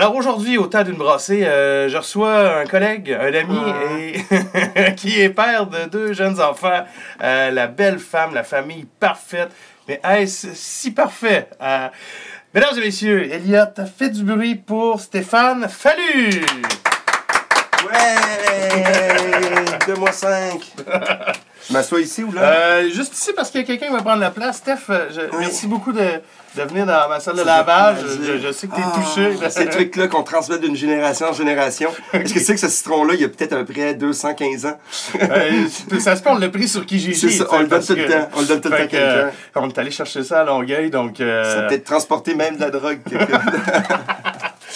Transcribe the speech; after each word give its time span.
Alors 0.00 0.16
aujourd'hui, 0.16 0.56
au 0.56 0.66
temps 0.66 0.82
d'une 0.82 0.96
brassée, 0.96 1.44
euh, 1.44 1.86
je 1.90 1.98
reçois 1.98 2.60
un 2.60 2.64
collègue, 2.64 3.12
un 3.12 3.34
ami, 3.34 3.60
et 4.74 4.94
qui 4.96 5.20
est 5.20 5.28
père 5.28 5.66
de 5.66 5.90
deux 5.90 6.14
jeunes 6.14 6.40
enfants. 6.40 6.86
Euh, 7.22 7.50
la 7.50 7.66
belle 7.66 7.98
femme, 7.98 8.32
la 8.32 8.42
famille 8.42 8.86
parfaite. 8.98 9.50
Mais 9.86 10.00
est-ce 10.02 10.54
si 10.54 10.92
parfait? 10.92 11.50
Euh, 11.60 11.88
mesdames 12.54 12.78
et 12.78 12.80
messieurs, 12.80 13.30
Elliot, 13.30 13.66
fait 13.94 14.08
du 14.08 14.24
bruit 14.24 14.54
pour 14.54 15.00
Stéphane 15.00 15.68
Fallu! 15.68 16.46
Ouais! 17.84 18.84
Deux-moi 19.86 20.12
cinq! 20.12 20.76
M'assois 21.70 22.00
ici 22.00 22.22
ou 22.24 22.32
là? 22.32 22.42
Euh, 22.42 22.90
juste 22.90 23.14
ici 23.14 23.30
parce 23.34 23.50
que 23.50 23.60
quelqu'un 23.60 23.90
va 23.92 24.02
prendre 24.02 24.20
la 24.20 24.30
place. 24.30 24.56
Steph, 24.58 24.78
euh, 24.90 25.08
je- 25.14 25.36
merci 25.38 25.66
beaucoup 25.68 25.92
de, 25.92 26.00
de 26.00 26.62
venir 26.62 26.84
dans 26.84 27.08
ma 27.08 27.20
salle 27.20 27.36
de 27.36 27.42
lavage. 27.42 27.98
Je, 28.26 28.38
je 28.38 28.52
sais 28.52 28.66
que 28.66 28.74
tu 28.74 28.80
es 28.80 28.84
Ah, 28.84 28.92
touché. 28.98 29.36
Ces 29.50 29.66
trucs-là 29.68 30.08
qu'on 30.08 30.22
transmet 30.24 30.58
d'une 30.58 30.74
génération 30.74 31.26
en 31.28 31.32
génération. 31.32 31.90
Est-ce 32.12 32.34
que 32.34 32.38
tu 32.38 32.44
sais 32.44 32.54
que 32.54 32.60
ce 32.60 32.68
citron-là, 32.68 33.14
il 33.14 33.20
y 33.20 33.24
a 33.24 33.28
peut-être 33.28 33.52
à 33.52 33.56
peu 33.64 33.72
près 33.72 33.94
215 33.94 34.66
ans? 34.66 34.78
Euh, 35.20 35.68
ça 36.00 36.16
se 36.16 36.22
peut, 36.22 36.30
on 36.30 36.38
l'a 36.38 36.48
pris 36.48 36.66
sur 36.68 36.84
Kijiji. 36.84 37.14
C'est 37.30 37.36
ça, 37.38 37.46
on 37.52 37.60
le 37.60 37.66
donne 37.68 37.84
tout 37.84 37.94
le 37.94 38.06
temps. 38.06 38.28
On 38.34 38.40
le 38.40 38.46
donne 38.46 38.60
tout 38.60 38.68
le 38.68 38.76
temps 38.76 38.86
quelqu'un. 38.88 39.30
on 39.54 39.68
est 39.68 39.78
allé 39.78 39.90
chercher 39.92 40.24
ça 40.24 40.40
à 40.40 40.44
Longueuil, 40.44 40.90
donc... 40.90 41.20
euh, 41.20 41.54
Ça 41.54 41.62
peut-être 41.68 41.84
transporté 41.84 42.34
même 42.34 42.56
de 42.56 42.60
la 42.62 42.70
drogue. 42.70 42.98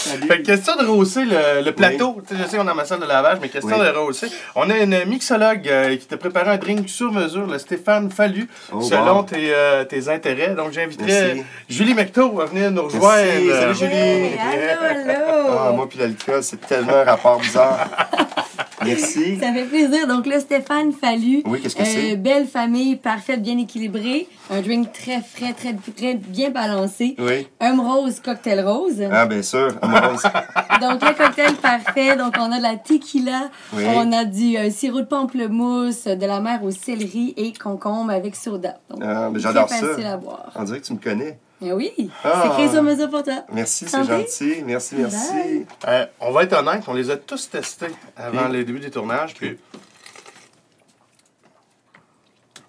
Fait 0.05 0.39
que 0.39 0.47
question 0.47 0.77
de 0.77 0.85
rehausser 0.87 1.25
le, 1.25 1.63
le 1.65 1.73
plateau. 1.73 2.21
Je 2.31 2.37
sais 2.49 2.57
qu'on 2.57 2.63
est 2.65 2.67
dans 2.67 2.75
ma 2.75 2.85
salle 2.85 3.01
de 3.01 3.07
lavage, 3.07 3.39
mais 3.41 3.49
question 3.49 3.77
Oui. 3.79 3.85
de 3.85 3.91
rehausser. 3.91 4.29
On 4.55 4.69
a 4.71 4.79
une 4.79 5.05
mixologue 5.07 5.69
euh, 5.69 5.97
qui 5.97 6.07
t'a 6.07 6.17
préparé 6.17 6.51
un 6.51 6.57
drink 6.59 6.89
sur 6.89 7.11
mesure, 7.13 7.47
le 7.47 7.59
Stéphane 7.59 8.11
Fallu, 8.11 8.49
Oh, 8.73 8.81
selon 8.81 9.19
wow. 9.19 9.23
tes, 9.23 9.53
euh, 9.55 9.85
tes 9.85 10.09
intérêts. 10.09 10.55
Donc 10.55 10.73
j'inviterais 10.73 11.35
Merci. 11.35 11.45
Julie 11.69 11.95
McTo 11.95 12.41
à 12.41 12.47
venir 12.47 12.71
nous 12.71 12.83
rejoindre. 12.85 13.07
Salut, 13.07 13.75
Julie. 13.75 13.93
Hey, 13.95 14.39
allô, 14.71 15.11
allô! 15.11 15.59
Ah, 15.59 15.73
moi 15.75 15.89
puis 15.89 15.99
l'alcool, 15.99 16.43
c'est 16.43 16.61
tellement 16.67 16.95
un 16.97 17.05
rapport 17.05 17.39
bizarre. 17.41 17.89
Merci. 18.85 19.37
Ça 19.41 19.53
fait 19.53 19.65
plaisir. 19.65 20.07
Donc 20.07 20.27
là, 20.27 20.41
Stéphane 20.41 20.93
Fallu. 20.93 21.43
Oui, 21.47 21.61
qu'est-ce 21.61 21.77
que 21.77 21.85
c'est? 21.85 22.17
Belle 22.17 22.47
famille, 22.47 22.97
parfaite, 22.97 23.43
bien 23.43 23.59
équilibrée. 23.59 24.27
Un 24.51 24.61
drink 24.61 24.93
très 24.93 25.21
frais, 25.23 25.53
très, 25.53 25.75
très 25.97 26.15
bien 26.15 26.51
balancé. 26.51 27.15
Oui. 27.19 27.47
Un 27.61 27.77
rose, 27.81 28.21
cocktail 28.21 28.61
rose. 28.61 29.03
Ah, 29.11 29.27
bien 29.27 29.43
sûr. 29.43 29.75
Amoureuse. 29.83 30.23
Donc 30.81 31.01
le 31.03 31.17
cocktail 31.17 31.55
parfait. 31.55 32.17
Donc 32.17 32.35
on 32.39 32.53
a 32.53 32.59
de 32.59 32.63
la 32.63 32.77
tequila, 32.77 33.51
Oui. 33.73 33.85
on 33.87 34.13
a 34.13 34.25
du 34.25 34.57
euh, 34.57 34.71
sirop 34.71 35.01
de 35.01 35.07
pamplemousse, 35.07 36.05
de 36.05 36.27
la 36.27 36.41
mer 36.41 36.63
au 36.63 36.71
céleri 36.71 37.35
et 37.37 37.53
concombre 37.53 38.11
avec 38.13 38.37
soda. 38.37 38.75
Donc, 38.91 39.01
Ah, 39.05 39.31
mais 39.33 39.41
j'adore 39.41 39.69
ça. 39.69 39.77
facile 39.77 40.07
à 40.07 40.17
boire. 40.17 40.53
On 40.55 40.65
dirait 40.65 40.81
que 40.81 40.87
tu 40.87 40.93
me 40.93 40.99
connais. 40.99 41.39
Oui, 41.61 42.11
Ah. 42.25 42.43
c'est 42.43 42.49
créé 42.51 42.69
sur 42.69 42.83
mesure 42.83 43.09
pour 43.09 43.23
toi. 43.23 43.45
Merci, 43.53 43.87
c'est 43.89 44.05
gentil. 44.05 44.63
Merci, 44.67 44.97
merci. 44.99 45.65
Euh, 45.89 46.07
on 46.21 46.31
va 46.33 46.43
être 46.43 46.53
honnête, 46.53 46.83
on 46.89 46.93
les 46.93 47.11
a 47.11 47.17
tous 47.17 47.49
testés 47.49 47.87
avant 48.17 48.47
Ok. 48.47 48.53
le 48.53 48.65
début 48.65 48.81
des 48.81 48.91
tournages. 48.91 49.35
Puis 49.35 49.57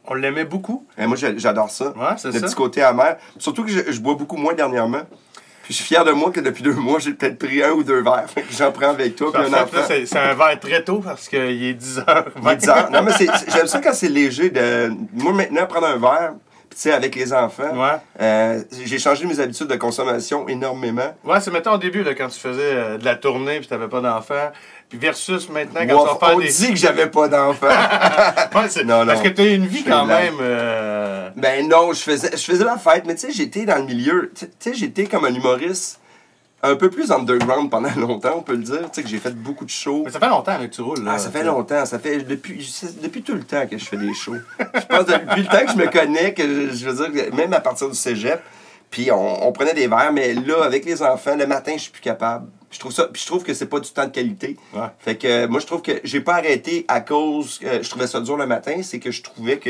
on 0.07 0.13
l'aimait 0.13 0.45
beaucoup. 0.45 0.85
Eh, 0.97 1.07
moi, 1.07 1.17
j'adore 1.17 1.71
ça. 1.71 1.89
Ouais, 1.97 2.15
c'est 2.17 2.27
Le 2.31 2.39
ça. 2.39 2.45
petit 2.45 2.55
côté 2.55 2.83
amer. 2.83 3.17
Surtout 3.39 3.63
que 3.63 3.71
je, 3.71 3.91
je 3.91 3.99
bois 3.99 4.13
beaucoup 4.15 4.37
moins 4.37 4.53
dernièrement. 4.53 5.01
Puis 5.63 5.73
je 5.73 5.77
suis 5.79 5.85
fier 5.85 6.05
de 6.05 6.11
moi 6.11 6.29
que 6.31 6.39
depuis 6.39 6.61
deux 6.61 6.75
mois, 6.75 6.99
j'ai 6.99 7.13
peut-être 7.13 7.39
pris 7.39 7.63
un 7.63 7.71
ou 7.71 7.83
deux 7.83 8.03
verres. 8.03 8.29
Fait 8.29 8.43
que 8.43 8.53
j'en 8.53 8.71
prends 8.71 8.89
avec 8.91 9.15
toi. 9.15 9.31
Puis 9.33 9.41
En 9.41 9.45
un 9.45 9.65
fait, 9.65 9.75
là, 9.75 9.81
enfant. 9.81 9.81
c'est 10.05 10.17
un 10.17 10.35
verre 10.35 10.59
très 10.59 10.83
tôt 10.83 10.99
parce 11.03 11.27
qu'il 11.27 11.39
est 11.63 11.73
10h. 11.73 12.25
Il 12.39 12.47
est 12.49 12.55
10 12.57 12.69
heures. 12.69 12.91
Non, 12.91 13.01
mais 13.01 13.11
c'est- 13.13 13.25
c'est- 13.35 13.51
j'aime 13.51 13.65
ça 13.67 13.81
quand 13.81 13.93
c'est 13.93 14.07
léger. 14.09 14.51
De... 14.51 14.91
Moi, 15.13 15.33
maintenant, 15.33 15.65
prendre 15.65 15.87
un 15.87 15.97
verre, 15.97 16.33
sais, 16.79 16.91
avec 16.91 17.15
les 17.15 17.33
enfants, 17.33 17.73
Ouais. 17.75 17.97
euh, 18.21 18.61
j'ai 18.85 18.99
changé 18.99 19.25
mes 19.25 19.39
habitudes 19.39 19.67
de 19.67 19.75
consommation 19.75 20.47
énormément. 20.47 21.15
Ouais, 21.23 21.39
c'est 21.39 21.51
mettons 21.51 21.73
au 21.73 21.77
début, 21.77 22.03
là, 22.03 22.13
quand 22.13 22.27
tu 22.27 22.39
faisais 22.39 22.61
euh, 22.61 22.97
de 22.97 23.05
la 23.05 23.15
tournée 23.15 23.59
puis 23.59 23.67
t'avais 23.67 23.87
pas 23.87 24.01
d'enfant. 24.01 24.51
Puis 24.89 24.99
versus 24.99 25.49
maintenant, 25.49 25.81
quand 25.87 25.95
Wow, 25.95 26.07
tu 26.07 26.13
vas 26.19 26.27
faire 26.27 26.35
on 26.37 26.39
des. 26.39 26.47
dit 26.47 26.69
que 26.69 26.75
j'avais 26.75 27.07
pas 27.07 27.27
d'enfant. 27.27 27.67
Ouais, 28.55 28.69
c'est- 28.69 28.83
Non, 28.83 28.99
non. 28.99 29.07
Parce 29.07 29.21
que 29.21 29.29
t'as 29.29 29.45
une 29.45 29.65
vie 29.67 29.83
quand 29.83 30.05
même. 30.05 30.35
euh, 30.41 31.29
ben 31.35 31.67
non, 31.67 31.91
je 31.93 31.99
faisais, 32.01 32.31
je 32.31 32.43
faisais 32.43 32.63
la 32.63 32.77
fête, 32.77 33.03
mais 33.07 33.15
tu 33.15 33.21
sais, 33.27 33.31
j'étais 33.33 33.65
dans 33.65 33.77
le 33.77 33.83
milieu. 33.85 34.31
Tu 34.37 34.45
sais, 34.59 34.73
j'étais 34.73 35.05
comme 35.05 35.25
un 35.25 35.33
humoriste 35.33 35.99
un 36.65 36.75
peu 36.75 36.89
plus 36.89 37.11
underground 37.11 37.69
pendant 37.69 37.93
longtemps, 37.97 38.35
on 38.37 38.41
peut 38.41 38.53
le 38.55 38.63
dire. 38.63 38.81
Tu 38.83 38.87
sais, 38.93 39.03
que 39.03 39.09
j'ai 39.09 39.17
fait 39.17 39.35
beaucoup 39.35 39.65
de 39.65 39.69
shows. 39.69 40.03
Mais 40.05 40.11
ça 40.11 40.19
fait 40.19 40.29
longtemps 40.29 40.57
là, 40.57 40.67
que 40.67 40.73
tu 40.73 40.81
roules. 40.81 41.03
Là, 41.03 41.11
Ah, 41.15 41.19
ça 41.19 41.29
fait 41.31 41.43
longtemps. 41.43 41.85
Ça 41.85 41.99
fait 41.99 42.19
depuis, 42.19 42.73
depuis 43.01 43.21
tout 43.21 43.33
le 43.33 43.43
temps 43.43 43.65
que 43.67 43.77
je 43.77 43.85
fais 43.85 43.97
des 43.97 44.13
shows. 44.13 44.35
Je 44.59 44.85
pense 44.85 45.05
depuis 45.05 45.41
le 45.41 45.47
temps 45.47 45.65
que 45.65 45.71
je 45.71 45.77
me 45.77 45.87
connais, 45.89 46.33
que 46.33 46.43
je, 46.43 46.75
je 46.75 46.89
veux 46.89 47.09
dire, 47.09 47.33
même 47.33 47.53
à 47.53 47.59
partir 47.59 47.89
du 47.89 47.95
cégep, 47.95 48.41
puis 48.91 49.11
on, 49.11 49.47
on 49.47 49.51
prenait 49.51 49.73
des 49.73 49.87
verres, 49.87 50.13
mais 50.13 50.33
là, 50.33 50.63
avec 50.63 50.85
les 50.85 51.01
enfants, 51.01 51.35
le 51.35 51.47
matin, 51.47 51.73
je 51.75 51.81
suis 51.83 51.91
plus 51.91 52.01
capable. 52.01 52.47
Je 52.71 52.79
trouve 52.79 52.91
ça, 52.91 53.07
puis 53.11 53.21
je 53.21 53.27
trouve 53.27 53.43
que 53.43 53.53
c'est 53.53 53.67
pas 53.67 53.79
du 53.79 53.89
temps 53.89 54.05
de 54.05 54.11
qualité. 54.11 54.57
Ouais. 54.73 54.81
Fait 54.99 55.15
que 55.15 55.27
euh, 55.27 55.47
moi, 55.47 55.59
je 55.59 55.65
trouve 55.65 55.81
que 55.81 55.93
j'ai 56.03 56.19
pas 56.21 56.35
arrêté 56.35 56.85
à 56.87 56.99
cause 57.01 57.57
que 57.59 57.81
je 57.81 57.89
trouvais 57.89 58.07
ça 58.07 58.19
dur 58.19 58.35
le 58.37 58.45
matin, 58.47 58.81
c'est 58.83 58.99
que 58.99 59.11
je 59.11 59.21
trouvais 59.23 59.57
que 59.59 59.69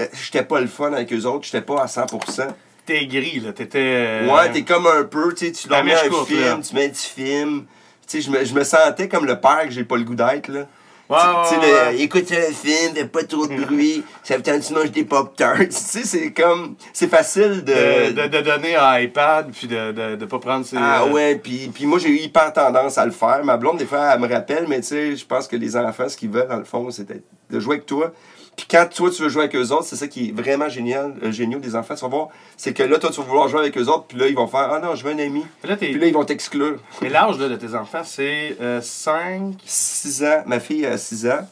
euh, 0.00 0.06
j'étais 0.12 0.42
pas 0.42 0.60
le 0.60 0.66
fun 0.66 0.92
avec 0.92 1.12
eux 1.12 1.24
autres, 1.26 1.44
j'étais 1.44 1.60
pas 1.60 1.82
à 1.82 1.86
100%. 1.86 2.48
T'es 2.86 3.06
gris, 3.06 3.40
là. 3.40 3.52
T'étais. 3.52 3.78
euh, 3.80 4.26
Ouais, 4.28 4.50
t'es 4.50 4.62
comme 4.62 4.86
un 4.86 5.04
peu, 5.04 5.32
tu 5.34 5.46
sais, 5.46 5.52
tu 5.52 5.68
mets 5.68 5.76
un 5.94 5.96
film, 6.26 6.40
là. 6.40 6.58
tu 6.68 6.74
mets 6.74 6.86
un 6.86 6.88
petit 6.88 7.08
film. 7.14 7.64
Tu 8.08 8.20
sais, 8.20 8.20
je 8.22 8.30
me, 8.30 8.44
je 8.44 8.54
me 8.54 8.64
sentais 8.64 9.08
comme 9.08 9.24
le 9.24 9.38
père 9.40 9.62
que 9.64 9.70
j'ai 9.70 9.84
pas 9.84 9.96
le 9.96 10.04
goût 10.04 10.14
d'être, 10.16 10.48
là. 10.48 10.66
Ouais, 11.10 11.18
Tu 11.48 11.54
ouais, 11.58 11.92
le- 11.92 12.00
écoute 12.00 12.30
le 12.30 12.52
film, 12.54 12.94
fais 12.94 13.04
pas 13.04 13.22
trop 13.24 13.46
de 13.46 13.54
bruit, 13.64 14.02
ça 14.22 14.36
veut 14.36 14.42
dire 14.42 14.58
que 14.58 14.64
tu 14.66 14.72
manges 14.72 14.90
des 14.90 15.04
pop-tarts. 15.04 15.58
tu 15.58 15.66
sais, 15.72 16.04
c'est 16.04 16.32
comme, 16.32 16.74
c'est 16.94 17.08
facile 17.08 17.62
de... 17.64 18.12
De, 18.12 18.22
de, 18.22 18.28
de 18.28 18.40
donner 18.40 18.76
un 18.76 18.98
iPad 18.98 19.50
puis 19.52 19.66
de, 19.66 19.92
de, 19.92 20.16
de 20.16 20.24
pas 20.24 20.38
prendre 20.38 20.64
ses. 20.64 20.76
Ah 20.78 21.02
euh, 21.02 21.10
ouais, 21.10 21.36
puis, 21.36 21.70
puis 21.74 21.84
moi 21.84 21.98
j'ai 21.98 22.08
eu 22.08 22.16
hyper 22.18 22.50
tendance 22.54 22.96
à 22.96 23.04
le 23.04 23.10
faire. 23.12 23.44
Ma 23.44 23.58
blonde, 23.58 23.76
des 23.78 23.84
fois, 23.84 24.10
elle 24.14 24.20
me 24.20 24.28
rappelle, 24.28 24.64
mais 24.68 24.80
tu 24.80 24.86
sais, 24.86 25.16
je 25.16 25.26
pense 25.26 25.48
que 25.48 25.56
les 25.56 25.76
enfants, 25.76 26.08
ce 26.08 26.16
qu'ils 26.16 26.30
veulent, 26.30 26.48
dans 26.48 26.56
le 26.56 26.64
fond, 26.64 26.90
c'est 26.90 27.06
de 27.06 27.60
jouer 27.60 27.74
avec 27.74 27.86
toi. 27.86 28.12
Puis 28.56 28.66
quand 28.70 28.86
toi, 28.94 29.10
tu 29.10 29.22
veux 29.22 29.28
jouer 29.28 29.44
avec 29.44 29.56
eux 29.56 29.70
autres, 29.72 29.84
c'est 29.84 29.96
ça 29.96 30.06
qui 30.06 30.28
est 30.28 30.32
vraiment 30.32 30.68
génial, 30.68 31.14
euh, 31.22 31.32
génial 31.32 31.60
des 31.60 31.74
enfants. 31.74 31.94
Tu 31.94 32.02
vas 32.02 32.08
voir, 32.08 32.28
c'est 32.56 32.74
que 32.74 32.82
là, 32.82 32.98
toi, 32.98 33.10
tu 33.10 33.20
vas 33.20 33.26
vouloir 33.26 33.48
jouer 33.48 33.60
avec 33.60 33.76
eux 33.78 33.86
autres, 33.86 34.04
puis 34.08 34.18
là, 34.18 34.26
ils 34.28 34.34
vont 34.36 34.46
faire, 34.46 34.68
ah 34.72 34.78
non, 34.78 34.94
je 34.94 35.04
veux 35.04 35.12
un 35.12 35.18
ami. 35.18 35.44
Là. 35.64 35.76
Puis 35.76 35.94
là, 35.94 36.06
ils 36.06 36.12
vont 36.12 36.24
t'exclure. 36.24 36.78
Et 37.02 37.08
l'âge 37.08 37.38
de 37.38 37.56
tes 37.56 37.74
enfants, 37.74 38.02
c'est 38.04 38.56
5. 38.82 39.54
6 39.64 40.24
ans, 40.24 40.42
ma 40.46 40.60
fille 40.60 40.84
a 40.86 40.98
6 40.98 41.26
ans, 41.28 41.48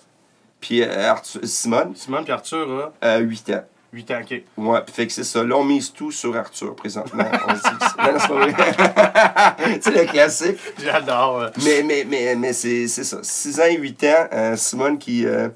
puis 0.61 0.83
euh, 0.83 1.11
Arthur- 1.11 1.41
Simone, 1.45 1.93
Simone 1.97 2.25
puis 2.25 2.33
Arthur 2.33 2.93
a 3.01 3.07
a 3.15 3.19
8 3.19 3.51
ans. 3.51 3.65
8 3.93 4.11
ans, 4.13 4.21
ok. 4.23 4.43
Ouais, 4.59 4.81
puis 4.87 4.95
fait 4.95 5.07
que 5.09 5.13
c'est 5.13 5.25
ça. 5.25 5.43
Là, 5.43 5.57
on 5.57 5.65
mise 5.65 5.93
tout 5.93 6.13
sur 6.13 6.37
Arthur 6.37 6.77
présentement. 6.77 7.25
On 7.49 7.53
dit 7.55 7.61
que 7.61 7.69
c'est- 7.69 8.13
non, 8.13 8.19
c'est 8.21 8.29
pas 8.29 8.35
vrai. 8.35 9.75
tu 9.81 9.83
sais, 9.83 10.05
le 10.05 10.13
classique. 10.13 10.59
J'adore. 10.81 11.41
euh. 11.41 11.49
Mais, 11.65 11.83
mais, 11.83 12.05
mais, 12.09 12.37
mais 12.37 12.53
c'est 12.53 12.87
c'est 12.87 13.03
ça. 13.03 13.19
6 13.23 13.59
ans 13.59 13.65
et 13.65 13.77
8 13.79 14.05
ans, 14.05 14.29
euh, 14.33 14.55
Simone 14.57 14.97
qui, 14.99 15.27
euh, 15.27 15.49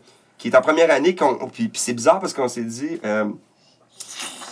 qui 0.44 0.48
est 0.50 0.56
en 0.58 0.60
première 0.60 0.90
année. 0.90 1.14
qu'on- 1.14 1.48
Puis, 1.48 1.70
c'est 1.72 1.94
bizarre 1.94 2.20
parce 2.20 2.34
qu'on 2.34 2.48
s'est 2.48 2.64
dit, 2.64 3.00
euh, 3.02 3.24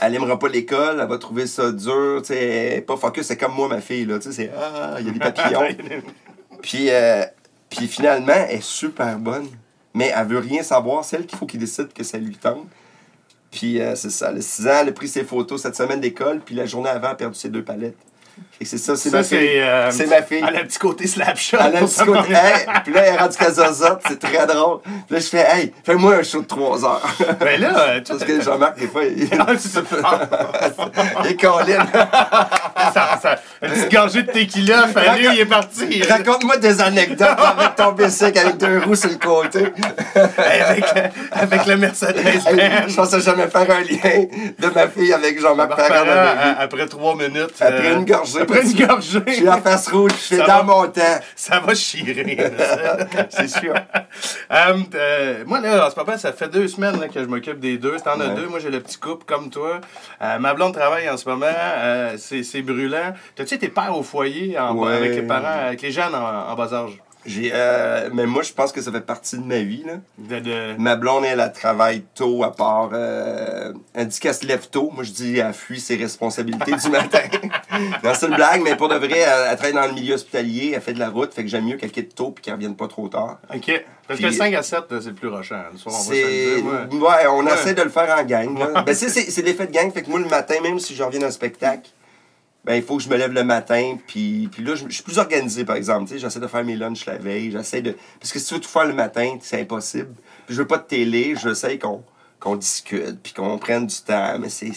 elle 0.00 0.14
aimera 0.14 0.38
pas 0.38 0.48
l'école, 0.48 0.98
elle 1.03 1.06
va 1.06 1.19
trouver 1.19 1.47
ça 1.47 1.70
dur, 1.70 2.22
tu 2.22 2.28
sais, 2.32 2.82
pas 2.86 2.97
focus, 2.97 3.26
c'est 3.26 3.36
comme 3.36 3.53
moi, 3.54 3.69
ma 3.69 3.82
fille, 3.82 4.06
là, 4.06 4.19
tu 4.19 4.32
sais, 4.32 4.32
c'est, 4.32 4.50
ah, 4.58 4.97
il 5.00 5.06
y 5.06 5.10
a 5.10 5.12
des 5.12 5.19
papillons. 5.19 5.60
puis, 6.62 6.86
euh, 6.88 7.26
puis 7.69 7.86
finalement, 7.88 8.32
elle 8.48 8.56
est 8.56 8.62
super 8.62 9.19
bonne, 9.19 9.47
mais 9.92 10.10
elle 10.16 10.26
veut 10.28 10.38
rien 10.38 10.62
savoir, 10.62 11.04
c'est 11.04 11.16
elle 11.16 11.26
qu'il 11.26 11.36
faut 11.36 11.44
qu'il 11.44 11.60
décide 11.60 11.92
que 11.92 12.04
ça 12.04 12.16
lui 12.16 12.36
tente. 12.36 12.66
Puis 13.50 13.78
euh, 13.82 13.94
c'est 13.94 14.09
ça, 14.09 14.32
le 14.32 14.41
6 14.41 14.66
ans, 14.66 14.78
elle 14.80 14.88
a 14.88 14.92
pris 14.92 15.09
ses 15.09 15.24
photos 15.24 15.60
cette 15.60 15.76
semaine 15.76 16.00
d'école, 16.00 16.41
puis 16.41 16.54
la 16.54 16.64
journée 16.64 16.88
avant, 16.88 17.09
elle 17.09 17.12
a 17.12 17.16
perdu 17.16 17.38
ses 17.38 17.50
deux 17.50 17.62
palettes. 17.62 17.98
C'est 18.65 18.78
ça, 18.78 18.94
c'est 18.94 19.10
Ça, 19.10 19.16
ma 19.19 19.22
fille. 19.25 19.38
c'est. 19.41 19.60
euh, 19.62 19.91
C'est 19.91 20.06
ma 20.06 20.22
fille. 20.22 20.44
Elle 20.47 20.56
a 20.56 20.60
un 20.60 20.65
petit 20.65 20.78
côté 20.78 21.06
slapshot. 21.09 21.56
Elle 21.60 21.76
a 21.76 21.78
un 21.81 21.84
petit 21.84 22.04
côté. 22.04 22.33
Hey, 22.33 22.66
puis 22.84 22.92
là, 22.95 23.01
elle 23.07 23.15
est 23.15 23.18
rendue 23.18 23.36
Casazotte, 23.36 24.03
c'est 24.07 24.21
très 24.21 24.47
drôle. 24.47 24.80
Puis 24.83 24.92
là, 25.10 25.18
je 25.18 25.27
fais, 25.27 25.47
hey, 25.51 25.72
fais-moi 25.84 26.15
un 26.16 26.22
show 26.22 26.42
de 26.42 26.47
3 26.47 26.84
heures. 26.84 27.03
Ben 27.41 27.60
là, 27.60 27.77
euh, 27.89 28.01
tu 28.01 28.12
Parce 28.12 28.24
que 28.24 28.41
Jean-Marc, 28.41 28.78
des 28.78 28.86
fois, 28.86 29.03
il, 29.04 29.28
Ah, 29.39 29.47
c'est 29.59 29.68
ça. 29.68 29.80
il 31.24 31.30
est 31.33 31.41
colline. 31.41 31.84
ça, 32.95 33.18
ça, 33.21 33.36
une 33.62 33.68
petite 33.70 33.92
gorgée 33.92 34.22
de 34.22 34.30
tequila, 34.32 34.88
fallu, 34.88 35.26
il 35.34 35.41
est 35.41 35.47
parti. 35.47 36.03
Raconte-moi 36.03 36.56
des 36.56 36.80
anecdotes 36.80 37.28
avec 37.38 37.76
ton 37.76 37.92
bicycle 37.92 38.38
avec 38.38 38.56
deux 38.59 38.78
roues 38.80 38.94
sur 38.94 39.10
le 39.10 39.16
côté. 39.16 39.66
avec, 40.14 40.84
avec 41.30 41.66
le 41.66 41.76
Mercedes 41.76 42.16
je 42.88 42.94
pensais 42.94 43.20
jamais 43.20 43.47
faire 43.48 43.70
un 43.70 43.80
lien 43.80 44.24
de 44.59 44.74
ma 44.74 44.88
fille 44.88 45.12
avec 45.12 45.41
Jean-Marc 45.41 45.76
Parent. 45.76 46.56
Après 46.59 46.86
trois 46.86 47.14
minutes. 47.16 47.54
Après 47.60 47.86
euh, 47.92 47.97
une 47.98 48.04
gorgée. 48.04 48.41
Après 48.41 48.62
une 48.62 48.86
gorgée. 48.86 49.22
Je 49.26 49.32
suis 49.32 49.44
la 49.44 49.59
face 49.59 49.88
rouge, 49.88 50.12
je 50.30 50.36
Ça 50.36 50.47
dans 50.47 50.56
va. 50.59 50.62
mon 50.62 50.86
temps. 50.88 51.00
Ça 51.36 51.60
va 51.60 51.74
chier. 51.74 52.26
C'est 53.30 53.48
sûr. 53.48 53.74
Euh, 54.53 54.78
euh, 54.94 55.44
moi, 55.47 55.60
là, 55.60 55.86
en 55.86 55.91
ce 55.91 55.97
moment, 55.98 56.18
ça 56.18 56.32
fait 56.32 56.48
deux 56.48 56.68
semaines 56.68 57.00
là, 57.00 57.09
que 57.09 57.20
je 57.20 57.26
m'occupe 57.26 57.59
des 57.60 57.78
deux. 57.78 57.97
T'en 58.04 58.20
as 58.20 58.28
Ouais. 58.28 58.34
deux. 58.34 58.47
Moi, 58.47 58.59
j'ai 58.60 58.70
le 58.70 58.80
petit 58.80 58.98
couple 58.98 59.24
comme 59.26 59.50
toi. 59.50 59.80
Euh, 60.22 60.38
ma 60.38 60.54
blonde 60.54 60.74
travaille 60.74 61.09
en 61.10 61.16
ce 61.16 61.28
moment. 61.28 61.47
Euh, 61.48 62.14
c'est 62.18 62.42
c'est 62.42 62.62
brûlant. 62.62 63.12
T'as-tu 63.34 63.52
été 63.54 63.69
père 63.69 63.97
au 63.97 64.03
foyer 64.03 64.59
en- 64.59 64.75
Ouais. 64.77 64.93
avec 64.95 65.15
les 65.15 65.22
parents, 65.22 65.66
avec 65.66 65.83
les 65.83 65.91
jeunes 65.91 66.15
en, 66.15 66.51
en 66.51 66.54
bas 66.54 66.72
âge? 66.72 66.99
J'ai, 67.25 67.53
euh, 67.54 68.10
mais 68.13 68.27
moi, 68.27 68.43
je 68.43 68.53
pense 68.53 68.72
que 68.72 68.81
ça 68.83 68.91
fait 68.91 69.01
partie 69.01 69.39
de 69.39 69.45
ma 69.45 69.60
vie. 69.60 69.84
Là. 69.87 69.93
De, 70.19 70.41
de- 70.41 70.75
Ma 70.77 70.97
blonde, 70.97 71.25
elle, 71.25 71.39
elle 71.39 71.53
travaille 71.53 72.03
tôt, 72.16 72.43
à 72.43 72.51
part. 72.53 72.91
euh, 72.95 73.72
elle 73.95 74.09
dit 74.09 74.19
qu'elle 74.19 74.34
se 74.34 74.45
lève 74.45 74.66
tôt. 74.69 74.91
Moi, 74.93 75.04
je 75.04 75.13
dis 75.13 75.39
elle 75.39 75.53
fuit 75.53 75.78
ses 75.78 75.95
responsabilités 75.95 76.72
du 76.72 76.91
matin. 76.91 77.21
non, 78.03 78.10
c'est 78.15 78.27
une 78.27 78.34
blague, 78.34 78.63
mais 78.65 78.75
pour 78.75 78.89
de 78.89 78.97
vrai, 78.97 79.19
elle, 79.21 79.47
elle 79.51 79.57
travaille 79.57 79.72
dans 79.72 79.87
le 79.87 79.93
milieu 79.93 80.15
hospitalier, 80.15 80.72
elle 80.75 80.81
fait 80.83 80.95
de 80.95 80.98
la 80.98 81.10
route, 81.10 81.33
fait 81.33 81.45
que 81.45 81.48
j'aime 81.48 81.65
mieux 81.66 81.77
qu'elle 81.77 81.93
quitte 81.93 82.13
tôt 82.13 82.33
puis 82.33 82.43
qu'elle 82.43 82.55
revienne 82.55 82.75
pas 82.75 82.89
trop 82.89 83.07
tard. 83.09 83.39
OK. 83.55 83.84
Parce 84.09 84.19
Puis- 84.19 84.28
que 84.28 84.34
5 84.34 84.55
à 84.55 84.63
7, 84.65 84.91
là, 84.91 84.98
c'est 85.01 85.09
le 85.10 85.15
plus 85.15 85.28
rushant. 85.28 85.63
Le 85.72 85.78
soir, 85.78 85.95
on 85.95 85.98
va 85.98 86.05
se 86.05 86.10
le 86.10 86.16
C'est. 86.16 86.55
dire, 86.57 86.65
moi. 86.65 87.09
Ouais, 87.10 87.27
on 87.28 87.47
Ouais. 87.47 87.55
essaie 87.55 87.75
de 87.75 87.83
le 87.83 87.91
faire 87.91 88.16
en 88.19 88.25
gang. 88.25 88.59
là. 88.59 88.83
Ben, 88.83 88.95
c'est, 88.97 89.09
c'est, 89.09 89.31
c'est 89.31 89.43
l'effet 89.43 89.69
de 89.69 89.72
gang. 89.72 89.93
Fait 89.93 90.03
que 90.03 90.10
moi, 90.10 90.19
le 90.19 90.27
matin, 90.28 90.57
même 90.60 90.81
si 90.81 90.97
je 90.97 91.03
reviens 91.05 91.21
d'un 91.21 91.31
spectacle, 91.31 91.89
ben, 92.64 92.74
il 92.76 92.82
faut 92.82 92.97
que 92.97 93.03
je 93.03 93.09
me 93.09 93.16
lève 93.16 93.32
le 93.32 93.42
matin. 93.42 93.98
Puis, 94.06 94.48
puis 94.53 94.62
là, 94.62 94.74
je, 94.76 94.88
suis 94.88 95.03
plus 95.03 95.18
organisé, 95.18 95.64
par 95.64 95.76
exemple. 95.76 96.09
Tu 96.09 96.14
sais, 96.14 96.20
j'essaie 96.20 96.41
de 96.41 96.47
faire 96.47 96.64
mes 96.64 96.76
lunchs 96.76 97.06
la 97.06 97.18
veille. 97.18 97.50
J'essaie 97.50 97.82
de. 97.82 97.97
Parce 98.20 98.32
que 98.32 98.38
si 98.38 98.47
tu 98.47 98.54
veux 98.54 98.60
tout 98.60 98.68
faire 98.68 98.86
le 98.86 98.94
matin, 98.94 99.36
c'est 99.41 99.60
impossible. 99.60 100.14
Puis, 100.47 100.54
je 100.54 100.62
veux 100.62 100.68
pas 100.68 100.78
de 100.78 100.84
télé. 100.84 101.34
Je 101.41 101.54
sais 101.54 101.78
qu'on, 101.78 102.56
discute. 102.56 103.20
Puis, 103.20 103.32
qu'on 103.32 103.59
prenne 103.59 103.86
du 103.86 103.97
temps. 103.97 104.38
Mais 104.38 104.48
c'est, 104.48 104.72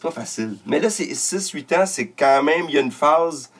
pas 0.00 0.10
facile. 0.10 0.56
Mais 0.66 0.78
là, 0.78 0.90
c'est 0.90 1.06
6-8 1.06 1.76
ans, 1.76 1.86
c'est 1.86 2.08
quand 2.08 2.42
même. 2.42 2.66
Il 2.68 2.74
y 2.74 2.78
a 2.78 2.82
une 2.82 2.92
phase 2.92 3.50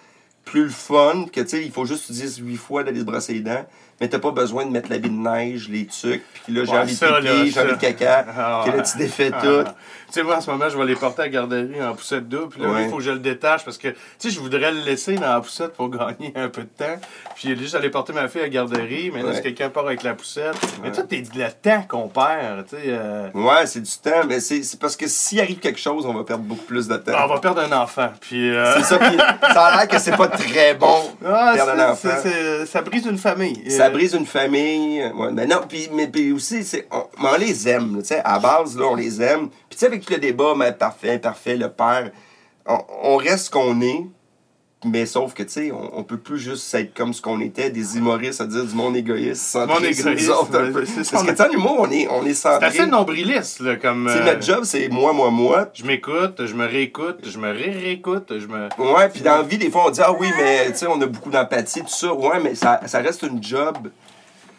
plus 0.45 0.65
le 0.65 0.71
fun 0.71 1.27
que 1.33 1.41
tu 1.41 1.49
sais, 1.49 1.65
il 1.65 1.73
faut 1.73 1.87
juste 1.87 2.03
que 2.03 2.07
tu 2.09 2.13
dises 2.13 2.37
huit 2.37 2.57
fois 2.57 2.85
d'aller 2.85 3.01
te 3.01 3.05
brosser 3.05 3.33
les 3.33 3.41
dents, 3.41 3.65
mais 4.01 4.09
t'as 4.09 4.19
pas 4.19 4.31
besoin 4.31 4.67
de 4.67 4.71
mettre 4.71 4.91
l'habit 4.91 5.11
de 5.11 5.15
neige, 5.15 5.69
les 5.69 5.87
trucs, 5.87 6.23
puis 6.45 6.53
là 6.53 6.65
j'ai 6.65 6.73
Ouais, 6.73 6.79
envie 6.79 6.95
de 6.95 6.99
pipi, 6.99 7.51
j'ai 7.53 7.61
envie 7.61 7.71
de 7.73 7.77
caca, 7.77 8.27
Ah, 8.37 8.63
que 8.67 8.77
là 8.77 8.83
tu 8.83 8.99
défais 8.99 9.31
Ah, 9.35 9.41
tout. 9.43 9.71
Tu 10.13 10.21
sais, 10.21 10.23
moi, 10.23 10.37
en 10.37 10.41
ce 10.41 10.49
moment, 10.49 10.69
je 10.69 10.79
vais 10.79 10.85
les 10.85 10.95
porter 10.95 11.23
à 11.23 11.25
la 11.25 11.31
garderie 11.31 11.83
en 11.83 11.93
poussette 11.95 12.29
double. 12.29 12.49
Puis 12.51 12.63
là, 12.63 12.69
Ouais. 12.69 12.85
il 12.85 12.91
faut 12.91 12.99
que 12.99 13.03
je 13.03 13.11
le 13.11 13.19
détache 13.19 13.65
parce 13.65 13.79
que, 13.79 13.89
tu 13.89 13.97
sais, 14.19 14.31
je 14.31 14.39
voudrais 14.39 14.71
le 14.71 14.79
laisser 14.83 15.15
dans 15.17 15.33
la 15.33 15.41
poussette 15.41 15.73
pour 15.73 15.89
gagner 15.91 16.33
un 16.37 16.49
peu 16.49 16.63
de 16.63 16.69
temps. 16.69 17.01
Puis 17.35 17.57
juste 17.57 17.75
aller 17.75 17.91
porter 17.91 18.13
ma 18.13 18.29
fille 18.29 18.43
à 18.43 18.45
la 18.45 18.49
garderie. 18.51 19.11
Mais 19.13 19.23
là, 19.23 19.31
Ouais. 19.31 19.35
si 19.37 19.43
quelqu'un 19.43 19.71
part 19.71 19.87
avec 19.87 20.05
la 20.05 20.15
poussette. 20.15 20.55
Mais 20.85 20.93
toi, 20.93 21.03
t'es 21.03 21.25
le 21.35 21.49
temps 21.61 21.83
qu'on 21.89 22.07
perd, 22.07 22.65
tu 22.69 22.77
sais. 22.77 22.83
euh, 22.87 23.29
Ouais, 23.35 23.67
c'est 23.67 23.81
du 23.81 23.91
temps, 23.91 24.25
mais 24.29 24.39
c'est 24.39 24.79
parce 24.79 24.95
que 24.97 25.09
s'il 25.09 25.41
arrive 25.41 25.59
quelque 25.59 25.81
chose, 25.81 26.07
on 26.07 26.15
va 26.15 26.23
perdre 26.23 26.45
beaucoup 26.45 26.65
plus 26.65 26.87
de 26.87 26.97
temps. 26.97 27.13
on 27.25 27.27
va 27.27 27.41
perdre 27.41 27.63
un 27.63 27.73
enfant. 27.83 28.11
Puis. 28.21 28.51
euh, 28.55 28.73
C'est 28.77 28.85
ça, 28.85 28.99
puis 28.99 29.17
ça 29.17 29.65
a 29.65 29.77
l'air 29.79 29.89
que 29.89 29.99
c'est 29.99 30.17
pas 30.17 30.29
très 30.29 30.75
bon. 30.75 31.11
ah, 31.27 31.53
perdre 31.57 31.73
un 31.73 31.91
enfant. 31.91 32.11
ça 32.67 32.83
brise 32.83 33.07
une 33.07 33.19
famille. 33.19 33.69
Ça 33.69 33.84
Euh, 33.85 33.91
brise 33.91 34.15
une 34.15 34.27
famille. 34.27 35.03
Mais 35.33 35.47
non, 35.47 35.63
puis, 35.69 35.89
mais, 35.93 36.09
puis 36.09 36.33
aussi, 36.33 36.65
on, 36.91 37.37
les 37.39 37.69
aime. 37.69 37.99
Tu 37.99 38.09
sais, 38.09 38.23
à 38.25 38.39
base, 38.39 38.77
là, 38.79 38.87
on 38.87 38.95
les 38.95 39.21
aime. 39.23 39.49
Puis 39.49 39.71
tu 39.71 39.79
sais, 39.79 39.87
avec 39.87 40.09
le 40.11 40.19
débat, 40.19 40.55
mais 40.57 40.73
parfait, 40.73 41.19
parfait, 41.19 41.57
le 41.57 41.69
père, 41.71 42.11
on 42.67 43.17
reste 43.17 43.47
ce 43.47 43.51
qu'on 43.51 43.81
est. 43.81 44.07
Mais 44.85 45.07
sauf 45.07 45.35
que, 45.35 45.43
tu 45.43 45.51
sais, 45.51 45.73
on, 45.73 45.99
on 45.99 46.03
peut 46.03 46.17
plus 46.19 46.39
juste 46.39 46.73
être 46.75 46.95
comme 46.95 47.13
ce 47.15 47.23
qu'on 47.23 47.41
était, 47.41 47.71
des 47.71 47.97
humoristes 47.97 48.41
à 48.41 48.47
dire 48.47 48.65
du 48.65 48.75
monde 48.75 48.97
égoïste, 48.97 49.51
sur 49.51 49.67
nous 49.67 49.85
égoïste, 49.85 50.29
autres 50.31 50.59
un 50.59 50.73
peu. 50.73 50.85
c'est 50.85 51.11
Parce 51.11 51.25
que, 51.25 51.31
tu 51.31 51.37
sais, 51.37 51.49
en 51.49 51.51
humour, 51.51 51.77
on 51.81 51.91
est, 51.91 52.07
on 52.09 52.23
est 52.25 52.35
C'est 52.35 52.49
centré. 52.51 52.67
assez 52.67 52.87
nombriliste, 52.87 53.61
là, 53.61 53.77
comme. 53.77 54.09
Euh, 54.09 54.25
notre 54.25 54.43
job, 54.43 54.61
c'est 54.65 54.89
moi, 54.89 55.13
moi, 55.13 55.31
moi. 55.31 55.69
Je 55.75 55.85
m'écoute, 55.85 56.45
je 56.47 56.55
me 56.55 56.67
réécoute, 56.67 57.21
je 57.25 57.39
me 57.39 57.51
ré-réécoute, 57.51 58.33
je 58.39 58.47
me. 58.47 58.69
Ouais, 58.95 59.09
puis 59.09 59.23
dans 59.23 59.37
la 59.39 59.43
vie, 59.43 59.59
des 59.59 59.71
fois, 59.71 59.85
on 59.87 59.91
dit, 59.91 60.01
ah 60.03 60.13
oui, 60.13 60.29
mais 60.39 60.71
tu 60.73 60.79
sais, 60.79 60.87
on 60.87 61.01
a 61.01 61.07
beaucoup 61.07 61.31
d'empathie, 61.31 61.81
tout 61.81 61.89
ça. 61.89 62.13
Ouais, 62.13 62.41
mais 62.43 62.55
ça, 62.55 62.81
ça 62.87 62.99
reste 63.01 63.23
une 63.23 63.43
job. 63.43 63.77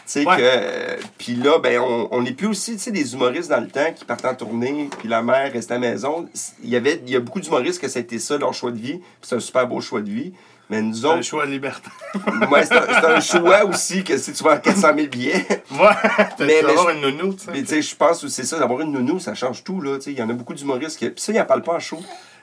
Tu 0.05 0.11
sais, 0.21 0.25
Ouais. 0.27 0.37
que. 0.37 0.41
euh, 0.43 0.97
Puis 1.17 1.35
là, 1.35 1.57
ben, 1.59 1.79
on, 1.79 2.07
on 2.11 2.25
est 2.25 2.31
plus 2.33 2.47
aussi, 2.47 2.73
tu 2.73 2.79
sais, 2.79 2.91
des 2.91 3.13
humoristes 3.13 3.49
dans 3.49 3.59
le 3.61 3.67
temps 3.67 3.91
qui 3.95 4.05
partent 4.05 4.25
en 4.25 4.35
tournée, 4.35 4.89
puis 4.99 5.07
la 5.07 5.21
mère 5.23 5.51
restait 5.51 5.73
à 5.73 5.79
la 5.79 5.89
maison. 5.91 6.27
Il 6.63 6.69
y 6.69 6.75
avait, 6.75 7.01
il 7.05 7.11
y 7.11 7.15
a 7.15 7.19
beaucoup 7.19 7.39
d'humoristes 7.39 7.81
que 7.81 7.87
ça 7.87 7.99
a 7.99 8.01
été 8.03 8.19
ça, 8.19 8.37
leur 8.37 8.53
choix 8.53 8.71
de 8.71 8.77
vie. 8.79 9.01
c'est 9.21 9.35
un 9.35 9.39
super 9.39 9.67
beau 9.67 9.81
choix 9.81 10.01
de 10.01 10.09
vie. 10.09 10.33
Mais 10.67 10.81
nous 10.81 10.95
C'est 10.95 11.05
un 11.05 11.09
autres, 11.11 11.21
choix 11.21 11.45
de 11.45 11.51
liberté. 11.51 11.89
ouais, 12.51 12.65
c'est 12.65 12.73
un, 12.75 13.19
choix 13.19 13.65
aussi 13.65 14.03
que 14.03 14.17
si 14.17 14.33
tu 14.33 14.43
vas 14.43 14.53
à 14.53 14.57
400 14.57 14.93
000 14.95 15.07
billets. 15.09 15.45
Ouais, 15.71 15.77
Mais- 16.39 16.61
vas 16.61 16.67
mais 16.67 16.69
avoir 16.71 16.89
je- 16.89 16.95
une 16.95 17.01
nounou, 17.01 17.33
tu 17.35 17.45
sais. 17.45 17.51
Mais 17.51 17.61
tu 17.61 17.67
sais, 17.67 17.81
je 17.83 17.95
pense 17.95 18.21
que 18.21 18.27
c'est 18.29 18.45
ça, 18.45 18.57
d'avoir 18.57 18.81
une 18.81 18.91
nounou, 18.91 19.19
ça 19.19 19.35
change 19.35 19.63
tout, 19.63 19.79
là. 19.79 19.97
Tu 19.97 20.05
sais, 20.05 20.11
il 20.13 20.17
y 20.17 20.23
en 20.23 20.29
a 20.29 20.33
beaucoup 20.33 20.55
d'humoristes 20.55 20.97
qui. 20.97 21.07
Puis 21.09 21.21
ça, 21.23 21.31
ils 21.33 21.39
en 21.39 21.45
parlent 21.45 21.61
pas 21.61 21.73
en 21.75 21.79
show. 21.79 21.99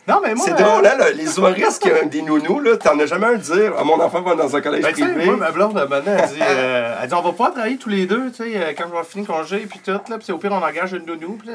Non, 0.09 0.21
mais 0.23 0.35
moi. 0.35 0.45
C'est 0.47 0.53
euh, 0.61 0.65
drôle, 0.65 0.87
hein, 0.87 0.97
là, 0.99 1.11
les 1.13 1.37
humoristes 1.37 1.81
qui 1.83 1.89
ont 1.91 2.07
des 2.09 2.23
nounous, 2.23 2.59
là, 2.61 2.77
t'en 2.77 2.99
as 2.99 3.07
jamais 3.07 3.27
un 3.27 3.35
dire. 3.37 3.73
Ah, 3.79 3.85
mon 3.85 4.01
enfant 4.01 4.21
va 4.23 4.35
dans 4.35 4.57
un 4.57 4.61
collège 4.61 4.83
Ben, 4.83 4.93
privé. 4.93 5.25
moi, 5.27 5.37
ma 5.37 5.51
blonde, 5.53 5.75
maintenant, 5.75 6.01
elle 6.19 6.29
dit, 6.29 6.41
euh, 6.43 6.97
elle 7.01 7.09
dit, 7.09 7.15
on 7.15 7.23
va 7.23 7.33
pas 7.33 7.51
travailler 7.53 7.77
tous 7.77 7.89
les 7.89 8.07
deux, 8.07 8.31
tu 8.31 8.43
sais, 8.43 8.57
euh, 8.57 8.73
quand 8.77 8.85
je 8.91 8.97
vais 8.99 9.05
finir 9.05 9.27
congé, 9.29 9.59
puis 9.61 9.79
tout, 9.85 9.93
là, 9.93 10.19
puis 10.19 10.33
au 10.33 10.39
pire, 10.39 10.51
on 10.53 10.57
engage 10.63 10.93
une 10.93 11.05
nounou, 11.07 11.39
puis 11.39 11.49
là, 11.51 11.55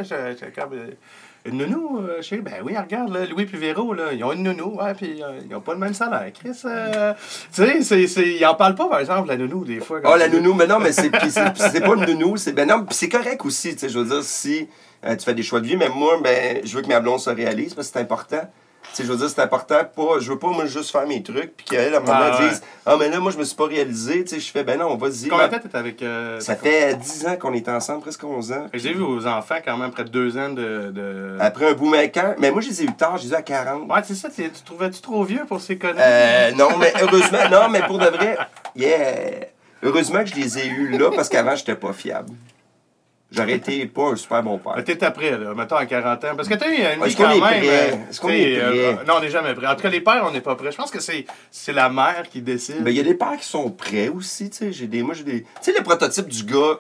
comme, 0.56 0.74
euh, 0.78 0.88
une 1.46 1.58
nounou, 1.58 2.00
euh, 2.00 2.22
chérie, 2.22 2.42
ben 2.42 2.56
oui, 2.64 2.74
regarde, 2.78 3.14
là, 3.14 3.26
Louis 3.26 3.46
puis 3.46 3.58
Véro, 3.58 3.94
là, 3.94 4.14
ils 4.14 4.24
ont 4.24 4.32
une 4.32 4.44
nounou, 4.44 4.78
ouais, 4.82 4.94
puis 4.94 5.22
euh, 5.22 5.40
ils 5.50 5.54
ont 5.54 5.62
pas 5.62 5.74
le 5.74 5.80
même 5.80 5.94
salaire, 5.94 6.32
Chris, 6.34 6.58
euh, 6.66 7.14
tu 7.54 7.84
sais, 7.84 8.02
ils 8.28 8.46
en 8.46 8.56
parlent 8.56 8.76
pas, 8.76 8.88
par 8.88 9.00
exemple, 9.00 9.28
la 9.28 9.36
nounou, 9.36 9.66
des 9.66 9.82
fois. 9.82 10.00
Ah, 10.06 10.16
la 10.18 10.30
tu- 10.30 10.38
nounou, 10.38 10.54
mais 10.54 10.68
non, 10.68 10.80
mais 10.80 10.94
c'est 10.94 11.10
pas 11.10 11.94
une 11.96 12.06
nounou. 12.06 12.38
C'est 12.38 12.54
ben 12.54 12.66
non, 12.68 12.86
puis 12.86 12.96
c'est 12.96 13.10
correct 13.10 13.44
aussi, 13.46 13.74
tu 13.74 13.80
sais, 13.80 13.90
je 13.90 14.00
veux 14.00 14.06
dire, 14.06 14.24
si 14.24 14.68
euh, 15.06 15.16
tu 15.16 15.26
fais 15.26 15.34
des 15.34 15.44
choix 15.44 15.60
de 15.60 15.68
vie, 15.68 15.78
mais 15.78 15.90
moi, 15.90 16.20
ben, 16.24 16.62
je 16.64 16.76
veux 16.76 16.82
que 16.82 16.88
ma 16.88 17.00
blonde 17.00 17.20
se 17.20 17.30
réalise 17.30 17.74
parce 17.74 17.88
que 17.88 17.94
c'est 17.94 18.00
important. 18.00 18.42
Tu 18.92 18.96
sais, 18.96 19.04
je 19.04 19.12
veux 19.12 19.18
dire, 19.18 19.30
c'est 19.30 19.42
important, 19.42 19.80
pas, 19.84 20.20
je 20.20 20.32
veux 20.32 20.40
pas, 20.40 20.48
moi, 20.48 20.66
juste 20.66 20.92
faire 20.92 21.06
mes 21.06 21.22
trucs, 21.22 21.58
puis 21.58 21.66
qu'elle, 21.66 21.94
à 21.94 21.98
un 21.98 22.00
moment, 22.00 22.14
Ah, 22.14 22.40
ouais. 22.40 22.50
dise 22.50 22.62
Ah, 22.86 22.96
mais 22.98 23.10
là, 23.10 23.20
moi, 23.20 23.34
je 23.34 23.38
me 23.38 23.44
suis 23.44 23.56
pas 23.56 23.66
réalisé, 23.66 24.24
tu 24.24 24.36
sais, 24.36 24.40
je 24.40 24.50
fais 24.50 24.64
Ben 24.64 24.80
non, 24.80 24.96
vas-y. 24.96 25.28
Combien 25.28 25.50
de 25.50 25.56
temps 25.56 25.60
t'es 25.70 25.78
avec. 25.78 26.02
euh, 26.02 26.40
Ça 26.40 26.56
fait 26.56 26.96
10 26.96 27.28
ans 27.28 27.36
qu'on 27.36 27.54
est 27.54 27.68
ensemble, 27.68 28.00
presque 28.02 28.24
11 28.24 28.54
ans. 28.54 28.68
J'ai 28.74 28.94
vu 28.94 29.02
aux 29.02 29.28
enfants 29.28 29.58
quand 29.64 29.76
même 29.76 29.92
près 29.92 30.06
de 30.06 30.10
deux 30.10 30.38
ans 30.38 30.50
de. 30.50 30.90
de... 30.92 31.36
Après 31.40 31.70
un 31.70 31.74
bout 31.74 31.92
quand 32.14 32.36
mais 32.40 32.50
moi, 32.50 32.62
je 32.62 32.70
les 32.70 32.82
ai 32.84 32.86
eu 32.86 32.94
tard, 32.94 33.18
je 33.18 33.24
les 33.24 33.30
ai 33.30 33.34
eu 33.34 33.36
à 33.36 33.42
40. 33.42 33.92
Ouais, 33.92 34.00
c'est 34.06 34.16
ça, 34.16 34.30
tu 34.30 34.50
tu 34.50 34.62
trouvais-tu 34.64 35.02
trop 35.02 35.22
vieux 35.26 35.44
pour 35.46 35.60
ces 35.60 35.78
conneries? 35.78 36.00
Euh, 36.02 36.52
non, 36.54 36.78
mais 36.80 36.94
heureusement, 37.02 37.50
non, 37.52 37.68
mais 37.70 37.82
pour 37.82 37.98
de 38.00 38.06
vrai, 38.06 38.38
yeah. 38.76 39.48
Heureusement 39.84 40.24
que 40.24 40.30
je 40.30 40.36
les 40.36 40.60
ai 40.60 40.68
eus 40.68 40.98
là 40.98 41.12
parce 41.14 41.28
qu'avant, 41.28 41.56
j'étais 41.56 41.76
pas 41.76 41.92
fiable. 41.94 42.30
J'aurais 43.30 43.56
été 43.56 43.86
pas 43.88 44.12
un 44.12 44.16
super 44.16 44.42
bon 44.42 44.58
père. 44.58 44.82
T'es 44.86 45.04
après, 45.04 45.32
là, 45.38 45.54
mettons 45.54 45.76
à 45.76 45.86
40 45.86 46.24
ans. 46.24 46.36
Parce 46.38 46.48
que 46.48 46.54
t'as 46.54 46.70
eu 46.70 46.78
une 46.96 47.04
vie 47.04 47.16
quand 47.16 47.28
même. 47.42 47.64
Est-ce 48.10 48.22
qu'on 48.22 48.28
t'sais, 48.28 48.42
est 48.54 48.58
prêt? 48.58 48.64
euh, 48.64 48.94
non, 49.06 49.16
on 49.18 49.20
n'est 49.20 49.30
jamais 49.30 49.54
prêt. 49.54 49.68
En 49.68 49.76
tout 49.76 49.82
cas, 49.82 49.90
les 49.90 50.00
pères, 50.00 50.24
on 50.26 50.32
n'est 50.32 50.40
pas 50.42 50.56
prêts. 50.56 50.72
Je 50.72 50.78
pense 50.78 50.92
que 50.92 51.02
c'est 51.02 51.26
c'est 51.52 51.74
la 51.74 51.90
mère 51.90 52.24
qui 52.32 52.42
décide. 52.42 52.84
Ben, 52.84 52.92
il 52.92 52.96
y 52.96 53.02
a 53.02 53.04
des 53.04 53.16
pères 53.16 53.36
qui 53.38 53.46
sont 53.46 53.70
prêts 53.70 54.08
aussi, 54.08 54.50
tu 54.50 54.58
sais. 54.58 54.72
J'ai 54.72 54.88
des, 54.88 55.04
moi, 55.04 55.14
j'ai 55.14 55.24
des... 55.26 55.42
Tu 55.42 55.48
sais, 55.62 55.74
le 55.78 55.84
prototype 55.84 56.28
du 56.30 56.44
gars... 56.46 56.80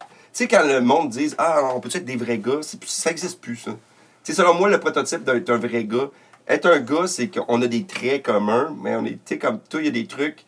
Tu 0.00 0.06
sais, 0.32 0.48
quand 0.48 0.66
le 0.66 0.80
monde 0.80 1.10
dit 1.10 1.32
«Ah, 1.38 1.60
on 1.74 1.80
peut 1.80 1.90
être 1.92 2.04
des 2.04 2.16
vrais 2.16 2.38
gars?» 2.38 2.60
Ça 2.86 3.10
existe 3.10 3.40
plus, 3.40 3.56
ça. 3.56 3.72
Tu 4.24 4.32
sais, 4.32 4.32
selon 4.32 4.54
moi, 4.54 4.70
le 4.70 4.80
prototype 4.80 5.22
d'être 5.22 5.50
un 5.50 5.58
vrai 5.58 5.84
gars, 5.84 6.08
être 6.48 6.66
un 6.66 6.80
gars, 6.80 7.06
c'est 7.06 7.28
qu'on 7.28 7.60
a 7.62 7.66
des 7.66 7.84
traits 7.84 8.22
communs, 8.24 8.74
mais 8.82 8.96
on 8.96 9.04
est, 9.04 9.10
tu 9.10 9.18
sais, 9.26 9.38
comme 9.38 9.60
toi, 9.60 9.80
il 9.80 9.84
y 9.84 9.88
a 9.88 9.92
des 9.92 10.06
trucs 10.06 10.44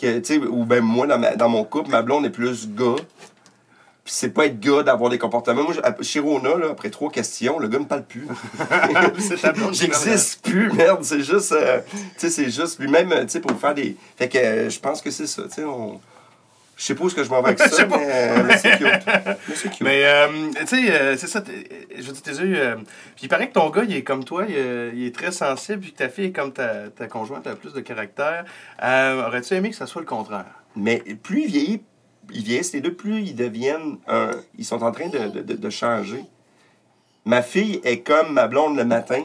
que, 0.00 0.18
tu 0.18 0.34
sais, 0.34 0.38
ou 0.38 0.64
ben 0.64 0.80
moi, 0.84 1.06
dans, 1.06 1.18
ma- 1.18 1.34
dans 1.34 1.48
mon 1.48 1.64
couple, 1.64 1.90
ma 1.90 2.02
blonde 2.02 2.26
est 2.26 2.30
plus 2.30 2.68
gars. 2.68 2.96
Puis 4.06 4.14
c'est 4.14 4.30
pas 4.30 4.46
être 4.46 4.60
gars 4.60 4.84
d'avoir 4.84 5.10
des 5.10 5.18
comportements. 5.18 5.64
Moi, 5.64 5.74
chez 6.02 6.20
Rona, 6.20 6.56
là, 6.56 6.68
après 6.70 6.90
trois 6.90 7.10
questions, 7.10 7.58
le 7.58 7.66
gars 7.66 7.80
me 7.80 7.86
parle 7.86 8.04
plus. 8.04 8.28
J'existe 9.72 10.44
plus, 10.44 10.70
merde. 10.70 11.02
C'est 11.02 11.22
juste. 11.22 11.50
euh, 11.50 11.80
tu 11.90 11.98
sais, 12.16 12.30
c'est 12.30 12.48
juste. 12.48 12.78
Puis 12.78 12.86
même, 12.86 13.10
tu 13.10 13.30
sais, 13.30 13.40
pour 13.40 13.50
faire 13.58 13.74
des. 13.74 13.96
Fait 14.16 14.28
que 14.28 14.38
euh, 14.38 14.70
je 14.70 14.78
pense 14.78 15.02
que 15.02 15.10
c'est 15.10 15.26
ça. 15.26 15.42
Tu 15.48 15.54
sais, 15.54 15.64
on. 15.64 16.00
Je 16.76 16.84
sais 16.84 16.94
pas 16.94 17.02
où 17.02 17.06
est-ce 17.08 17.16
que 17.16 17.24
je 17.24 17.30
m'en 17.30 17.42
vais 17.42 17.48
avec 17.48 17.58
ça, 17.68 17.84
mais, 17.84 17.96
euh, 17.98 18.42
mais 18.46 18.56
c'est 18.58 18.78
cute. 18.78 18.86
Mais 18.86 19.54
c'est 19.56 19.70
cute. 19.70 19.80
Mais, 19.80 20.04
tu 20.60 20.66
sais, 20.66 21.16
c'est 21.16 21.26
ça. 21.26 21.42
Je 21.90 22.02
veux 22.02 22.12
dire, 22.12 22.22
tes 22.22 22.30
yeux. 22.30 22.76
puis 23.16 23.24
il 23.24 23.28
paraît 23.28 23.48
que 23.48 23.54
ton 23.54 23.68
gars, 23.70 23.82
il 23.82 23.96
est 23.96 24.04
comme 24.04 24.22
toi, 24.22 24.44
il, 24.48 24.54
il 24.94 25.04
est 25.04 25.14
très 25.14 25.32
sensible, 25.32 25.80
puis 25.80 25.90
que 25.90 25.98
ta 25.98 26.08
fille 26.08 26.26
est 26.26 26.32
comme 26.32 26.52
ta, 26.52 26.90
ta 26.90 27.08
conjointe, 27.08 27.42
elle 27.46 27.52
a 27.54 27.56
plus 27.56 27.72
de 27.72 27.80
caractère. 27.80 28.44
Aurais-tu 28.80 29.54
aimé 29.54 29.70
que 29.70 29.76
ça 29.76 29.86
soit 29.88 30.02
le 30.02 30.06
contraire? 30.06 30.44
Mais 30.76 31.02
plus 31.24 31.40
ils 31.44 31.50
vieillissent, 31.50 31.80
ils 32.32 32.42
vieillissent 32.42 32.72
les 32.72 32.80
deux, 32.80 32.94
plus 32.94 33.20
ils 33.22 33.36
deviennent. 33.36 33.98
Ils 34.58 34.64
sont 34.64 34.82
en 34.82 34.92
train 34.92 35.08
de- 35.08 35.40
de 35.42 35.70
changer. 35.70 36.24
Ma 37.24 37.42
fille 37.42 37.80
est 37.84 38.00
comme 38.00 38.32
ma 38.32 38.46
blonde 38.46 38.76
le 38.76 38.84
matin. 38.84 39.22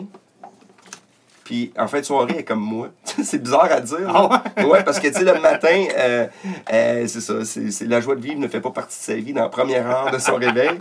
Puis 1.44 1.72
en 1.78 1.88
fin 1.88 2.00
de 2.00 2.06
soirée, 2.06 2.32
elle 2.34 2.40
est 2.40 2.44
comme 2.44 2.62
moi. 2.62 2.90
c'est 3.24 3.42
bizarre 3.42 3.70
à 3.72 3.80
dire. 3.80 3.98
Ah 4.14 4.44
là. 4.58 4.68
ouais, 4.68 4.84
parce 4.84 5.00
que 5.00 5.08
tu 5.08 5.14
sais, 5.14 5.24
le 5.24 5.40
matin, 5.40 5.86
euh, 5.98 6.28
euh, 6.74 7.04
c'est 7.08 7.22
ça. 7.22 7.34
C'est, 7.46 7.86
la 7.88 8.02
joie 8.02 8.16
de 8.16 8.22
vivre 8.22 8.40
ne 8.40 8.48
fait 8.48 8.62
pas 8.62 8.72
partie 8.72 8.98
de 9.00 9.04
sa 9.04 9.14
vie 9.16 9.34
dans 9.34 9.44
la 9.44 9.50
première 9.50 9.88
heure 9.90 10.12
de 10.12 10.18
son 10.20 10.36
réveil. 10.36 10.72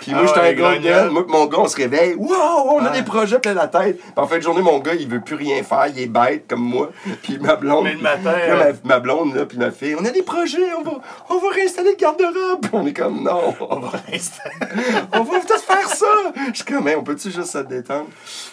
Puis 0.00 0.12
moi, 0.12 0.22
Ah 0.24 0.26
j'étais 0.28 0.62
ouais, 0.62 0.76
un 0.76 0.80
gars 0.80 1.04
Moi, 1.10 1.24
mon 1.28 1.46
gars, 1.46 1.58
on 1.60 1.68
se 1.68 1.76
réveille. 1.76 2.14
Wow, 2.14 2.28
on 2.70 2.78
a 2.84 2.90
Ouais. 2.90 2.98
des 2.98 3.02
projets 3.04 3.38
plein 3.38 3.54
la 3.54 3.68
tête. 3.68 3.98
Puis 4.00 4.12
en 4.16 4.26
fin 4.26 4.36
de 4.38 4.42
journée, 4.42 4.62
mon 4.62 4.78
gars, 4.78 4.94
il 4.94 5.08
veut 5.08 5.20
plus 5.20 5.36
rien 5.36 5.62
faire. 5.62 5.86
Il 5.94 6.00
est 6.00 6.06
bête 6.06 6.46
comme 6.48 6.62
moi. 6.62 6.90
Puis 7.22 7.38
ma 7.38 7.56
blonde. 7.56 7.84
Mais 7.84 7.92
le 7.94 8.00
matin, 8.00 8.32
Puis 8.32 8.50
euh, 8.50 8.72
ma, 8.84 8.94
ma 8.94 9.00
blonde, 9.00 9.34
là, 9.34 9.46
puis 9.46 9.58
ma 9.58 9.70
fille, 9.70 9.96
on 10.00 10.04
a 10.04 10.10
des 10.10 10.22
projets, 10.22 10.72
on 10.78 10.82
va, 10.82 10.92
on 11.28 11.38
va 11.38 11.48
réinstaller 11.50 11.90
le 11.90 11.96
garde-robe. 11.96 12.66
On 12.72 12.86
est 12.86 12.92
comme, 12.92 13.22
non, 13.22 13.54
On 13.60 13.78
va 13.80 13.92
rester. 14.10 14.40
on 15.12 15.22
va 15.22 15.40
peut-être 15.40 15.62
faire 15.64 15.88
ça. 15.88 16.06
Je 16.50 16.54
suis 16.56 16.64
comme, 16.64 16.88
Hey, 16.88 16.96
on 16.96 17.02
peut-tu 17.04 17.30
juste 17.30 17.50
se 17.52 17.58
détendre? 17.58 18.06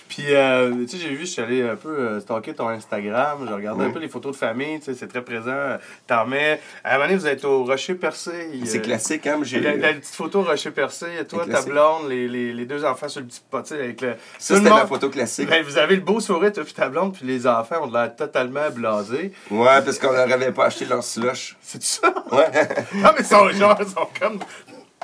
Puis, 0.09 0.23
euh, 0.29 0.85
tu 0.85 0.97
sais, 0.97 0.97
j'ai 1.03 1.09
vu, 1.09 1.21
je 1.21 1.31
suis 1.31 1.41
allé 1.41 1.61
un 1.67 1.75
peu 1.75 1.89
euh, 1.89 2.19
stalker 2.19 2.53
ton 2.53 2.69
Instagram. 2.69 3.16
Instagram, 3.17 3.45
je 3.49 3.53
regardais 3.53 3.85
un 3.85 3.89
peu 3.89 3.99
les 3.99 4.07
photos 4.07 4.33
de 4.33 4.37
famille, 4.37 4.79
tu 4.79 4.85
sais, 4.85 4.93
c'est 4.93 5.07
très 5.07 5.21
présent. 5.23 5.77
T'en 6.05 6.25
mets. 6.25 6.59
À 6.83 6.91
un 6.91 6.93
moment 6.97 7.05
donné, 7.07 7.17
vous 7.19 7.27
êtes 7.27 7.43
au 7.45 7.63
Rocher 7.65 7.95
Percé. 7.95 8.31
C'est 8.65 8.77
euh, 8.77 8.81
classique, 8.81 9.27
hein? 9.27 9.39
j'ai- 9.43 9.59
La, 9.59 9.75
la 9.75 9.93
petite 9.93 10.13
photo 10.15 10.43
Rocher 10.43 10.71
Percé, 10.71 11.05
toi, 11.27 11.45
ta 11.49 11.61
blonde, 11.61 12.09
les, 12.09 12.27
les, 12.27 12.53
les 12.53 12.65
deux 12.65 12.83
enfants 12.85 13.07
sur 13.09 13.21
le 13.21 13.27
petit 13.27 13.41
pot, 13.49 13.71
avec 13.71 14.01
le. 14.01 14.15
Ça, 14.37 14.55
c'était 14.57 14.69
ma 14.69 14.85
photo 14.85 15.09
classique. 15.09 15.49
Ben, 15.49 15.63
vous 15.63 15.77
avez 15.77 15.95
le 15.95 16.01
beau 16.01 16.19
sourire, 16.19 16.51
toi, 16.53 16.63
puis 16.63 16.73
ta 16.73 16.89
blonde, 16.89 17.13
puis 17.15 17.25
les 17.25 17.47
enfants 17.47 17.83
ont 17.87 17.91
l'air 17.91 18.15
totalement 18.15 18.69
blasés. 18.71 19.31
Ouais, 19.51 19.81
parce 19.83 19.97
qu'on 19.99 20.11
leur 20.11 20.31
avait 20.31 20.51
pas 20.51 20.65
acheté 20.65 20.85
leur 20.85 21.03
slush. 21.03 21.57
C'est 21.61 21.81
ça? 21.83 22.13
Ouais. 22.31 22.45
Non, 22.95 23.09
mais 23.15 23.19
ils 23.21 23.25
sont 23.25 23.49
genre, 23.49 23.77
ils 23.79 23.87
sont 23.87 24.07
comme. 24.19 24.39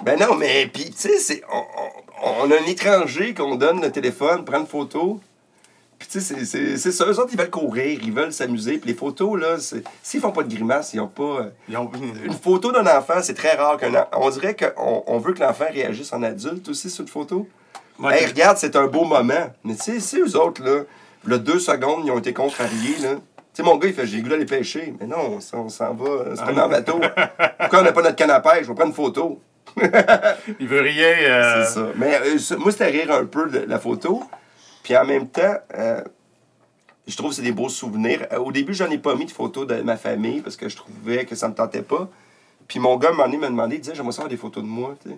ben 0.04 0.20
non, 0.20 0.36
mais 0.36 0.68
puis, 0.72 0.86
tu 0.86 0.94
sais, 0.98 1.18
c'est- 1.20 1.44
on, 1.52 1.58
on- 1.58 2.44
on 2.46 2.52
a 2.52 2.56
un 2.56 2.66
étranger 2.68 3.34
qu'on 3.34 3.56
donne 3.56 3.82
le 3.82 3.92
téléphone, 3.92 4.46
prend 4.46 4.60
une 4.62 4.68
photo. 4.68 5.20
Puis, 6.04 6.20
tu 6.20 6.20
sais, 6.22 6.44
c'est- 6.76 6.92
ça. 6.92 7.06
Eux 7.06 7.18
autres, 7.18 7.30
ils 7.32 7.38
veulent 7.40 7.50
courir, 7.50 7.98
ils 8.04 8.12
veulent 8.12 8.34
s'amuser. 8.34 8.78
Puis, 8.78 8.90
les 8.90 8.94
photos, 8.96 9.40
là, 9.40 9.58
c'est- 9.58 9.84
s'ils 10.02 10.20
font 10.20 10.34
pas 10.34 10.44
de 10.44 10.54
grimace, 10.54 10.94
ils 10.94 11.00
ont 11.00 11.08
pas. 11.08 11.24
euh, 11.24 11.44
Ils 11.70 11.78
ont... 11.78 11.90
Une 12.26 12.34
photo 12.34 12.74
d'un 12.74 12.86
enfant, 12.86 13.22
c'est 13.22 13.34
très 13.36 13.56
rare 13.56 13.78
qu'un 13.78 14.06
On 14.18 14.30
dirait 14.30 14.54
qu'on 14.54 15.04
on 15.08 15.18
veut 15.20 15.32
que 15.34 15.40
l'enfant 15.40 15.64
réagisse 15.72 16.12
en 16.12 16.22
adulte 16.22 16.68
aussi 16.68 16.90
sur 16.90 17.04
une 17.04 17.08
photo. 17.08 17.48
Ouais, 18.00 18.20
hey, 18.22 18.26
regarde, 18.28 18.58
c'est 18.58 18.76
un 18.76 18.88
beau 18.88 19.06
moment. 19.06 19.50
Mais 19.64 19.76
tu 19.76 20.02
sais, 20.02 20.18
eux 20.20 20.36
autres, 20.38 20.62
là, 20.62 20.82
le 21.24 21.40
deux 21.40 21.60
secondes, 21.60 22.02
ils 22.06 22.12
ont 22.12 22.20
été 22.20 22.34
contrariés, 22.34 22.98
là. 23.02 23.16
Tu 23.16 23.22
sais, 23.54 23.64
mon 23.64 23.78
gars, 23.78 23.88
il 23.88 23.94
fait, 23.94 24.06
j'ai 24.06 24.22
goût 24.22 24.28
d'aller 24.30 24.46
pêcher. 24.46 24.94
Mais 25.00 25.08
non, 25.08 25.40
on 25.54 25.70
s'en 25.70 25.94
va, 25.94 26.26
c'est 26.36 26.54
pas 26.54 26.66
en 26.66 26.68
bateau. 26.70 27.00
Pourquoi 27.60 27.80
on 27.80 27.84
n'a 27.84 27.94
pas 27.94 28.02
notre 28.02 28.16
canne 28.18 28.32
à 28.32 28.42
pêche? 28.42 28.64
Je 28.64 28.68
vais 28.68 28.74
prendre 28.76 28.90
une 28.90 28.94
photo. 28.94 29.40
Il 30.60 30.68
veut 30.68 30.82
rien. 30.82 31.08
euh, 31.22 31.64
C'est 31.66 31.74
ça. 31.76 31.88
Mais 31.96 32.16
euh, 32.26 32.58
moi, 32.58 32.72
c'était 32.72 32.88
rire 32.88 33.12
un 33.12 33.26
peu 33.26 33.48
de 33.50 33.60
la 33.60 33.80
photo. 33.80 34.24
Puis 34.84 34.96
en 34.98 35.06
même 35.06 35.30
temps, 35.30 35.56
euh, 35.76 36.04
je 37.08 37.16
trouve 37.16 37.30
que 37.30 37.36
c'est 37.38 37.42
des 37.42 37.52
beaux 37.52 37.70
souvenirs. 37.70 38.28
Euh, 38.32 38.38
Au 38.38 38.52
début, 38.52 38.74
j'en 38.74 38.90
ai 38.90 38.98
pas 38.98 39.16
mis 39.16 39.26
de 39.26 39.32
photos 39.32 39.66
de 39.66 39.82
ma 39.82 39.98
famille 39.98 40.42
parce 40.42 40.58
que 40.58 40.70
je 40.70 40.76
trouvais 40.76 41.26
que 41.26 41.36
ça 41.36 41.48
me 41.48 41.56
tentait 41.56 41.82
pas. 41.82 42.10
Puis 42.68 42.80
mon 42.80 42.98
gars, 42.98 43.12
m'a 43.12 43.28
demandé, 43.28 43.76
il 43.76 43.82
disait, 43.82 43.96
j'aimerais 43.96 44.12
savoir 44.12 44.30
des 44.30 44.38
photos 44.38 44.64
de 44.64 44.68
moi. 44.70 44.96
tu 45.02 45.10
sais. 45.10 45.18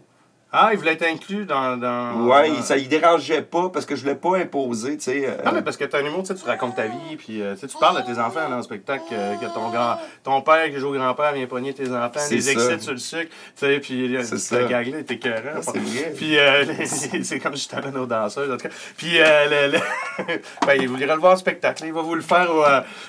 Ah, 0.58 0.70
il 0.72 0.78
voulait 0.78 0.94
être 0.94 1.06
inclus 1.06 1.46
dans. 1.46 1.76
dans... 1.78 2.26
Ouais, 2.28 2.48
dans- 2.50 2.56
il- 2.56 2.64
ça 2.64 2.78
y 2.78 2.88
dérangeait 2.88 3.42
pas 3.42 3.70
parce 3.70 3.86
que 3.86 3.96
je 3.96 4.02
voulais 4.02 4.16
pas 4.16 4.38
imposer, 4.38 4.98
tu 4.98 5.04
sais. 5.04 5.26
euh, 5.28 5.36
Non, 5.46 5.52
mais 5.54 5.62
parce 5.62 5.76
que 5.78 5.84
t'as 5.86 6.00
un 6.00 6.06
humour, 6.06 6.24
tu 6.24 6.34
racontes 6.46 6.76
ta 6.76 6.84
vie, 6.88 7.16
puis 7.18 7.42
euh, 7.42 7.56
tu 7.60 7.68
parles 7.80 7.98
à 7.98 8.02
tes 8.04 8.18
enfants 8.20 8.50
dans 8.50 8.58
le 8.58 8.64
spectacle, 8.64 9.04
euh, 9.12 9.36
que 9.36 9.46
ton, 9.54 9.70
grand, 9.70 9.98
ton 10.24 10.42
père 10.42 10.66
qui 10.70 10.78
joue 10.78 10.90
au 10.90 10.94
grand-père 10.94 11.34
vient 11.34 11.46
pogner 11.48 11.74
tes 11.74 11.90
enfants, 11.92 12.20
les 12.36 12.50
excès 12.52 12.80
sur 12.80 12.92
le 12.94 12.98
sucre, 13.00 13.32
tu 13.58 13.66
sais, 13.66 13.80
puis 13.80 14.18
C'est 14.38 14.68
gag-là 14.70 15.00
était 15.00 15.16
écœurant. 15.16 15.62
C'est 15.62 15.78
vrai. 15.78 16.14
Puis 16.16 16.38
euh, 16.38 16.64
c'est 17.24 17.40
comme 17.40 17.56
je 17.58 17.68
t'amène 17.68 17.98
aux 17.98 18.06
danseuses, 18.06 18.50
en 18.52 18.58
tout 18.58 18.68
cas. 18.68 18.74
Puis 18.98 19.20
euh, 19.20 19.68
le, 19.68 19.74
le- 19.74 20.42
ben, 20.66 20.88
vous 20.88 20.98
irez 20.98 21.14
le 21.14 21.20
voir 21.20 21.34
en 21.34 21.38
spectacle, 21.38 21.84
il 21.86 21.94
va 21.94 22.02
vous 22.02 22.16
le 22.16 22.22
faire. 22.22 22.48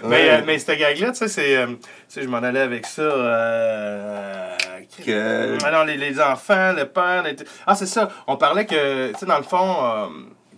Mais, 0.04 0.42
mais 0.42 0.58
ce 0.58 0.72
gag-là, 0.72 1.10
tu 1.12 1.18
sais, 1.18 1.28
c'est. 1.28 1.66
tu 1.66 1.76
sais, 2.08 2.22
je 2.22 2.28
m'en 2.28 2.38
allais 2.38 2.60
avec 2.60 2.86
ça. 2.86 3.02
Que- 5.04 5.70
non, 5.72 5.84
les, 5.84 5.96
les 5.96 6.20
enfants, 6.20 6.72
le 6.72 6.84
père. 6.86 7.22
les- 7.24 7.35
Ah, 7.66 7.74
c'est 7.74 7.86
ça. 7.86 8.08
On 8.26 8.36
parlait 8.36 8.66
que, 8.66 9.12
tu 9.12 9.18
sais, 9.18 9.26
dans 9.26 9.38
le 9.38 9.42
fond, 9.44 9.74
euh, 9.82 10.06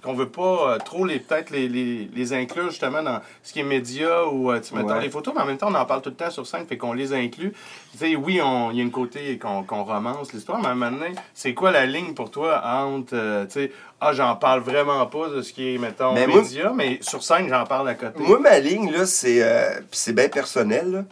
qu'on 0.01 0.15
veut 0.15 0.29
pas 0.29 0.75
euh, 0.75 0.79
trop 0.79 1.05
les 1.05 1.19
peut-être 1.19 1.51
les, 1.51 1.69
les, 1.69 2.09
les 2.15 2.33
inclure 2.33 2.71
justement 2.71 3.03
dans 3.03 3.21
ce 3.43 3.53
qui 3.53 3.59
est 3.59 3.65
média 3.65 4.27
ou 4.29 4.53
euh, 4.53 4.61
tu 4.61 4.69
sais, 4.69 4.77
mettons, 4.77 4.91
Ouais. 4.95 5.01
les 5.01 5.11
photos, 5.11 5.35
mais 5.35 5.43
en 5.43 5.45
même 5.45 5.57
temps, 5.59 5.67
on 5.71 5.75
en 5.75 5.85
parle 5.87 6.03
tout 6.03 6.11
le 6.11 6.15
temps 6.15 6.31
sur 6.31 6.47
scène, 6.47 6.67
fait 6.69 6.77
qu'on 6.77 6.93
les 6.93 7.13
inclut. 7.13 7.53
Tu 7.93 7.99
sais, 7.99 8.15
oui, 8.15 8.35
il 8.35 8.77
y 8.77 8.81
a 8.81 8.83
une 8.85 8.93
côté 8.93 9.39
qu'on 9.39 9.65
qu'on 9.65 9.83
romance 9.83 10.33
l'histoire, 10.33 10.61
mais 10.63 10.73
maintenant, 10.77 11.07
c'est 11.35 11.53
quoi 11.53 11.73
la 11.73 11.85
ligne 11.85 12.15
pour 12.15 12.31
toi 12.31 12.63
entre, 12.65 13.15
euh, 13.17 13.45
tu 13.47 13.55
sais, 13.55 13.73
ah, 14.01 14.13
j'en 14.13 14.37
parle 14.37 14.61
vraiment 14.61 15.05
pas 15.07 15.31
de 15.31 15.43
ce 15.43 15.53
qui 15.53 15.75
est, 15.75 15.79
mettons, 15.79 16.13
Mais 16.15 16.29
moi- 16.29 16.43
média, 16.43 16.73
mais 16.73 16.99
sur 17.03 17.25
scène, 17.25 17.49
j'en 17.49 17.65
parle 17.65 17.89
à 17.89 17.95
côté. 17.95 18.23
Moi, 18.23 18.39
ma 18.39 18.61
ligne, 18.61 18.93
là, 18.93 19.05
c'est 19.05 19.43
euh, 19.43 19.81
c'est 19.91 20.13
bien 20.15 20.29
personnel. 20.29 21.05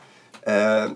là. 0.46 0.88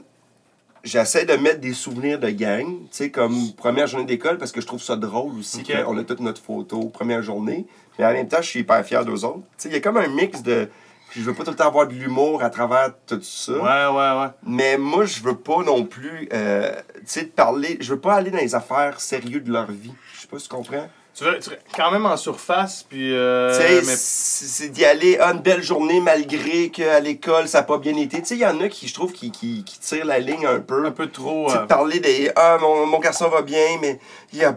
J'essaie 0.83 1.27
de 1.27 1.35
mettre 1.35 1.61
des 1.61 1.75
souvenirs 1.75 2.19
de 2.19 2.31
gang, 2.31 2.67
tu 2.67 2.87
sais, 2.91 3.11
comme 3.11 3.53
première 3.57 3.87
journée 3.87 4.07
d'école, 4.07 4.39
parce 4.39 4.51
que 4.51 4.61
je 4.61 4.67
trouve 4.67 4.83
ça 4.83 4.97
drôle 4.97 5.39
aussi 5.39 5.63
qu'on 5.63 5.99
a 5.99 6.05
toute 6.05 6.21
notre 6.21 6.41
photo, 6.41 6.89
première 6.89 7.23
journée. 7.23 7.67
Mais 7.99 8.07
en 8.07 8.13
même 8.13 8.29
temps, 8.29 8.41
je 8.41 8.47
suis 8.47 8.61
hyper 8.61 8.85
fier 8.85 9.05
d'eux 9.05 9.25
autres. 9.25 9.41
Tu 9.41 9.45
sais, 9.59 9.69
il 9.69 9.73
y 9.75 9.77
a 9.77 9.81
comme 9.81 9.99
un 9.99 10.09
mix 10.09 10.43
de. 10.43 10.69
Je 11.11 11.21
veux 11.23 11.35
pas 11.35 11.43
tout 11.45 11.51
le 11.51 11.57
temps 11.57 11.67
avoir 11.67 11.89
de 11.89 11.93
l'humour 11.93 12.43
à 12.43 12.51
travers 12.51 12.93
tout 13.07 13.21
ça. 13.21 13.53
Ouais, 13.53 13.59
ouais, 13.59 14.21
ouais. 14.21 14.31
Mais 14.45 14.79
moi, 14.79 15.05
je 15.05 15.21
veux 15.21 15.37
pas 15.37 15.63
non 15.65 15.85
plus, 15.85 16.29
euh, 16.33 16.73
tu 16.95 17.03
sais, 17.05 17.23
de 17.25 17.29
parler. 17.29 17.77
Je 17.81 17.93
veux 17.95 18.01
pas 18.01 18.15
aller 18.15 18.31
dans 18.31 18.39
les 18.39 18.55
affaires 18.55 19.01
sérieuses 19.01 19.43
de 19.43 19.53
leur 19.53 19.71
vie. 19.71 19.93
Je 20.15 20.21
sais 20.21 20.29
pas 20.29 20.39
si 20.39 20.49
tu 20.49 20.55
comprends. 20.55 20.89
Tu 21.21 21.27
veux, 21.27 21.39
tu 21.39 21.51
veux- 21.51 21.59
quand 21.77 21.91
même 21.91 22.07
en 22.07 22.17
surface, 22.17 22.83
puis. 22.89 23.13
euh, 23.15 23.51
Tu 23.55 23.63
sais, 23.63 23.75
mais- 23.87 23.97
c'est 23.97 24.69
d'y 24.71 24.87
aller 24.87 25.19
une 25.19 25.41
belle 25.41 25.63
journée 25.63 26.01
malgré 26.01 26.71
qu'à 26.71 26.99
l'école, 27.01 27.47
ça 27.47 27.59
n'a 27.59 27.65
pas 27.65 27.77
bien 27.77 27.95
été. 27.97 28.21
Tu 28.21 28.27
sais, 28.27 28.35
il 28.37 28.41
y 28.41 28.47
en 28.47 28.59
a 28.61 28.69
qui, 28.69 28.89
je 28.89 28.95
trouve, 28.95 29.13
qui, 29.13 29.31
qui, 29.31 29.63
qui 29.65 29.79
tirent 29.81 30.07
la 30.07 30.19
ligne 30.19 30.47
un 30.47 30.61
peu. 30.61 30.87
un 30.87 30.91
peu 30.93 31.09
trop. 31.09 31.51
Euh, 31.51 31.67
parler 31.67 32.01
des 32.01 32.31
Ah, 32.37 32.57
mon, 32.61 32.87
mon 32.87 32.99
garçon 33.01 33.29
va 33.29 33.43
bien, 33.43 33.67
mais 33.83 34.01
il 34.33 34.43
a, 34.45 34.57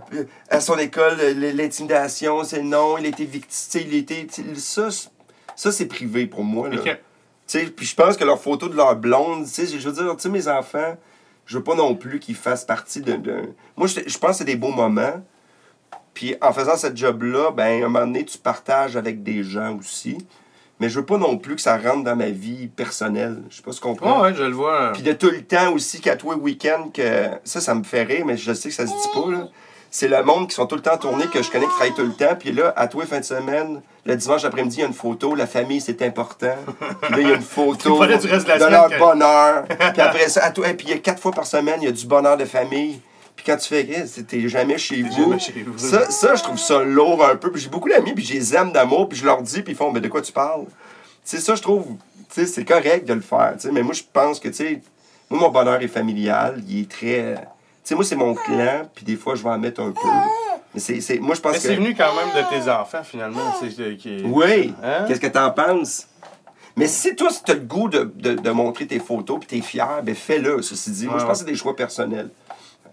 à 0.50 0.62
son 0.62 0.78
école, 0.78 1.18
l'intimidation, 1.68 2.44
c'est 2.44 2.62
non, 2.62 2.98
il 2.98 3.06
a 3.06 3.10
été 3.10 3.26
victime. 3.26 3.50
Tu 3.50 3.80
sais, 3.80 3.82
il 3.86 3.94
était. 3.96 4.28
Ça, 4.56 4.90
c'est- 4.92 5.10
ça 5.56 5.72
c'est 5.72 5.86
privé 5.88 6.28
pour 6.28 6.44
moi. 6.44 6.70
Là. 6.70 6.78
Tu 7.46 7.60
sais, 7.60 7.66
puis 7.66 7.86
je 7.86 7.94
pense 7.96 8.16
que 8.16 8.24
leurs 8.24 8.40
photos 8.42 8.70
de 8.72 8.76
leur 8.78 8.96
blonde, 8.96 9.46
tu 9.46 9.50
sais, 9.52 9.68
je 9.68 9.78
veux 9.90 9.94
dire, 9.94 10.16
tu 10.16 10.22
sais, 10.24 10.30
mes 10.30 10.48
enfants, 10.48 10.98
je 11.46 11.58
veux 11.58 11.64
pas 11.64 11.76
non 11.76 11.94
plus 11.96 12.20
qu'ils 12.20 12.36
fassent 12.36 12.64
partie 12.66 13.02
de- 13.02 13.12
Moi, 13.76 13.88
je 13.88 14.18
pense 14.18 14.32
que 14.32 14.38
c'est 14.38 14.44
des 14.46 14.56
beaux 14.56 14.72
moments. 14.72 15.22
Puis 16.14 16.36
en 16.42 16.54
faisant 16.54 16.76
cette 16.78 16.96
job-là, 16.98 17.52
ben, 17.52 17.64
à 17.84 17.86
un 17.86 17.90
moment 17.90 18.06
donné, 18.06 18.24
tu 18.26 18.38
partages 18.38 18.96
avec 18.98 19.24
des 19.24 19.44
gens 19.44 19.78
aussi. 19.80 20.18
Mais 20.80 20.90
je 20.90 21.00
veux 21.00 21.06
pas 21.06 21.18
non 21.18 21.38
plus 21.38 21.56
que 21.56 21.62
ça 21.62 21.78
rentre 21.78 22.04
dans 22.04 22.16
ma 22.16 22.30
vie 22.30 22.68
personnelle. 22.68 23.42
Je 23.50 23.58
sais 23.58 23.62
pas 23.62 23.72
si 23.72 23.80
tu 23.80 23.84
comprends. 23.84 24.22
Ouais, 24.22 24.30
ouais, 24.30 24.36
je 24.36 24.44
le 24.44 24.52
vois. 24.54 24.92
Puis 24.94 25.02
de 25.04 25.14
tout 25.14 25.30
le 25.30 25.42
temps 25.44 25.72
aussi 25.72 26.02
qu'à 26.02 26.16
toi 26.16 26.36
week-end, 26.36 26.90
que 26.94 27.28
ça, 27.44 27.62
ça 27.62 27.74
me 27.76 27.84
fait 27.84 28.04
rire, 28.04 28.26
mais 28.26 28.38
je 28.38 28.54
sais 28.54 28.70
que 28.70 28.76
ça 28.76 28.86
se 28.86 28.92
dit 28.92 29.10
pas, 29.14 29.32
là. 29.32 29.48
C'est 29.92 30.08
le 30.08 30.24
monde 30.24 30.50
qui 30.50 30.56
sont 30.56 30.66
tout 30.66 30.76
le 30.76 30.82
temps 30.82 30.98
tournés, 30.98 31.28
que 31.28 31.44
je 31.44 31.52
connais, 31.52 31.68
qui 31.68 31.72
travaillent 31.74 31.94
tout 31.94 32.02
le 32.02 32.14
temps. 32.14 32.36
Puis 32.38 32.52
là, 32.52 32.74
à 32.76 32.88
toi, 32.88 33.06
fin 33.06 33.20
de 33.20 33.24
semaine, 33.26 33.80
le 34.06 34.16
dimanche 34.16 34.44
après-midi, 34.44 34.78
il 34.78 34.80
y 34.80 34.84
a 34.84 34.88
une 34.88 34.94
photo. 34.94 35.36
La 35.36 35.46
famille, 35.46 35.82
c'est 35.82 36.02
important. 36.02 36.56
Puis 37.04 37.12
là, 37.12 37.20
il 37.22 37.28
y 37.28 37.32
a 37.32 37.36
une 37.36 37.42
photo 37.44 38.00
de 38.08 38.72
leur 38.72 38.90
que- 38.90 38.98
bonheur. 38.98 39.66
Puis 39.68 40.02
après 40.02 40.30
ça, 40.30 40.44
à 40.46 40.50
toi, 40.52 40.68
et 40.70 40.74
puis 40.74 40.88
il 40.88 40.90
y 40.90 40.94
a 40.96 40.98
quatre 40.98 41.22
fois 41.22 41.32
par 41.32 41.46
semaine, 41.46 41.76
il 41.80 41.86
y 41.86 41.90
a 41.90 41.92
du 41.92 42.08
bonheur 42.08 42.36
de 42.38 42.46
famille. 42.46 43.00
Puis 43.44 43.52
quand 43.52 43.58
tu 43.58 43.68
fais, 43.68 43.82
Hey, 43.82 44.08
t'es 44.26 44.48
jamais 44.48 44.78
chez 44.78 45.02
vous. 45.04 45.12
jamais 45.12 45.38
chez 45.40 45.64
vous. 45.68 45.78
Ça, 45.78 46.10
ça, 46.10 46.36
je 46.36 46.44
trouve 46.44 46.58
ça 46.58 46.82
lourd 46.84 47.26
un 47.26 47.36
peu. 47.36 47.52
Puis 47.52 47.62
j'ai 47.62 47.70
beaucoup 47.70 47.90
d'amis, 47.90 48.14
puis 48.14 48.24
je 48.24 48.34
les 48.36 48.56
aime 48.56 48.72
d'amour, 48.72 49.10
puis 49.10 49.18
je 49.18 49.26
leur 49.26 49.42
dis, 49.42 49.62
puis 49.62 49.74
ils 49.74 49.76
font, 49.76 49.92
mais 49.92 50.00
de 50.00 50.08
quoi 50.08 50.22
tu 50.22 50.32
parles? 50.32 50.64
C'est 51.26 51.40
ça, 51.40 51.56
je 51.56 51.62
trouve, 51.62 51.86
c'est 52.30 52.64
correct 52.66 53.06
de 53.06 53.14
le 53.14 53.22
faire, 53.22 53.56
mais 53.74 53.82
moi, 53.84 53.94
je 53.94 54.04
pense 54.12 54.40
que, 54.40 54.48
tu 54.48 54.54
sais, 54.56 54.82
moi, 55.30 55.42
mon 55.42 55.50
bonheur 55.50 55.82
est 55.82 55.88
familial, 55.90 56.62
il 56.70 56.82
est 56.82 56.90
très... 56.92 57.36
Tu 57.36 57.90
sais, 57.90 57.96
moi, 57.96 58.06
c'est 58.06 58.16
mon 58.16 58.34
clan, 58.34 58.90
puis 58.96 59.04
des 59.04 59.18
fois, 59.18 59.36
je 59.36 59.44
vais 59.44 59.50
en 59.50 59.58
mettre 59.60 59.82
un 59.82 59.92
peu. 59.92 60.00
Mais 60.74 60.80
c'est, 60.80 61.02
c'est- 61.02 61.20
moi, 61.20 61.36
je 61.36 61.42
pense 61.42 61.52
Mais 61.54 61.58
que... 61.60 61.64
c'est 61.68 61.76
venu 61.76 61.96
quand 61.96 62.14
même 62.16 62.30
de 62.44 62.50
tes 62.64 62.70
enfants, 62.72 63.04
finalement. 63.04 63.54
c'est- 63.60 63.98
qui 63.98 64.22
Oui, 64.26 64.74
Hein? 64.82 65.04
qu'est-ce 65.08 65.20
que 65.20 65.28
t'en 65.28 65.52
penses? 65.52 66.08
Mais 66.78 66.88
si 66.88 67.14
toi, 67.16 67.30
si 67.30 67.44
t'as 67.44 67.54
le 67.56 67.60
goût 67.60 67.88
de, 67.90 68.12
de, 68.16 68.34
de 68.36 68.50
montrer 68.52 68.88
tes 68.88 69.00
photos, 69.00 69.40
puis 69.40 69.48
t'es 69.48 69.62
fier, 69.66 70.02
ben 70.02 70.16
fais-le, 70.16 70.62
ceci 70.62 70.92
dit. 70.92 71.08
Moi, 71.08 71.20
je 71.20 71.26
pense 71.26 71.34
que 71.40 71.46
c'est 71.46 71.52
des 71.52 71.56
choix 71.58 71.76
personnels, 71.76 72.30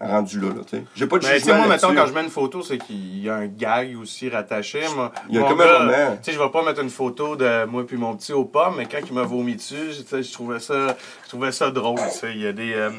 rendus 0.01 0.39
là, 0.39 0.47
là, 0.49 0.61
tu 0.69 0.77
sais. 0.77 0.83
J'ai 0.95 1.07
pas 1.07 1.19
de 1.19 1.25
Mais 1.25 1.39
jugement 1.39 1.57
moi, 1.57 1.67
mettons, 1.67 1.93
quand 1.93 2.05
je 2.07 2.13
mets 2.13 2.23
une 2.23 2.29
photo, 2.29 2.61
c'est 2.61 2.77
qu'il 2.77 3.19
y 3.23 3.29
a 3.29 3.35
un 3.35 3.47
gag 3.47 3.95
aussi 4.01 4.29
rattaché. 4.29 4.81
Moi, 4.95 5.11
Il 5.29 5.35
y 5.35 5.39
a 5.39 5.43
comme 5.47 5.61
un. 5.61 5.87
Tu 6.17 6.23
sais, 6.23 6.31
je 6.33 6.39
vais 6.39 6.49
pas 6.49 6.63
mettre 6.63 6.81
une 6.81 6.89
photo 6.89 7.35
de 7.35 7.65
moi 7.65 7.85
puis 7.85 7.97
mon 7.97 8.15
petit 8.15 8.33
aux 8.33 8.45
pommes, 8.45 8.75
mais 8.77 8.85
quand 8.85 8.99
il 9.05 9.13
m'a 9.13 9.23
vomi 9.23 9.55
dessus, 9.55 9.89
tu 9.97 10.03
sais, 10.07 10.23
je 10.23 10.31
trouvais 10.33 10.59
ça, 10.59 10.95
je 11.25 11.29
trouvais 11.29 11.51
ça 11.51 11.71
drôle. 11.71 11.99
tu 12.11 12.17
sais. 12.19 12.31
Il 12.33 12.41
y 12.41 12.47
a 12.47 12.53
des. 12.53 12.73
euh, 12.73 12.89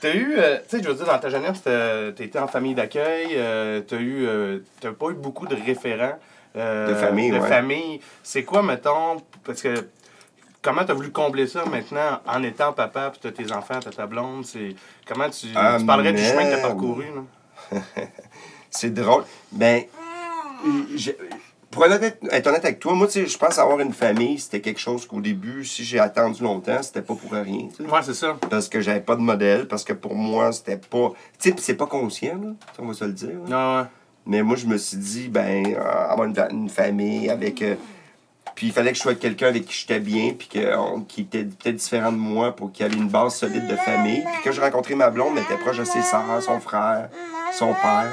T'as 0.00 0.14
eu, 0.14 0.36
euh, 0.38 0.56
tu 0.66 0.78
sais, 0.78 0.82
je 0.82 0.88
veux 0.88 0.94
dire, 0.94 1.04
dans 1.04 1.18
ta 1.18 1.28
jeunesse, 1.28 1.62
été 2.18 2.38
en 2.38 2.46
famille 2.46 2.74
d'accueil, 2.74 3.32
euh, 3.34 3.82
t'as 3.86 3.96
eu, 3.98 4.26
euh, 4.26 4.60
t'as 4.80 4.92
pas 4.92 5.10
eu 5.10 5.14
beaucoup 5.14 5.46
de 5.46 5.54
référents. 5.54 6.18
De 6.54 6.94
famille, 6.94 7.30
De 7.30 7.38
ouais. 7.38 7.46
famille. 7.48 8.00
C'est 8.22 8.42
quoi, 8.42 8.62
mettons, 8.62 9.22
parce 9.44 9.62
que 9.62 9.74
comment 10.62 10.84
t'as 10.84 10.94
voulu 10.94 11.10
combler 11.10 11.46
ça 11.46 11.64
maintenant 11.64 12.20
en 12.26 12.42
étant 12.42 12.72
papa, 12.72 13.10
puis 13.10 13.20
t'as 13.22 13.32
tes 13.32 13.52
enfants, 13.52 13.80
t'as 13.80 13.90
ta 13.90 14.06
blonde, 14.06 14.44
c'est 14.44 14.74
comment 15.06 15.28
tu, 15.30 15.46
Ah, 15.54 15.76
tu 15.78 15.86
parlerais 15.86 16.12
du 16.12 16.22
chemin 16.22 16.44
que 16.44 16.50
t'as 16.50 16.56
man. 16.56 16.62
parcouru? 16.62 17.04
C'est 18.70 18.92
drôle. 18.94 19.24
Ben, 19.52 19.82
je- 20.96 21.10
pour 21.70 21.84
être 21.86 21.92
honnête, 21.96 22.18
être 22.32 22.46
honnête 22.48 22.64
avec 22.64 22.80
toi, 22.80 22.94
moi, 22.94 23.06
tu 23.06 23.26
je 23.26 23.38
pense 23.38 23.58
avoir 23.58 23.78
une 23.80 23.92
famille, 23.92 24.38
c'était 24.40 24.60
quelque 24.60 24.80
chose 24.80 25.06
qu'au 25.06 25.20
début, 25.20 25.64
si 25.64 25.84
j'ai 25.84 26.00
attendu 26.00 26.42
longtemps, 26.42 26.82
c'était 26.82 27.02
pas 27.02 27.14
pour 27.14 27.30
rien, 27.30 27.68
tu 27.68 27.84
sais. 27.84 27.90
Ouais, 27.90 28.00
c'est 28.02 28.14
ça. 28.14 28.36
Parce 28.50 28.68
que 28.68 28.80
j'avais 28.80 29.00
pas 29.00 29.14
de 29.14 29.20
modèle, 29.20 29.68
parce 29.68 29.84
que 29.84 29.92
pour 29.92 30.14
moi, 30.16 30.50
c'était 30.52 30.76
pas... 30.78 31.12
Tu 31.38 31.50
sais, 31.50 31.54
c'est 31.58 31.74
pas 31.76 31.86
conscient, 31.86 32.34
là, 32.42 32.50
on 32.80 32.86
va 32.86 32.94
se 32.94 33.04
le 33.04 33.12
dire. 33.12 33.38
là. 33.46 33.48
Non, 33.48 33.80
ouais. 33.82 33.86
Mais 34.26 34.42
moi, 34.42 34.56
je 34.56 34.66
me 34.66 34.76
suis 34.78 34.96
dit, 34.98 35.28
ben, 35.28 35.76
avoir 35.76 36.28
une 36.50 36.68
famille 36.68 37.30
avec. 37.30 37.62
euh, 37.62 37.76
puis 38.60 38.66
il 38.66 38.72
fallait 38.74 38.90
que 38.92 38.98
je 38.98 39.02
sois 39.02 39.14
quelqu'un 39.14 39.46
avec 39.46 39.64
qui 39.64 39.72
j'étais 39.72 40.00
bien, 40.00 40.34
puis 40.38 40.46
que, 40.46 40.76
on- 40.76 41.00
qui 41.00 41.22
était 41.22 41.44
peut-être 41.44 41.76
différent 41.76 42.12
de 42.12 42.18
moi 42.18 42.54
pour 42.54 42.70
qu'il 42.70 42.84
y 42.86 42.90
ait 42.90 42.92
une 42.92 43.08
base 43.08 43.36
solide 43.36 43.66
de 43.66 43.74
famille. 43.76 44.20
Puis 44.20 44.40
quand 44.44 44.52
j'ai 44.52 44.60
rencontré 44.60 44.94
ma 44.94 45.08
blonde, 45.08 45.32
elle 45.38 45.44
était 45.44 45.56
proche 45.56 45.78
de 45.78 45.84
ses 45.84 46.02
sœurs, 46.02 46.42
son 46.42 46.60
frère, 46.60 47.08
son 47.54 47.72
père. 47.72 48.12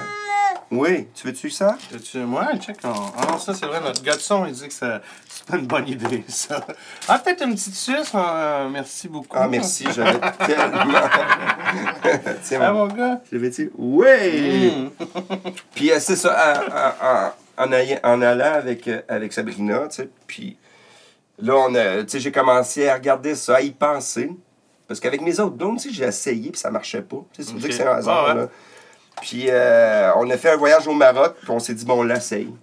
Oui, 0.71 1.09
tu 1.13 1.27
veux-tu 1.27 1.49
ça? 1.49 1.77
Tu, 2.09 2.19
moi, 2.19 2.47
check. 2.65 2.77
on- 2.85 2.91
Ah 3.17 3.25
non, 3.29 3.37
ça, 3.39 3.53
c'est 3.53 3.65
vrai, 3.65 3.81
notre 3.81 4.01
gars 4.01 4.15
de 4.15 4.19
son, 4.21 4.45
il 4.45 4.53
dit 4.53 4.69
que 4.69 4.73
ça, 4.73 5.01
c'est 5.27 5.45
pas 5.45 5.57
une 5.57 5.67
bonne 5.67 5.87
idée, 5.89 6.23
ça. 6.29 6.65
Ah, 7.09 7.19
peut-être 7.19 7.43
une 7.45 7.53
petite 7.55 7.75
suisse. 7.75 8.11
euh, 8.15 8.69
merci 8.69 9.09
beaucoup. 9.09 9.35
Ah, 9.37 9.49
merci, 9.49 9.85
j'avais 9.93 10.17
tellement. 10.45 10.93
Tiens, 12.43 12.59
Ah, 12.63 12.71
mon- 12.71 12.87
gars? 12.87 13.19
J'avais-tu? 13.33 13.69
Oui! 13.77 14.71
Mm. 14.71 14.89
Puis 15.75 15.91
euh, 15.91 15.99
c'est 15.99 16.15
ça, 16.15 16.63
en, 17.01 17.46
en- 17.57 18.21
allant- 18.21 18.53
avec, 18.53 18.87
euh, 18.87 19.01
avec 19.07 19.33
Sabrina, 19.33 19.87
tu 19.89 19.95
sais, 19.97 20.09
puis 20.27 20.57
là, 21.39 21.55
on 21.55 21.73
a, 21.75 22.03
tu 22.03 22.09
sais, 22.09 22.19
j'ai 22.19 22.31
commencé 22.31 22.87
à 22.87 22.93
regarder 22.95 23.35
ça, 23.35 23.55
à 23.57 23.61
y 23.61 23.71
penser. 23.71 24.29
Parce 24.87 24.99
qu'avec 25.01 25.21
mes 25.21 25.37
autres 25.39 25.55
dons, 25.57 25.75
tu 25.75 25.89
sais, 25.89 25.93
j'ai 25.95 26.05
essayé, 26.05 26.49
puis 26.51 26.59
ça 26.59 26.71
marchait 26.71 27.01
pas. 27.01 27.17
Tu 27.33 27.41
sais, 27.43 27.47
c'est 27.49 27.53
pour 27.53 27.55
Ok. 27.55 27.59
dire 27.61 27.69
que 27.69 27.75
c'est 27.75 27.87
un 27.87 27.95
hasard, 27.97 28.25
Ah 28.29 28.33
ouais. 28.33 28.41
là. 28.41 28.47
Puis 29.21 29.45
euh, 29.49 30.11
on 30.15 30.29
a 30.29 30.37
fait 30.37 30.51
un 30.51 30.55
voyage 30.57 30.87
au 30.87 30.93
Maroc, 30.93 31.35
puis 31.41 31.49
on 31.51 31.59
s'est 31.59 31.73
dit, 31.73 31.83
bon, 31.83 31.99
on 31.99 32.03
l'essaye. 32.03 32.53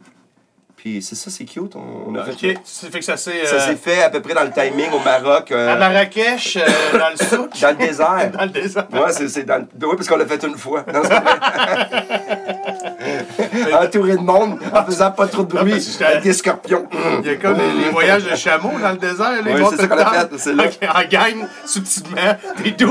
Puis 0.77 1.03
c'est 1.03 1.15
ça, 1.15 1.31
c'est 1.31 1.45
cute. 1.47 1.75
On, 1.77 2.09
on 2.11 2.15
a 2.15 2.25
fait 2.25 2.55
ça 2.63 2.89
fait 2.91 2.99
que 2.99 3.05
ça 3.05 3.17
s'est. 3.17 3.45
ça. 3.47 3.57
euh, 3.57 3.61
s'est 3.61 3.77
fait 3.77 4.03
à 4.03 4.11
peu 4.11 4.21
près 4.21 4.35
dans 4.35 4.45
le 4.45 4.51
timing 4.53 4.91
au 4.93 5.01
Maroc, 5.01 5.51
euh, 5.51 5.73
À 5.73 5.77
Marrakech, 5.77 6.57
euh, 6.59 6.99
dans 6.99 7.09
le 7.11 7.17
souk. 7.17 7.51
dans 7.61 7.71
le 7.71 7.77
désert. 7.77 8.31
Dans 8.39 8.45
le 8.45 8.51
désert. 8.51 8.87
Ouais, 8.93 9.11
c'est, 9.13 9.29
c'est 9.29 9.45
dans 9.45 9.59
le... 9.59 9.87
Oui, 9.87 9.97
parce 9.97 10.07
qu'on 10.09 10.17
l'a 10.17 10.27
fait 10.27 10.43
une 10.45 10.57
fois. 10.59 10.85
Non. 10.93 11.03
Entouré 13.83 14.17
de 14.17 14.23
monde, 14.23 14.59
en 14.73 14.85
faisant 14.85 15.11
pas 15.11 15.27
trop 15.27 15.43
de 15.43 15.49
bruit, 15.49 15.99
avec 16.01 16.23
des 16.23 16.33
scorpions. 16.33 16.87
Il 17.23 17.27
y 17.27 17.31
a 17.31 17.37
comme 17.37 17.57
les, 17.57 17.91
voyages 17.91 18.25
de 18.25 18.37
chameaux 18.37 18.79
dans 18.81 18.93
le 18.93 18.99
désert. 18.99 19.43
Les 19.45 19.53
Oui, 19.55 19.63
c'est 19.71 19.77
ça 19.77 19.89
qu'on 19.89 19.99
a 19.99 20.05
temps. 20.05 20.11
fait, 20.11 20.39
c'est 20.39 20.55
là. 20.55 20.65
En 20.95 21.09
gang, 21.09 21.47
subtilement, 21.67 22.37
t'es 22.63 22.71
12. 22.71 22.91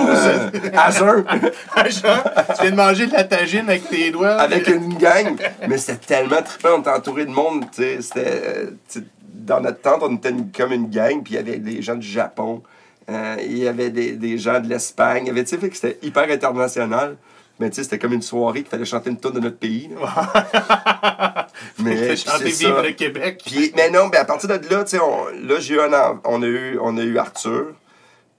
À 0.76 0.92
jeun, 0.92 1.26
à 1.76 1.90
jeun. 1.90 2.18
Tu 2.56 2.62
viens 2.62 2.72
de 2.72 2.76
manger 2.76 3.08
de 3.08 3.14
la 3.14 3.24
tagine 3.24 3.70
avec 3.70 3.90
tes 3.90 4.12
doigts. 4.12 4.36
avec 4.36 4.68
une 4.68 4.98
gang. 4.98 5.36
Mais 5.68 5.78
c'était 5.78 6.16
tellement 6.16 6.42
trippant, 6.42 6.76
on 6.78 6.82
était 6.82 6.90
entouré 6.90 7.26
de 7.26 7.32
monde. 7.32 7.66
tu 7.72 7.84
sais, 7.84 8.02
C'était, 8.02 8.42
euh, 8.46 9.02
dans 9.34 9.60
notre 9.60 9.82
tente, 9.82 10.02
on 10.02 10.16
était 10.16 10.34
comme 10.56 10.72
une 10.72 10.90
gang, 10.90 11.22
puis 11.24 11.34
il 11.34 11.36
y 11.36 11.40
avait 11.40 11.58
des 11.58 11.82
gens 11.82 11.96
du 11.96 12.08
Japon, 12.08 12.64
euh, 13.10 13.36
il 13.42 13.58
y 13.58 13.68
avait 13.68 13.90
des, 13.90 14.14
des 14.14 14.38
gens 14.38 14.60
de 14.60 14.68
l'Espagne. 14.68 15.24
Il 15.26 15.28
y 15.28 15.32
avait, 15.32 15.44
tu 15.44 15.50
sais, 15.52 15.58
fait 15.58 15.70
que 15.70 15.76
c'était 15.76 16.00
hyper 16.02 16.30
international. 16.30 17.18
Mais 17.60 17.70
tu 17.70 17.76
sais, 17.76 17.84
c'était 17.84 18.00
comme 18.00 18.14
une 18.14 18.22
soirée 18.22 18.62
qu'il 18.62 18.70
fallait 18.70 18.86
chanter 18.86 19.10
une 19.12 19.18
tonne 19.18 19.34
de 19.34 19.40
notre 19.40 19.58
pays. 19.60 19.90
là. 19.96 21.48
Mais 21.80 21.96
Mais 21.96 22.16
chanter 22.16 22.46
Vive 22.46 22.76
ça. 22.76 22.82
le 22.82 22.92
Québec. 22.92 23.42
Puis, 23.46 23.72
mais 23.76 23.90
non, 23.90 24.08
ben 24.08 24.22
à 24.22 24.26
partir 24.26 24.50
de 24.50 24.56
là, 24.70 24.84
tu 24.84 24.92
sais, 24.92 25.00
on, 25.00 25.26
là, 25.28 25.60
j'ai 25.60 25.76
eu 25.76 25.80
un 25.82 26.20
on 26.26 26.42
a 26.42 26.46
eu, 26.46 26.80
on 26.82 26.98
a 26.98 27.02
eu 27.02 27.18
Arthur. 27.18 27.68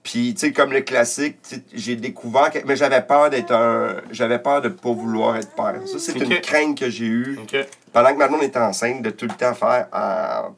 Puis, 0.03 0.35
tu 0.35 0.41
sais, 0.41 0.51
comme 0.51 0.71
le 0.71 0.81
classique, 0.81 1.37
j'ai 1.73 1.95
découvert, 1.95 2.51
que, 2.51 2.59
mais 2.65 2.75
j'avais 2.75 3.01
peur 3.01 3.29
d'être 3.31 3.51
un, 3.51 3.95
j'avais 4.11 4.37
peur 4.37 4.61
de 4.61 4.69
pas 4.69 4.91
vouloir 4.91 5.35
être 5.37 5.55
père. 5.55 5.75
Ça, 5.87 5.97
c'est 5.97 6.19
une 6.19 6.41
crainte 6.41 6.77
que 6.77 6.89
j'ai 6.89 7.05
eue 7.05 7.39
pendant 7.91 8.11
que 8.13 8.17
ma 8.17 8.27
blonde 8.27 8.43
était 8.43 8.59
enceinte, 8.59 9.01
de 9.01 9.09
tout 9.09 9.25
le 9.25 9.33
temps 9.33 9.53
faire, 9.55 9.87
ah, 9.93 10.49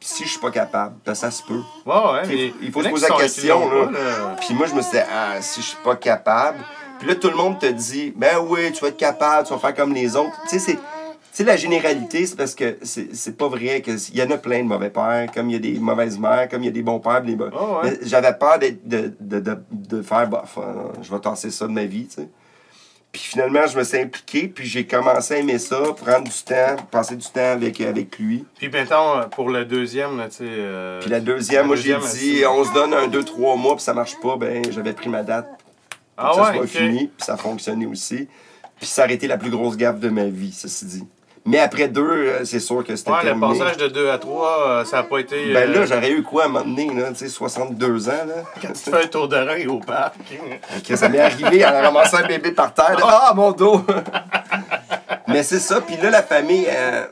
si 0.00 0.24
je 0.24 0.30
suis 0.30 0.40
pas 0.40 0.50
capable, 0.50 0.96
ben 1.06 1.14
ça 1.14 1.30
se 1.30 1.42
peut. 1.44 1.62
Ouais. 1.86 2.22
Il- 2.28 2.54
mais 2.60 2.70
faut 2.70 2.82
se 2.82 2.88
poser 2.88 3.06
la 3.08 3.16
question, 3.16 3.70
là. 3.70 4.36
Puis 4.40 4.54
moi, 4.54 4.66
je 4.66 4.74
me 4.74 4.82
suis 4.82 4.92
dit, 4.92 4.98
ah, 5.10 5.40
si 5.40 5.60
je 5.62 5.66
suis 5.68 5.78
pas 5.84 5.96
capable. 5.96 6.58
Puis 7.00 7.08
là, 7.08 7.14
tout 7.16 7.28
le 7.30 7.36
monde 7.36 7.58
te 7.58 7.66
dit, 7.66 8.12
ben 8.14 8.38
oui, 8.46 8.70
tu 8.72 8.80
vas 8.82 8.88
être 8.88 8.96
capable, 8.96 9.46
tu 9.48 9.52
vas 9.52 9.58
faire 9.58 9.74
comme 9.74 9.92
les 9.92 10.14
autres. 10.14 10.38
Tu 10.48 10.50
sais, 10.50 10.58
c'est. 10.58 10.74
Tu 11.32 11.36
sais, 11.36 11.44
la 11.44 11.56
généralité, 11.56 12.26
c'est 12.26 12.36
parce 12.36 12.54
que 12.56 12.76
c'est 12.82 13.36
pas 13.36 13.46
vrai 13.48 13.80
que 13.82 13.92
il 13.92 14.18
y 14.18 14.22
en 14.22 14.30
a 14.32 14.36
plein 14.36 14.58
de 14.64 14.68
mauvais 14.68 14.90
pères, 14.90 15.28
comme 15.32 15.48
il 15.48 15.52
y 15.52 15.56
a 15.56 15.58
des 15.60 15.78
mauvaises 15.78 16.18
mères, 16.18 16.48
comme 16.48 16.62
il 16.62 16.66
y 16.66 16.68
a 16.68 16.72
des 16.72 16.82
bons 16.82 16.98
pères, 16.98 17.22
des 17.22 17.36
bons. 17.36 17.50
Oh, 17.58 17.78
ouais. 17.84 17.98
J'avais 18.02 18.32
peur 18.34 18.58
d'être- 18.58 18.86
de, 18.86 19.12
de, 19.20 19.38
de, 19.40 19.58
de 19.70 20.02
faire, 20.02 20.28
bof, 20.28 20.58
euh, 20.58 20.88
je 21.02 21.10
vais 21.10 21.20
tasser 21.20 21.50
ça 21.50 21.66
de 21.68 21.72
ma 21.72 21.84
vie, 21.84 22.06
tu 22.08 22.16
sais. 22.22 22.28
Puis 23.12 23.22
finalement, 23.22 23.66
je 23.66 23.76
me 23.76 23.82
suis 23.82 23.98
impliqué, 23.98 24.46
puis 24.48 24.66
j'ai 24.68 24.86
commencé 24.86 25.34
à 25.34 25.38
aimer 25.38 25.58
ça, 25.58 25.80
prendre 25.96 26.24
du 26.24 26.42
temps, 26.44 26.76
passer 26.92 27.16
du 27.16 27.26
temps 27.26 27.52
avec, 27.52 27.80
avec 27.80 28.16
lui. 28.18 28.44
Puis 28.56 28.68
mettons, 28.68 29.28
pour 29.30 29.50
le 29.50 29.64
deuxième, 29.64 30.16
là, 30.18 30.28
tu 30.28 30.36
sais. 30.36 30.44
euh, 30.46 31.00
Puis 31.00 31.10
la 31.10 31.18
deuxième, 31.20 31.62
la 31.62 31.66
moi 31.66 31.76
j'ai 31.76 31.96
dit, 31.96 32.42
on 32.48 32.64
se 32.64 32.72
donne 32.72 32.92
un, 32.94 33.08
deux, 33.08 33.24
trois 33.24 33.56
mois, 33.56 33.74
puis 33.76 33.82
ça 33.84 33.94
marche 33.94 34.14
pas, 34.20 34.36
ben 34.36 34.62
j'avais 34.70 34.92
pris 34.92 35.08
ma 35.08 35.22
date 35.24 35.46
pour 36.20 36.28
Ah 36.28 36.30
que 36.30 36.36
ça 36.36 36.50
ouais, 36.50 36.56
soit 36.58 36.80
fini, 36.80 36.98
puis 37.08 37.24
ça 37.24 37.34
a 37.34 37.36
fonctionné 37.36 37.86
aussi. 37.86 38.28
Puis 38.78 38.86
ça 38.86 39.04
a 39.04 39.10
été 39.10 39.26
la 39.26 39.36
plus 39.36 39.50
grosse 39.50 39.76
gaffe 39.76 39.98
de 39.98 40.08
ma 40.08 40.24
vie, 40.24 40.52
ceci 40.52 40.84
dit. 40.86 41.04
Mais 41.46 41.58
après 41.58 41.88
deux, 41.88 42.02
euh, 42.02 42.44
c'est 42.44 42.60
sûr 42.60 42.84
que 42.84 42.94
c'était 42.96 43.10
Ouais, 43.10 43.24
le 43.24 43.40
passage 43.40 43.78
de 43.78 43.88
2 43.88 44.10
à 44.10 44.18
3, 44.18 44.84
ça 44.84 44.98
a 44.98 45.02
pas 45.04 45.18
été. 45.18 45.52
Ben 45.54 45.72
là, 45.72 45.80
euh, 45.80 45.86
j'aurais 45.86 46.10
eu 46.10 46.22
quoi 46.22 46.42
à 46.42 46.46
un 46.46 46.48
moment 46.48 46.64
donné, 46.64 46.92
là, 46.92 47.08
tu 47.10 47.16
sais, 47.16 47.28
62 47.28 48.08
ans, 48.08 48.12
là? 48.12 48.34
Quand 48.62 48.72
tu 48.72 48.90
fais 48.90 49.04
un 49.04 49.06
tour 49.06 49.26
de 49.26 49.36
rein 49.36 49.66
au 49.68 49.80
parc. 49.80 50.16
Ça 50.84 51.08
m'est 51.08 51.18
arrivé 51.18 51.64
en 51.64 51.72
ramassant 51.72 52.18
un 52.18 52.26
bébé 52.26 52.52
par 52.52 52.74
terre. 52.74 52.98
Ah, 53.02 53.32
mon 53.34 53.52
dos! 53.52 53.84
Mais 55.28 55.42
c'est 55.42 55.60
ça. 55.60 55.80
Puis 55.80 55.96
là, 55.96 56.10
la 56.10 56.22
famille, 56.22 56.66
euh, 56.68 57.06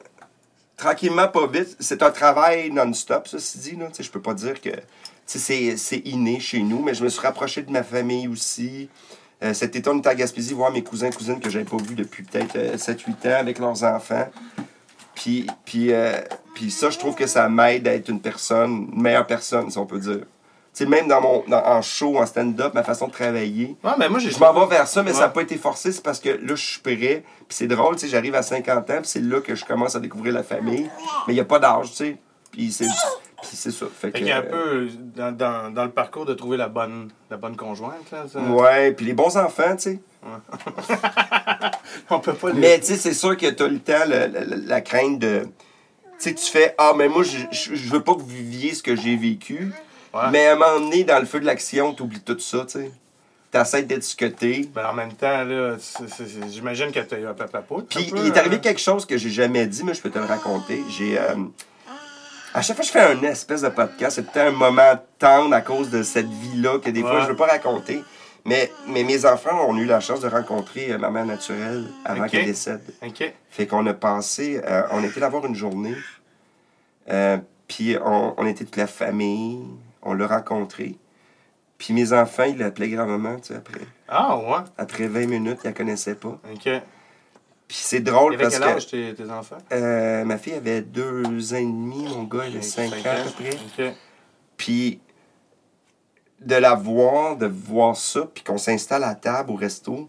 tranquillement, 0.76 1.28
pas 1.28 1.46
vite, 1.46 1.76
c'est 1.80 2.02
un 2.02 2.10
travail 2.10 2.70
non-stop, 2.70 3.28
ceci 3.28 3.58
dit. 3.58 3.76
Là. 3.76 3.86
Tu 3.86 3.94
sais, 3.94 4.02
Je 4.02 4.10
peux 4.10 4.22
pas 4.22 4.34
dire 4.34 4.60
que 4.60 4.70
c'est 5.36 5.76
c'est 5.76 5.98
inné 6.06 6.40
chez 6.40 6.60
nous, 6.60 6.82
mais 6.82 6.94
je 6.94 7.04
me 7.04 7.08
suis 7.10 7.20
rapproché 7.20 7.60
de 7.62 7.70
ma 7.70 7.82
famille 7.82 8.28
aussi. 8.28 8.88
Euh, 9.42 9.52
cet 9.52 9.76
été, 9.76 9.88
on 9.90 9.98
était 9.98 10.08
à 10.08 10.14
Gaspésie 10.14 10.54
voir 10.54 10.72
mes 10.72 10.82
cousins 10.82 11.08
et 11.08 11.12
cousines 11.12 11.38
que 11.38 11.50
j'avais 11.50 11.64
pas 11.66 11.76
vus 11.76 11.94
depuis 11.94 12.22
peut-être 12.22 12.56
euh, 12.56 12.76
7-8 12.76 13.10
ans 13.28 13.38
avec 13.40 13.58
leurs 13.58 13.84
enfants. 13.84 14.26
Puis, 15.14 15.46
puis, 15.64 15.92
euh, 15.92 16.12
puis 16.54 16.70
ça, 16.70 16.90
je 16.90 16.98
trouve 16.98 17.14
que 17.14 17.26
ça 17.26 17.48
m'aide 17.48 17.86
à 17.88 17.94
être 17.94 18.08
une 18.08 18.20
personne, 18.20 18.88
une 18.92 19.02
meilleure 19.02 19.26
personne, 19.26 19.70
si 19.70 19.76
on 19.78 19.86
peut 19.86 19.98
dire. 19.98 20.20
Tu 20.74 20.84
sais, 20.84 20.86
même 20.86 21.08
dans 21.08 21.20
mon, 21.20 21.44
dans- 21.48 21.64
en 21.64 21.82
show, 21.82 22.18
en 22.18 22.26
stand-up, 22.26 22.72
ma 22.74 22.84
façon 22.84 23.08
de 23.08 23.12
travailler, 23.12 23.76
Ouais, 23.82 23.90
mais 23.98 24.08
moi, 24.08 24.18
j'ai. 24.20 24.30
je 24.30 24.38
m'en 24.38 24.52
vais 24.52 24.76
vers 24.76 24.86
ça, 24.86 25.02
mais 25.02 25.12
ça 25.12 25.20
n'a 25.20 25.28
pas 25.28 25.42
été 25.42 25.56
forcé. 25.56 25.90
C'est 25.92 26.02
parce 26.02 26.20
que 26.20 26.28
là, 26.30 26.54
je 26.54 26.64
suis 26.64 26.80
prêt. 26.80 26.94
Puis 26.94 27.24
c'est 27.50 27.66
drôle, 27.66 27.94
tu 27.96 28.02
sais, 28.02 28.08
j'arrive 28.08 28.34
à 28.36 28.42
50 28.42 28.90
ans, 28.90 28.98
puis 29.00 29.08
c'est 29.10 29.20
là 29.22 29.40
que 29.40 29.54
je 29.56 29.64
commence 29.64 29.96
à 29.96 30.00
découvrir 30.00 30.32
la 30.34 30.42
famille. 30.44 30.88
Mais 31.26 31.32
il 31.32 31.34
n'y 31.34 31.40
a 31.40 31.44
pas 31.44 31.58
d'âge, 31.58 31.90
tu 31.90 31.96
sais. 31.96 32.16
Puis 32.52 32.70
c'est 32.72 32.86
puis 33.42 33.50
c'est 33.56 33.70
ça. 33.70 33.86
Fait 33.86 34.08
Fait 34.08 34.12
que, 34.12 34.18
qu'il 34.18 34.26
y 34.26 34.30
a 34.32 34.38
un 34.38 34.42
euh, 34.42 34.86
peu 34.86 34.88
dans, 35.16 35.32
dans, 35.36 35.72
dans 35.72 35.84
le 35.84 35.90
parcours 35.90 36.24
de 36.26 36.34
trouver 36.34 36.56
la 36.56 36.68
bonne, 36.68 37.10
la 37.30 37.36
bonne 37.36 37.56
conjointe. 37.56 38.10
Là, 38.10 38.26
ça. 38.30 38.40
Ouais, 38.40 38.92
puis 38.92 39.06
les 39.06 39.12
bons 39.14 39.36
enfants, 39.36 39.76
tu 39.76 39.82
sais. 39.82 40.00
On 42.10 42.18
peut 42.20 42.34
pas 42.34 42.50
les. 42.50 42.58
Mais 42.60 42.80
tu 42.80 42.86
sais, 42.86 42.96
c'est 42.96 43.14
sûr 43.14 43.36
que 43.36 43.48
tu 43.48 43.62
as 43.62 43.68
le 43.68 43.78
temps, 43.78 44.04
le- 44.06 44.66
la 44.66 44.80
crainte 44.80 45.18
de. 45.18 45.42
Tu 46.18 46.30
sais, 46.30 46.34
tu 46.34 46.44
fais 46.50 46.74
Ah, 46.78 46.92
mais 46.96 47.08
moi, 47.08 47.22
je, 47.22 47.88
veux 47.90 48.02
pas 48.02 48.14
que 48.14 48.20
vous 48.20 48.26
viviez 48.26 48.74
ce 48.74 48.82
que 48.82 48.96
j'ai 48.96 49.16
vécu. 49.16 49.70
Ouais. 50.12 50.20
Mais 50.32 50.46
à 50.48 50.52
un 50.54 50.56
moment 50.56 50.80
donné, 50.80 51.04
dans 51.04 51.20
le 51.20 51.26
feu 51.26 51.38
de 51.38 51.46
l'action, 51.46 51.94
tu 51.94 52.02
oublies 52.02 52.20
tout 52.20 52.38
ça, 52.40 52.64
tu 52.66 52.80
sais. 52.80 52.90
Tu 53.52 53.58
essaies 53.58 53.82
d'être 53.84 54.02
ce 54.02 54.16
que 54.16 54.26
t'es. 54.26 54.68
Ben, 54.74 54.86
en 54.88 54.92
même 54.94 55.12
temps, 55.12 55.44
là, 55.44 55.76
j'imagine 56.50 56.90
que 56.90 57.00
t'as 57.00 57.18
eu 57.18 57.26
un 57.26 57.34
papa. 57.34 57.62
Puis 57.88 58.10
il 58.14 58.26
est 58.26 58.36
arrivé 58.36 58.56
hein. 58.56 58.58
quelque 58.58 58.80
chose 58.80 59.06
que 59.06 59.16
j'ai 59.16 59.30
jamais 59.30 59.66
dit, 59.66 59.84
mais 59.84 59.94
je 59.94 60.02
peux 60.02 60.10
te 60.10 60.18
le 60.18 60.24
raconter. 60.26 60.82
J'ai. 60.90 61.18
euh, 61.18 61.34
à 62.54 62.62
chaque 62.62 62.76
fois 62.76 62.84
que 62.84 62.86
je 62.86 62.92
fais 62.92 63.00
un 63.00 63.22
espèce 63.22 63.62
de 63.62 63.68
podcast, 63.68 64.16
c'est 64.16 64.30
peut-être 64.30 64.48
un 64.48 64.56
moment 64.56 65.00
tendre 65.18 65.54
à 65.54 65.60
cause 65.60 65.90
de 65.90 66.02
cette 66.02 66.28
vie-là 66.28 66.78
que 66.78 66.90
des 66.90 67.00
fois 67.00 67.20
je 67.20 67.28
veux 67.28 67.36
pas 67.36 67.46
raconter. 67.46 68.02
Mais, 68.44 68.72
mais 68.86 69.04
mes 69.04 69.26
enfants 69.26 69.68
ont 69.68 69.76
eu 69.76 69.84
la 69.84 70.00
chance 70.00 70.20
de 70.20 70.28
rencontrer 70.28 70.92
euh, 70.92 70.98
ma 70.98 71.10
mère 71.10 71.26
naturelle 71.26 71.86
avant 72.04 72.26
qu'elle 72.28 72.46
décède. 72.46 72.80
OK. 73.04 73.34
Fait 73.50 73.66
qu'on 73.66 73.84
a 73.86 73.92
passé, 73.92 74.60
euh, 74.64 74.84
on 74.92 75.04
était 75.04 75.20
là 75.20 75.28
voir 75.28 75.44
une 75.44 75.54
journée. 75.54 75.94
Euh, 77.10 77.36
puis 77.66 77.96
on, 78.02 78.34
on 78.38 78.46
était 78.46 78.64
toute 78.64 78.76
la 78.76 78.86
famille, 78.86 79.58
on 80.02 80.14
l'a 80.14 80.26
rencontré. 80.26 80.96
Puis 81.76 81.92
mes 81.92 82.12
enfants, 82.12 82.44
ils 82.44 82.56
l'appelaient 82.56 82.88
grand-maman, 82.88 83.36
tu 83.36 83.48
sais, 83.48 83.56
après. 83.56 83.86
Ah, 84.08 84.36
ouais. 84.36 84.64
Après 84.78 85.06
20 85.06 85.26
minutes, 85.26 85.58
ils 85.64 85.68
la 85.68 85.72
connaissaient 85.72 86.14
pas. 86.14 86.40
OK. 86.50 86.68
Puis 87.68 87.76
c'est 87.80 88.00
drôle 88.00 88.34
avait 88.34 88.44
parce 88.44 88.54
quel 88.58 88.62
que 88.64 88.74
âge 88.76 88.86
tes, 88.86 89.14
tes 89.14 89.30
enfants? 89.30 89.58
euh, 89.72 90.24
ma 90.24 90.38
fille 90.38 90.54
avait 90.54 90.80
deux 90.80 91.52
ans 91.52 91.56
et 91.58 91.62
demi, 91.62 92.04
mon 92.04 92.24
gars, 92.24 92.46
il 92.46 92.56
a 92.56 92.62
cinq 92.62 92.92
ans 93.06 93.10
à 93.10 93.24
peu 93.24 93.30
près. 93.30 93.94
Puis 94.56 95.00
de 96.40 96.54
la 96.54 96.74
voir, 96.74 97.36
de 97.36 97.46
voir 97.46 97.96
ça, 97.96 98.22
puis 98.32 98.42
qu'on 98.44 98.58
s'installe 98.58 99.04
à 99.04 99.14
table 99.14 99.50
au 99.50 99.54
resto. 99.56 100.08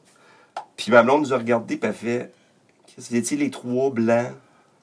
Puis 0.78 0.92
ma 0.92 1.04
blonde 1.04 1.22
nous 1.22 1.34
a 1.34 1.38
regardé, 1.38 1.76
puis 1.78 1.90
elle 1.90 1.96
fait 1.96 2.32
Qu'est-ce 2.88 3.10
que 3.10 3.36
les 3.36 3.50
trois 3.52 3.90
blancs 3.92 4.32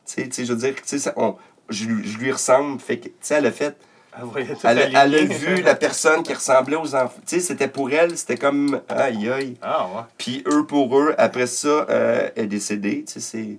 Tu 0.04 0.12
sais, 0.14 0.24
tu 0.24 0.32
sais, 0.34 0.44
je 0.44 0.52
veux 0.52 0.58
dire, 0.58 0.74
tu 0.74 0.82
sais, 0.84 0.98
ça, 0.98 1.12
on- 1.16 1.36
je, 1.68 1.86
lui- 1.86 2.06
je 2.06 2.18
lui 2.18 2.30
ressemble. 2.32 2.78
Fait 2.80 2.98
que, 2.98 3.08
tu 3.08 3.14
sais, 3.20 3.34
elle 3.34 3.46
a 3.46 3.52
fait. 3.52 3.76
Tout 4.20 4.38
Elle, 4.64 4.78
a- 4.78 4.84
elle 4.86 4.96
a 4.96 5.00
aligné. 5.00 5.34
vu 5.34 5.62
la 5.62 5.74
personne 5.74 6.22
qui 6.22 6.32
ressemblait 6.32 6.76
aux 6.76 6.94
enfants. 6.94 7.20
Tu 7.26 7.36
sais, 7.36 7.40
c'était 7.40 7.68
pour 7.68 7.90
elle, 7.90 8.16
c'était 8.16 8.36
comme. 8.36 8.80
Aïe, 8.88 9.28
aïe. 9.30 9.56
Ah, 9.62 9.86
ouais. 9.94 10.02
Puis 10.18 10.42
eux 10.46 10.64
pour 10.66 10.98
eux, 10.98 11.14
après 11.18 11.46
ça, 11.46 11.68
euh, 11.68 12.30
elle 12.34 12.44
est 12.44 12.46
décédée, 12.46 13.04
tu 13.06 13.14
sais, 13.14 13.20
c'est... 13.20 13.58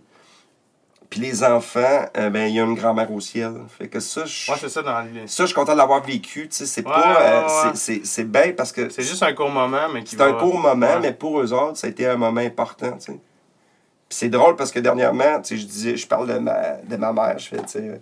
Puis 1.10 1.22
les 1.22 1.41
enfants, 1.43 2.06
euh, 2.17 2.30
ben, 2.30 2.48
il 2.50 2.56
y 2.56 2.60
a 2.60 2.63
une 2.63 2.76
grand-mère 2.76 3.10
au 3.13 3.22
ciel. 3.22 3.54
Fait 3.78 3.88
que 3.88 4.02
ça, 4.02 4.26
je... 4.26 4.52
Moi, 4.52 4.58
c'est 4.60 4.67
ça 4.67 4.82
dans 4.82 5.06
ça, 5.26 5.43
je 5.43 5.46
suis 5.46 5.56
content 5.56 5.72
de 5.72 5.78
l'avoir 5.78 6.04
vécu, 6.04 6.50
tu 6.50 6.56
sais, 6.56 6.65
c'est 6.65 6.86
Ouais, 6.86 6.91
pas... 6.91 7.22
euh, 7.22 7.39
ouais, 7.39 7.46
ouais. 7.46 7.72
c'est- 7.76 7.96
c'est 8.00 8.06
c'est 8.06 8.24
bien 8.30 8.52
parce 8.58 8.74
que 8.74 8.89
C'est 8.89 9.04
juste 9.04 9.24
un 9.24 9.32
court 9.34 9.50
moment, 9.50 9.88
mais 9.93 10.04
qui 10.04 10.15
c'est 10.17 10.22
un 10.22 10.34
court 10.34 10.60
moment, 10.60 10.86
Ouais. 10.86 11.00
mais 11.02 11.13
pour 11.13 11.39
eux 11.39 11.54
autres, 11.54 11.78
ça 11.78 11.88
a 11.88 11.89
été 11.89 12.06
un 12.08 12.17
moment 12.17 12.41
important, 12.41 12.91
tu 12.93 13.13
sais. 13.13 13.20
Puis 14.10 14.17
c'est 14.17 14.30
drôle 14.30 14.56
parce 14.58 14.72
que 14.72 14.80
dernièrement, 14.80 15.39
tu 15.41 15.56
sais, 15.56 15.62
je 15.62 15.65
disais, 15.65 15.96
je 15.96 16.06
parle 16.08 16.28
de 16.28 16.39
ma, 16.39 16.74
de 16.84 16.96
ma 16.98 17.13
mère, 17.13 17.39
je 17.39 17.48
fais, 17.48 17.58
tu 17.58 17.63
sais... 17.67 18.02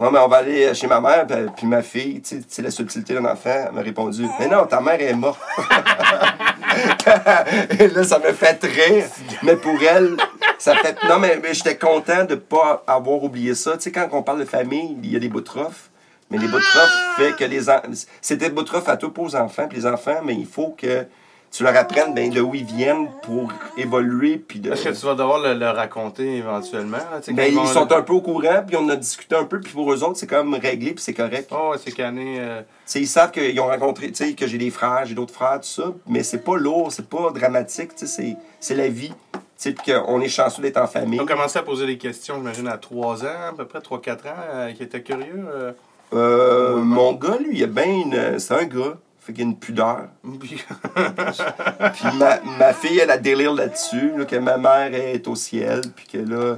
euh, 0.00 0.10
mais 0.10 0.18
on 0.18 0.28
va 0.28 0.38
aller 0.38 0.74
chez 0.74 0.86
ma 0.86 1.00
mère, 1.00 1.26
puis, 1.56 1.66
ma 1.66 1.82
fille, 1.82 2.20
tu 2.22 2.42
sais, 2.48 2.62
la 2.62 2.70
subtilité 2.70 3.14
d'un 3.14 3.24
enfant, 3.26 3.70
m'a 3.72 3.82
répondu 3.82 4.26
Mais 4.38 4.48
non, 4.48 4.66
ta 4.66 4.80
mère 4.80 5.00
est 5.00 5.14
morte. 5.14 5.40
Et 7.78 7.88
là, 7.88 8.04
ça 8.04 8.18
me 8.18 8.32
fait 8.32 8.62
rire. 8.62 9.04
Mais 9.42 9.56
pour 9.56 9.80
elle, 9.82 10.16
ça 10.58 10.74
fait. 10.76 10.96
Non, 11.08 11.18
mais, 11.18 11.40
j'étais 11.52 11.76
content 11.76 12.24
de 12.24 12.34
pas 12.34 12.82
avoir 12.86 13.22
oublié 13.22 13.54
ça. 13.54 13.76
Tu 13.76 13.84
sais, 13.84 13.92
quand 13.92 14.08
on 14.12 14.22
parle 14.22 14.40
de 14.40 14.44
famille, 14.44 14.96
il 15.02 15.12
y 15.12 15.16
a 15.16 15.18
des 15.18 15.28
bouts 15.28 15.42
Mais 16.30 16.38
les 16.38 16.48
bouts 16.48 16.58
fait 17.16 17.36
que 17.36 17.44
les. 17.44 17.68
en- 17.68 17.82
C'était 18.20 18.50
bouts 18.50 18.64
à 18.86 18.96
toi, 18.96 19.12
pas 19.12 19.22
aux 19.22 19.36
enfants. 19.36 19.66
Puis 19.68 19.78
les 19.78 19.86
enfants, 19.86 20.20
mais 20.24 20.34
il 20.34 20.46
faut 20.46 20.74
que 20.78 21.06
tu 21.50 21.64
leur 21.64 21.76
apprennes 21.76 22.14
ben, 22.14 22.30
de 22.30 22.40
où 22.40 22.54
ils 22.54 22.64
viennent 22.64 23.08
pour 23.22 23.52
évoluer. 23.76 24.36
Puis 24.38 24.60
de. 24.60 24.70
Est-ce 24.72 24.84
que 24.84 24.88
tu 25.00 25.06
vas 25.06 25.14
devoir 25.14 25.40
le, 25.40 25.54
le 25.54 25.68
raconter 25.70 26.36
éventuellement? 26.36 26.98
Là, 26.98 27.20
Ben, 27.32 27.52
ils 27.52 27.66
sont 27.68 27.90
un 27.92 28.02
peu 28.02 28.12
au 28.12 28.20
courant, 28.20 28.62
puis 28.66 28.76
on 28.76 28.88
a 28.88 28.96
discuté 28.96 29.34
un 29.34 29.44
peu, 29.44 29.60
puis 29.60 29.72
pour 29.72 29.92
eux 29.92 30.02
autres, 30.04 30.16
c'est 30.18 30.26
comme 30.28 30.54
réglé, 30.54 30.92
puis 30.92 31.02
c'est 31.02 31.14
correct. 31.14 31.50
Oh, 31.52 31.74
c'est 31.82 31.92
canné. 31.92 32.36
euh, 32.38 32.62
ils 32.94 33.06
savent 33.08 33.30
qu'ils 33.32 33.58
ont 33.60 33.66
rencontré, 33.66 34.08
tu 34.12 34.24
sais, 34.26 34.34
que 34.34 34.46
j'ai 34.46 34.58
des 34.58 34.70
frères, 34.70 35.02
j'ai 35.04 35.14
d'autres 35.14 35.34
frères, 35.34 35.60
tout 35.60 35.66
ça, 35.68 35.92
mais 36.06 36.22
c'est 36.22 36.44
pas 36.44 36.56
lourd, 36.56 36.92
c'est 36.92 37.08
pas 37.08 37.30
dramatique, 37.34 37.94
tu 37.96 38.06
sais, 38.06 38.36
c'est- 38.60 38.74
la 38.74 38.88
vie. 38.88 39.12
Tu 39.32 39.38
sais, 39.56 39.72
puis 39.72 39.92
qu'on 39.92 40.20
est 40.22 40.28
chanceux 40.28 40.62
d'être 40.62 40.78
en 40.78 40.86
famille. 40.86 41.18
Ils 41.18 41.22
ont 41.22 41.26
commencé 41.26 41.58
à 41.58 41.62
poser 41.62 41.86
des 41.86 41.98
questions, 41.98 42.36
j'imagine, 42.36 42.66
à 42.68 42.78
3 42.78 43.24
ans, 43.24 43.48
à 43.50 43.52
peu 43.54 43.66
près 43.66 43.80
3-4 43.80 44.26
ans, 44.26 44.34
euh, 44.54 44.72
qui 44.72 44.82
étaient 44.84 45.02
curieux. 45.02 45.44
euh. 45.52 45.72
Euh, 46.14 46.76
mon 46.76 47.12
gars, 47.12 47.36
lui, 47.38 47.58
il 47.58 47.62
a 47.64 47.66
bien 47.66 47.84
une. 47.84 48.38
C'est 48.38 48.54
un 48.54 48.64
gars, 48.64 48.96
fait 49.20 49.32
qu'il 49.32 49.42
a 49.42 49.46
une 49.46 49.58
pudeur. 49.58 50.08
Puis- 50.40 50.64
ma, 52.18 52.40
ma 52.58 52.72
fille, 52.72 52.98
elle 52.98 53.10
a 53.10 53.18
délire 53.18 53.52
là-dessus, 53.52 54.12
là, 54.16 54.24
que 54.24 54.36
ma 54.36 54.56
mère 54.56 54.94
est 54.94 55.26
au 55.28 55.34
ciel, 55.34 55.82
puis 55.94 56.06
que 56.06 56.18
là. 56.18 56.56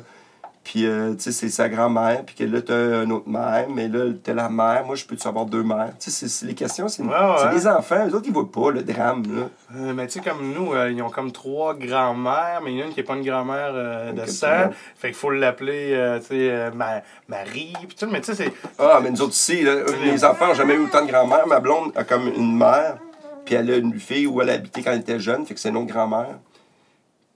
Puis, 0.64 0.87
euh, 0.87 1.14
tu 1.14 1.22
sais, 1.25 1.33
c'est 1.33 1.48
sa 1.48 1.68
grand-mère, 1.68 2.22
puis 2.25 2.37
que 2.37 2.44
là, 2.44 2.62
t'as 2.62 3.03
une 3.03 3.11
autre 3.11 3.29
mère, 3.29 3.66
mais 3.68 3.88
là, 3.88 4.05
t'as 4.22 4.33
la 4.33 4.48
mère. 4.48 4.85
Moi, 4.87 4.94
je 4.94 5.05
peux-tu 5.05 5.27
avoir 5.27 5.44
deux 5.44 5.64
mères? 5.64 5.90
Tu 5.98 6.09
sais, 6.11 6.29
c'est- 6.29 6.46
les 6.46 6.55
questions, 6.55 6.87
c'est 6.87 7.03
Ouais, 7.03 7.51
des 7.53 7.66
enfants. 7.66 8.07
Eux 8.09 8.14
autres, 8.14 8.27
ils 8.29 8.33
voient 8.33 8.51
pas 8.51 8.70
le 8.70 8.83
drame, 8.85 9.25
là. 9.27 9.48
Euh, 9.77 9.92
mais 9.92 10.07
tu 10.07 10.12
sais, 10.12 10.20
comme 10.20 10.53
nous, 10.55 10.72
euh, 10.72 10.88
ils 10.92 11.03
ont 11.03 11.11
comme 11.11 11.33
trois 11.33 11.75
grands-mères, 11.75 12.61
mais 12.64 12.72
il 12.75 12.79
y 12.79 12.81
en 12.81 12.85
a 12.85 12.87
une 12.87 12.92
qui 12.94 13.01
n'est 13.01 13.07
pas 13.07 13.14
une 13.16 13.25
grand-mère 13.25 13.72
de 14.14 14.25
sang. 14.27 14.70
Fait 14.96 15.09
qu'il 15.09 15.16
faut 15.16 15.31
l'appeler, 15.31 16.18
tu 16.20 16.27
sais, 16.29 16.70
Ma- 16.72 17.03
Marie. 17.29 17.72
Puis 17.88 17.96
tout, 17.98 18.07
mais 18.09 18.20
tu 18.20 18.27
sais, 18.33 18.44
c'est. 18.44 18.53
Ah, 18.79 19.01
mais 19.03 19.11
nous 19.11 19.20
autres 19.20 19.31
aussi, 19.33 19.62
là, 19.62 19.75
les 20.05 20.25
enfants 20.25 20.46
n'ont 20.46 20.55
jamais 20.55 20.75
eu 20.75 20.85
autant 20.85 21.05
de 21.05 21.11
grand-mère. 21.11 21.46
Ma 21.48 21.59
blonde 21.59 21.90
a 21.96 22.05
comme 22.05 22.29
une 22.29 22.57
mère, 22.57 22.98
puis 23.44 23.57
elle 23.57 23.68
a 23.68 23.77
une 23.79 23.98
fille 23.98 24.29
où 24.29 24.40
elle 24.40 24.51
a 24.51 24.53
habité 24.55 24.81
quand 24.83 24.92
elle 24.92 25.01
était 25.01 25.18
jeune, 25.18 25.44
fait 25.44 25.55
que 25.55 25.61
c'est 25.61 25.70
une 25.70 25.77
autre 25.77 25.92
grand-mère. 25.92 26.38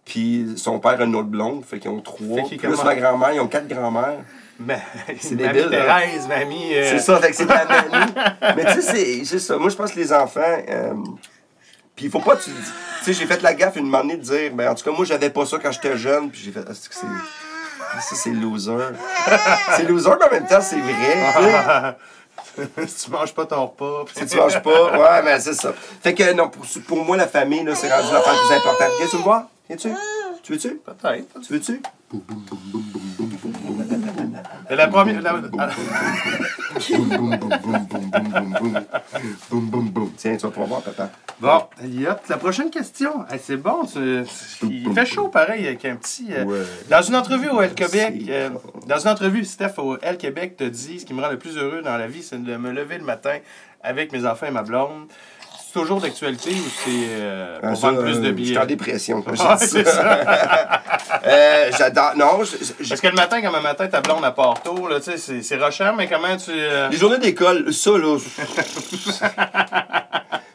Puis 0.07 0.55
son 0.57 0.79
père 0.79 0.99
a 1.01 1.05
une 1.05 1.15
autre 1.17 1.29
blonde, 1.29 1.65
fait 1.69 1.79
qu'ils 1.81 1.91
ont 1.91 2.01
trois. 2.01 2.37
Fait 2.39 2.45
qu'ils 2.57 2.59
Plus 2.59 2.83
ma 2.83 2.95
grand-mère, 2.95 3.33
ils 3.33 3.41
ont 3.41 3.49
quatre 3.49 3.67
grand-mères. 3.69 4.19
Ma... 4.59 4.77
C'est 5.21 5.35
débile, 5.35 5.67
là. 5.69 5.69
Thérèse, 5.85 6.27
mamie. 6.29 6.75
euh, 6.75 6.91
C'est 6.93 7.01
ça, 7.01 7.19
fait 7.21 7.31
que 7.31 7.37
c'est 7.37 7.45
de 7.45 7.51
la 7.51 7.65
mamie. 7.67 8.13
Mais 8.57 8.65
tu 8.75 8.81
sais, 8.83 9.25
c'est- 9.25 9.39
ça. 9.39 9.59
Moi, 9.59 9.69
je 9.69 9.77
pense 9.77 9.91
que 9.93 9.99
les 9.99 10.13
enfants. 10.13 10.41
euh, 10.71 10.95
puis 11.95 12.07
il 12.07 12.11
faut 12.11 12.21
pas. 12.21 12.37
Tu 12.37 12.51
tu 12.51 13.05
sais, 13.05 13.13
j'ai 13.13 13.27
fait 13.27 13.43
la 13.43 13.53
gaffe 13.55 13.77
une 13.77 13.95
année 13.95 14.17
de 14.17 14.23
dire, 14.23 14.53
ben, 14.55 14.71
en 14.71 14.75
tout 14.75 14.85
cas, 14.85 14.91
moi, 14.97 15.05
j'avais 15.05 15.29
pas 15.31 15.45
ça 15.45 15.59
quand 15.63 15.73
j'étais 15.73 15.97
jeune. 15.97 16.31
Puis 16.31 16.41
j'ai 16.45 16.53
fait, 16.53 16.65
ah, 16.67 16.73
c'est 16.73 16.89
que 16.89 16.95
c'est. 16.95 17.07
Ça, 18.01 18.15
c'est 18.17 18.31
loser. 18.31 18.73
c'est 19.77 19.85
loser, 19.89 20.11
mais 20.21 20.27
en 20.27 20.31
même 20.41 20.47
temps, 20.47 20.61
c'est 20.61 20.79
vrai. 20.79 21.97
tu 22.57 22.87
si 22.89 23.05
tu 23.07 23.11
manges 23.11 23.35
pas 23.35 23.45
ton 23.47 23.67
repas. 23.67 24.05
Si 24.15 24.25
tu 24.27 24.37
manges 24.37 24.63
pas, 24.63 24.93
ouais, 24.99 25.23
mais 25.25 25.41
c'est 25.41 25.55
ça. 25.55 25.73
Fait 26.03 26.15
que 26.15 26.33
non, 26.33 26.49
pour, 26.49 26.65
pour 26.87 27.05
moi, 27.05 27.17
la 27.17 27.27
famille, 27.27 27.65
là, 27.65 27.75
c'est 27.75 27.93
rendu 27.93 28.13
l'affaire 28.13 28.33
la 28.33 28.39
plus 28.39 28.55
importante. 28.57 28.89
Viens-tu 28.99 29.17
me 29.17 29.23
voir? 29.23 29.45
Viens-tu? 29.69 29.89
Tu 30.43 30.53
veux-tu? 30.53 30.77
Peut-être. 30.85 31.41
Tu 31.41 31.53
veux-tu? 31.53 31.83
La 34.71 34.87
première. 34.89 35.21
la- 35.23 35.41
ah, 35.59 35.69
Boum, 39.51 39.67
boum, 39.71 39.89
boum. 39.91 40.13
Tiens, 40.17 40.37
tu 40.37 40.43
vas 40.43 40.51
pouvoir 40.51 40.69
voir, 40.69 40.83
papa. 40.83 41.11
Bon, 41.41 41.63
Elliot, 41.83 42.13
la 42.29 42.37
prochaine 42.37 42.71
question. 42.71 43.25
Hey, 43.31 43.41
c'est 43.43 43.57
bon, 43.57 43.85
tu- 43.85 44.25
il 44.71 44.93
fait 44.93 45.07
chaud 45.07 45.29
pareil 45.29 45.67
avec 45.67 45.85
un 45.85 45.97
petit. 45.97 46.29
euh, 46.33 46.45
Ouais. 46.45 46.63
Dans 46.89 47.03
une 47.03 47.17
entrevue 47.17 47.49
au 47.49 47.61
L 47.61 47.75
Québec, 47.75 48.23
euh, 48.29 48.51
dans 48.87 48.99
une 48.99 49.09
entrevue, 49.09 49.45
Steph 49.45 49.75
au 49.79 49.97
L 50.01 50.17
Québec 50.17 50.57
te 50.57 50.65
dit 50.65 51.01
ce 51.01 51.07
qui 51.07 51.15
me 51.15 51.23
rend 51.23 51.31
le 51.31 51.39
plus 51.39 51.57
heureux 51.57 51.83
dans 51.83 51.97
la 51.97 52.07
vie, 52.07 52.23
c'est 52.23 52.43
de 52.43 52.57
me 52.57 52.71
lever 52.73 52.99
le 52.99 53.05
matin 53.05 53.39
avec 53.83 54.13
mes 54.13 54.25
enfants 54.27 54.47
et 54.47 54.51
ma 54.51 54.63
blonde. 54.63 55.07
Toujours 55.81 56.01
d'actualité 56.01 56.51
ou 56.53 56.69
c'est 56.85 56.91
euh, 56.91 57.59
pour 57.61 57.69
Ah, 57.71 57.75
vendre 57.75 58.03
plus 58.03 58.21
de 58.21 58.29
euh, 58.29 58.33
billets? 58.33 58.49
J'étais 58.49 58.61
en 58.61 58.67
dépression 58.67 59.23
quand 59.27 59.57
c'est 59.59 59.85
ça. 59.87 60.21
Euh, 61.27 61.71
J'adore. 61.77 62.13
Non, 62.17 62.45
je- 62.45 62.57
je- 62.83 62.89
Parce 62.89 63.01
que 63.01 63.07
le 63.09 63.15
matin, 63.15 63.41
comme 63.43 63.55
un 63.55 63.61
matin, 63.61 63.87
ta 63.89 64.01
blonde 64.01 64.25
à 64.25 64.31
Porto, 64.31 64.89
là, 64.89 65.01
tu 65.01 65.11
sais, 65.13 65.17
c'est, 65.19 65.43
c'est 65.43 65.57
rochant, 65.57 65.95
mais 65.97 66.07
comment 66.09 66.37
tu. 66.37 66.51
euh, 66.53 66.89
Les 66.89 66.97
journées 66.97 67.19
d'école, 67.19 67.73
ça, 67.73 67.91
là. 67.99 68.17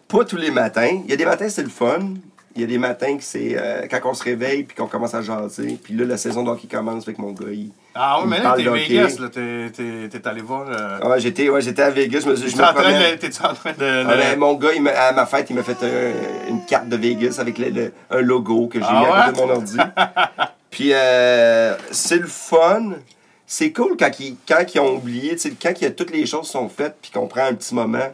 pas 0.08 0.26
tous 0.26 0.38
les 0.38 0.52
matins. 0.52 1.02
Il 1.06 1.10
y 1.10 1.14
a 1.14 1.16
des 1.18 1.26
matins, 1.26 1.50
c'est 1.50 1.64
le 1.64 1.70
fun. 1.70 2.00
Il 2.56 2.62
y 2.62 2.64
a 2.66 2.68
des 2.68 2.78
matins 2.78 3.16
que 3.18 3.24
c'est 3.24 3.56
euh, 3.58 3.88
quand 3.90 4.00
on 4.06 4.14
se 4.14 4.24
réveille 4.24 4.64
puis 4.64 4.76
qu'on 4.76 4.88
commence 4.88 5.14
à 5.14 5.22
jaser. 5.22 5.80
Puis 5.82 5.94
là, 5.94 6.06
la 6.06 6.18
saison 6.18 6.44
d'hockey 6.44 6.68
commence 6.68 7.04
avec 7.04 7.18
mon 7.18 7.32
gars. 7.32 7.48
il- 7.52 7.72
Ah 7.96 8.18
oui, 8.20 8.24
il 8.26 8.30
mais 8.30 8.40
là, 8.42 8.54
t'es. 8.58 8.64
Vegas, 8.64 9.18
là, 9.20 9.30
t'es, 9.30 10.28
allé 10.28 10.42
voir. 10.42 10.68
Euh... 10.70 11.00
Ah, 11.02 11.18
j'étais 11.18 11.48
ouais, 11.50 11.62
j'étais 11.62 11.82
à 11.82 11.90
Vegas. 11.92 12.22
Je 12.26 12.30
me, 12.30 12.36
je 12.36 12.46
t'es, 12.46 12.58
me 12.58 12.64
en 12.64 12.74
train 12.74 12.74
promène. 12.84 13.12
de, 13.16 13.16
t'es 13.18 13.46
en 13.46 13.54
train 13.54 13.72
de. 13.72 14.04
Ah, 14.08 14.16
ben, 14.18 14.38
mon 14.40 14.56
gars, 14.56 14.74
il 14.76 14.82
m'a- 14.82 14.92
à 14.92 15.12
ma 15.14 15.26
fête, 15.26 15.50
il 15.50 15.56
m'a 15.56 15.64
fait 15.64 15.78
un- 15.84 16.50
une 16.50 16.66
carte 16.66 16.90
de 16.90 16.98
Vegas 16.98 17.38
avec 17.40 17.58
le- 17.58 17.70
le- 17.70 17.94
un 18.10 18.22
logo 18.22 18.68
que 18.68 18.80
j'ai 18.80 18.86
Ah 18.88 19.00
mis 19.00 19.06
à 19.06 19.12
ouais? 19.12 19.26
côté 19.34 19.42
de 19.42 19.46
mon 19.48 19.54
ordi. 19.54 19.78
Puis 20.72 20.90
euh, 20.94 21.76
c'est 21.92 22.18
le 22.20 22.28
fun. 22.28 22.92
C'est 23.46 23.72
cool 23.74 23.98
quand 24.00 24.12
ils, 24.20 24.38
quand 24.48 24.64
ils 24.74 24.80
ont 24.80 24.96
oublié, 24.96 25.36
quand 25.62 25.74
il 25.80 25.84
y 25.84 25.88
a 25.88 25.92
toutes 25.92 26.12
les 26.12 26.26
choses 26.26 26.48
sont 26.48 26.70
faites 26.70 26.96
puis 27.02 27.12
qu'on 27.12 27.28
prend 27.28 27.46
un 27.46 27.54
petit 27.54 27.76
moment. 27.76 28.14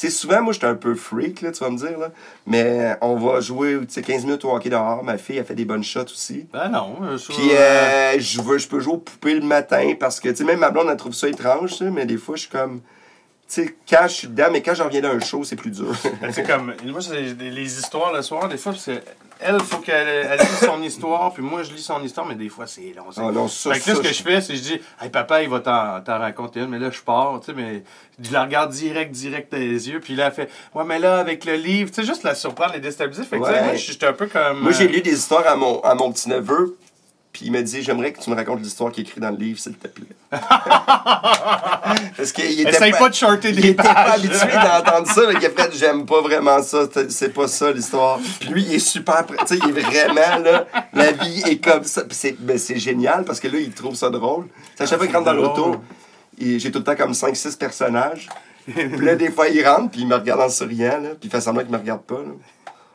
C'est 0.00 0.10
souvent, 0.10 0.40
moi, 0.42 0.52
j'étais 0.52 0.66
un 0.66 0.76
peu 0.76 0.94
freak, 0.94 1.40
là, 1.42 1.50
tu 1.50 1.58
vas 1.64 1.70
me 1.70 1.76
dire, 1.76 1.98
là. 1.98 2.12
Mais 2.46 2.94
on 3.00 3.16
va 3.16 3.40
jouer, 3.40 3.78
tu 3.80 3.86
sais, 3.94 4.00
15 4.02 4.26
minutes 4.26 4.44
au 4.44 4.54
hockey 4.54 4.70
dehors. 4.70 5.02
Ma 5.02 5.18
fille, 5.18 5.40
a 5.40 5.44
fait 5.44 5.56
des 5.56 5.64
bonnes 5.64 5.82
shots 5.82 6.02
aussi. 6.02 6.46
Ben 6.52 6.68
non. 6.68 6.98
euh, 7.02 7.18
sur- 7.18 7.34
Puis 7.34 7.48
euh, 7.52 8.14
je, 8.20 8.40
veux, 8.40 8.58
je 8.58 8.68
peux 8.68 8.78
jouer 8.78 8.92
aux 8.94 8.98
poupées 8.98 9.34
le 9.34 9.40
matin 9.44 9.94
parce 9.98 10.20
que, 10.20 10.28
tu 10.28 10.36
sais, 10.36 10.44
même 10.44 10.60
ma 10.60 10.70
blonde, 10.70 10.86
elle 10.88 10.96
trouve 10.96 11.14
ça 11.14 11.26
étrange, 11.28 11.80
mais 11.82 12.06
des 12.06 12.16
fois, 12.16 12.36
je 12.36 12.42
suis 12.42 12.50
comme... 12.50 12.80
Tu 13.48 13.64
sais, 13.64 13.74
quand 13.88 14.02
je 14.02 14.12
suis 14.12 14.28
dedans, 14.28 14.48
mais 14.52 14.60
quand 14.62 14.74
je 14.74 14.82
reviens 14.82 15.00
d'un 15.00 15.18
show, 15.20 15.42
c'est 15.42 15.56
plus 15.56 15.70
dur. 15.70 15.94
C'est 16.32 16.46
comme. 16.46 16.74
Moi, 16.84 17.00
c'est 17.00 17.22
les 17.22 17.78
histoires 17.78 18.12
le 18.12 18.20
soir, 18.20 18.46
des 18.48 18.58
fois, 18.58 18.74
c'est. 18.76 19.02
Elle, 19.40 19.58
faut 19.60 19.78
qu'elle 19.78 20.06
elle 20.08 20.38
lise 20.40 20.58
son 20.66 20.82
histoire, 20.82 21.32
puis 21.32 21.42
moi, 21.44 21.62
je 21.62 21.72
lis 21.72 21.80
son 21.80 22.02
histoire, 22.02 22.26
mais 22.26 22.34
des 22.34 22.48
fois, 22.48 22.66
c'est 22.66 22.92
long. 22.94 23.04
c'est- 23.12 23.20
Ah 23.24 23.30
non, 23.30 23.46
ça, 23.48 23.72
fait 23.72 23.80
que 23.80 23.88
là, 23.90 23.94
ça, 23.96 24.02
ce 24.02 24.08
que 24.08 24.12
je- 24.14 24.22
fais, 24.22 24.40
c'est 24.40 24.52
que 24.54 24.58
je 24.58 24.62
dis, 24.64 24.80
hey, 25.00 25.08
papa, 25.10 25.42
il 25.44 25.48
va 25.48 25.60
t'en 25.60 26.00
t'en 26.02 26.18
raconter 26.18 26.58
une, 26.60 26.68
mais 26.70 26.78
là, 26.80 26.90
je 26.90 27.00
pars, 27.00 27.38
tu 27.40 27.46
sais, 27.46 27.52
mais 27.54 27.84
je 28.20 28.32
la 28.32 28.42
regarde 28.42 28.70
direct, 28.72 29.12
direct 29.12 29.52
dans 29.52 29.58
les 29.58 29.88
yeux, 29.88 30.00
puis 30.00 30.14
là, 30.16 30.26
elle 30.26 30.32
fait, 30.32 30.50
ouais, 30.74 30.84
mais 30.84 30.98
là, 30.98 31.18
avec 31.20 31.44
le 31.44 31.54
livre, 31.54 31.90
tu 31.90 32.00
sais, 32.02 32.06
juste 32.06 32.24
la 32.24 32.34
surprendre, 32.34 32.72
les 32.74 32.80
déstabiliser. 32.80 33.22
Fait 33.24 33.38
que, 33.38 33.46
tu 33.46 33.52
sais, 33.54 33.62
moi, 34.02 34.10
un 34.10 34.12
peu 34.12 34.26
comme. 34.26 34.58
Moi, 34.60 34.72
j'ai 34.72 34.86
euh, 34.86 34.92
lu 34.92 35.00
des 35.02 35.14
histoires 35.14 35.46
à 35.46 35.54
mon, 35.54 35.80
à 35.82 35.94
mon 35.94 36.10
petit-neveu, 36.12 36.76
puis 37.32 37.46
il 37.46 37.52
m'a 37.52 37.62
dit 37.62 37.82
J'aimerais 37.82 38.12
que 38.12 38.20
tu 38.20 38.30
me 38.30 38.34
racontes 38.36 38.60
l'histoire 38.60 38.90
qui 38.92 39.00
est 39.00 39.04
écrite 39.04 39.20
dans 39.20 39.30
le 39.30 39.36
livre, 39.36 39.58
s'il 39.58 39.74
te 39.74 39.88
plaît. 39.88 40.06
Parce 42.16 42.32
qu'il 42.32 42.60
était 42.60 42.70
Essaye 42.70 42.92
pas 42.92 43.08
de 43.08 43.14
shorter 43.14 43.50
il 43.50 43.56
des 43.60 43.68
était 43.70 43.82
pas 43.82 43.92
habitué 44.12 44.52
d'entendre 44.52 45.06
ça, 45.06 45.22
mais 45.28 45.34
il 45.40 45.46
a 45.46 45.50
fait 45.50 45.72
J'aime 45.76 46.06
pas 46.06 46.20
vraiment 46.20 46.62
ça, 46.62 46.86
c'est- 47.08 47.28
pas 47.30 47.48
ça 47.48 47.70
l'histoire. 47.72 48.18
Puis 48.40 48.48
lui, 48.50 48.62
il 48.62 48.74
est 48.74 48.78
super. 48.78 49.24
Tu 49.26 49.34
sais, 49.46 49.58
il 49.62 49.68
est 49.76 49.80
vraiment 49.80 50.38
là. 50.42 50.66
La 50.92 51.12
vie 51.12 51.42
est 51.46 51.62
comme 51.62 51.84
ça. 51.84 52.02
Puis 52.04 52.16
c'est 52.18 52.36
ben, 52.38 52.58
génial 52.58 53.24
parce 53.24 53.40
que 53.40 53.48
là, 53.48 53.58
il 53.58 53.70
trouve 53.72 53.94
ça 53.94 54.10
drôle. 54.10 54.46
À 54.78 54.86
chaque 54.86 54.98
fois 54.98 55.06
qu'il 55.06 55.16
rentre 55.16 55.26
dans 55.26 55.34
l'auto, 55.34 55.76
il- 56.38 56.58
j'ai 56.60 56.70
tout 56.70 56.78
le 56.78 56.84
temps 56.84 56.96
comme 56.96 57.14
5-6 57.14 57.56
personnages. 57.56 58.28
Puis 58.66 58.98
là, 59.04 59.14
des 59.14 59.30
fois, 59.30 59.48
il 59.48 59.66
rentre, 59.66 59.90
puis 59.92 60.02
il 60.02 60.06
me 60.06 60.14
regarde 60.14 60.40
en 60.42 60.50
souriant, 60.50 60.98
là, 61.00 61.10
puis 61.18 61.24
il 61.24 61.30
fait 61.30 61.40
semblant 61.40 61.62
qu'il 61.62 61.72
me 61.72 61.78
regarde 61.78 62.02
pas. 62.02 62.16
là. 62.16 62.32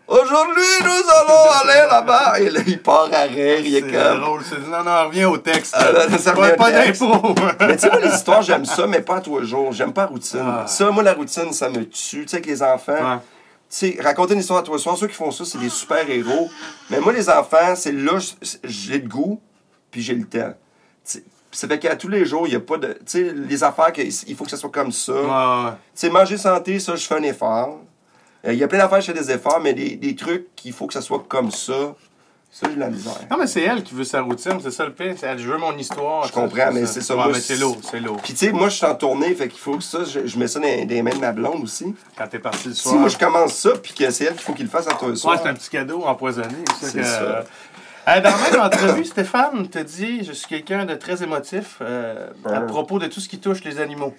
Aujourd'hui, 0.07 0.63
nous 0.81 0.89
allons 0.89 1.51
aller 1.61 1.87
là-bas. 1.89 2.39
Et 2.39 2.49
là, 2.49 2.59
il 2.67 2.81
part 2.81 3.09
à 3.13 3.21
rire, 3.21 3.59
il 3.63 3.75
est, 3.75 3.81
C'est 3.81 3.91
comme. 3.91 4.19
drôle, 4.21 4.41
c'est 4.47 4.59
non, 4.67 4.83
non, 4.83 5.07
reviens 5.07 5.29
au 5.29 5.37
texte. 5.37 5.73
Ah, 5.77 5.91
là, 5.91 6.17
ça 6.17 6.33
pas 6.33 6.71
d'impro. 6.71 7.33
Mais 7.61 7.75
tu 7.77 7.83
sais, 7.83 7.89
moi, 7.89 7.99
les 8.01 8.13
histoires, 8.13 8.41
j'aime 8.41 8.65
ça, 8.65 8.85
mais 8.85 9.01
pas 9.01 9.17
à 9.17 9.21
tous 9.21 9.39
les 9.39 9.47
jours. 9.47 9.71
J'aime 9.71 9.93
pas 9.93 10.01
la 10.01 10.07
routine. 10.07 10.39
Ah. 10.43 10.67
Ça, 10.67 10.91
moi, 10.91 11.03
la 11.03 11.13
routine, 11.13 11.53
ça 11.53 11.69
me 11.69 11.85
tue. 11.87 12.23
Tu 12.23 12.27
sais, 12.27 12.35
avec 12.37 12.45
les 12.47 12.61
enfants, 12.61 12.91
Ouais. 12.93 13.17
tu 13.69 13.93
sais, 13.93 13.97
raconter 14.01 14.33
une 14.33 14.41
histoire 14.41 14.59
à 14.59 14.63
toi 14.63 14.77
soir, 14.77 14.97
ceux 14.97 15.07
qui 15.07 15.15
font 15.15 15.31
ça, 15.31 15.45
c'est 15.45 15.57
des 15.57 15.69
super-héros. 15.69 16.49
Mais 16.89 16.99
moi, 16.99 17.13
les 17.13 17.29
enfants, 17.29 17.73
c'est 17.75 17.93
là, 17.93 18.17
j'ai 18.63 18.99
le 18.99 19.07
goût, 19.07 19.41
puis 19.89 20.01
j'ai 20.01 20.15
le 20.15 20.25
temps. 20.25 20.53
Ça 21.51 21.67
fait 21.67 21.77
qu'à 21.79 21.95
tous 21.95 22.07
les 22.09 22.25
jours, 22.25 22.47
il 22.47 22.49
n'y 22.49 22.55
a 22.55 22.59
pas 22.59 22.77
de. 22.77 22.93
Tu 22.93 22.99
sais, 23.05 23.31
les 23.33 23.63
affaires, 23.63 23.91
il 23.95 24.35
faut 24.35 24.43
que 24.43 24.49
ça 24.49 24.57
soit 24.57 24.71
comme 24.71 24.91
ça. 24.91 25.13
Ouais, 25.13 25.19
ouais. 25.19 25.71
Tu 25.71 25.77
sais, 25.93 26.09
manger 26.09 26.37
santé, 26.37 26.79
ça, 26.79 26.95
je 26.95 27.05
fais 27.05 27.15
un 27.15 27.23
effort. 27.23 27.79
Euh, 28.45 28.53
Il 28.53 28.59
y 28.59 28.63
a 28.63 28.67
plein 28.67 28.79
d'affaires, 28.79 29.01
je 29.01 29.11
fais 29.11 29.17
des 29.19 29.31
efforts, 29.31 29.59
mais 29.61 29.73
des, 29.73 29.95
des 29.95 30.15
trucs 30.15 30.53
qu'il 30.55 30.73
faut 30.73 30.87
que 30.87 30.93
ça 30.93 31.01
soit 31.01 31.23
comme 31.27 31.51
ça, 31.51 31.95
ça, 32.51 32.67
j'ai 32.69 32.75
de 32.75 32.79
la 32.79 32.89
misère. 32.89 33.13
Non, 33.31 33.37
mais 33.39 33.47
c'est 33.47 33.61
elle 33.61 33.81
qui 33.83 33.95
veut 33.95 34.03
sa 34.03 34.21
routine, 34.21 34.59
c'est 34.61 34.69
ça 34.71 34.85
le 34.85 34.93
pire. 34.93 35.15
Elle, 35.23 35.39
je 35.39 35.49
veux 35.49 35.57
mon 35.57 35.75
histoire. 35.77 36.27
Je 36.27 36.33
comprends, 36.33 36.71
mais 36.71 36.85
c'est 36.85 37.01
ça, 37.01 37.15
Ouais, 37.15 37.23
moi, 37.23 37.31
mais 37.33 37.39
c'est 37.39 37.55
lourd, 37.55 37.77
c'est 37.89 37.99
lourd. 37.99 38.19
Puis, 38.23 38.33
tu 38.33 38.45
sais, 38.45 38.51
moi, 38.51 38.69
je 38.69 38.75
suis 38.75 38.85
en 38.85 38.93
tournée, 38.95 39.33
fait 39.33 39.47
qu'il 39.47 39.59
faut 39.59 39.77
que 39.77 39.83
ça, 39.83 40.03
je, 40.03 40.27
je 40.27 40.37
mets 40.37 40.47
ça 40.47 40.59
dans, 40.59 40.67
dans 40.67 40.87
les 40.89 41.01
mains 41.01 41.15
de 41.15 41.19
ma 41.19 41.31
blonde 41.31 41.63
aussi. 41.63 41.95
Quand 42.17 42.27
t'es 42.27 42.37
parti 42.39 42.67
le 42.67 42.73
Si 42.75 42.81
soir. 42.83 42.95
moi, 42.95 43.09
je 43.09 43.17
commence 43.17 43.53
ça, 43.53 43.71
puis 43.81 43.93
que 43.93 44.11
c'est 44.11 44.25
elle 44.25 44.33
qu'il 44.33 44.41
faut 44.43 44.53
qu'il 44.53 44.65
le 44.65 44.71
fasse 44.71 44.87
à 44.87 44.93
toi 44.93 45.07
le 45.07 45.13
Ouais, 45.13 45.19
soir. 45.19 45.39
c'est 45.41 45.49
un 45.49 45.53
petit 45.55 45.69
cadeau 45.69 46.03
empoisonné. 46.03 46.55
C'est 46.79 46.93
que- 46.99 47.03
ça. 47.03 47.43
Euh, 48.05 48.19
dans 48.19 48.29
la 48.31 48.51
même 48.51 48.61
entrevue, 48.61 49.05
Stéphane 49.05 49.65
te 49.69 49.79
dit 49.79 50.25
Je 50.25 50.33
suis 50.33 50.47
quelqu'un 50.47 50.83
de 50.85 50.93
très 50.93 51.23
émotif 51.23 51.77
euh, 51.81 52.27
à 52.45 52.59
Ouais. 52.59 52.65
propos 52.67 52.99
de 52.99 53.07
tout 53.07 53.21
ce 53.21 53.29
qui 53.29 53.39
touche 53.39 53.63
les 53.63 53.79
animaux. 53.79 54.13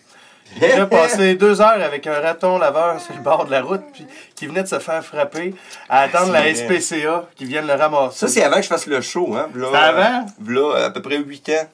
A 0.81 0.87
passé 0.91 1.35
deux 1.35 1.61
heures 1.61 1.83
avec 1.83 2.07
un 2.07 2.21
raton 2.21 2.59
laveur 2.59 3.01
sur 3.01 3.15
le 3.15 3.21
bord 3.21 3.45
de 3.47 3.51
la 3.51 3.63
route, 3.63 3.83
puis 3.93 4.07
qui 4.37 4.47
venait 4.47 4.63
de 4.63 4.69
se 4.69 4.79
faire 4.79 5.05
frapper, 5.05 5.55
à 5.89 6.01
attendre 6.01 6.33
la 6.33 6.41
vrai. 6.43 6.55
SPCA 6.55 7.27
qui 7.35 7.45
vienne 7.45 7.67
le 7.67 7.73
ramasser. 7.75 8.19
Ça, 8.19 8.29
c'est 8.29 8.43
avant 8.43 8.57
que 8.57 8.63
je 8.63 8.69
fasse 8.69 8.87
le 8.87 9.01
show, 9.01 9.35
hein. 9.37 9.49
V'là, 9.53 9.69
avant? 9.79 10.27
V'là, 10.41 10.85
à 10.87 10.91
peu 10.91 11.03
près 11.03 11.19
8 11.19 11.49
ans. 11.51 11.69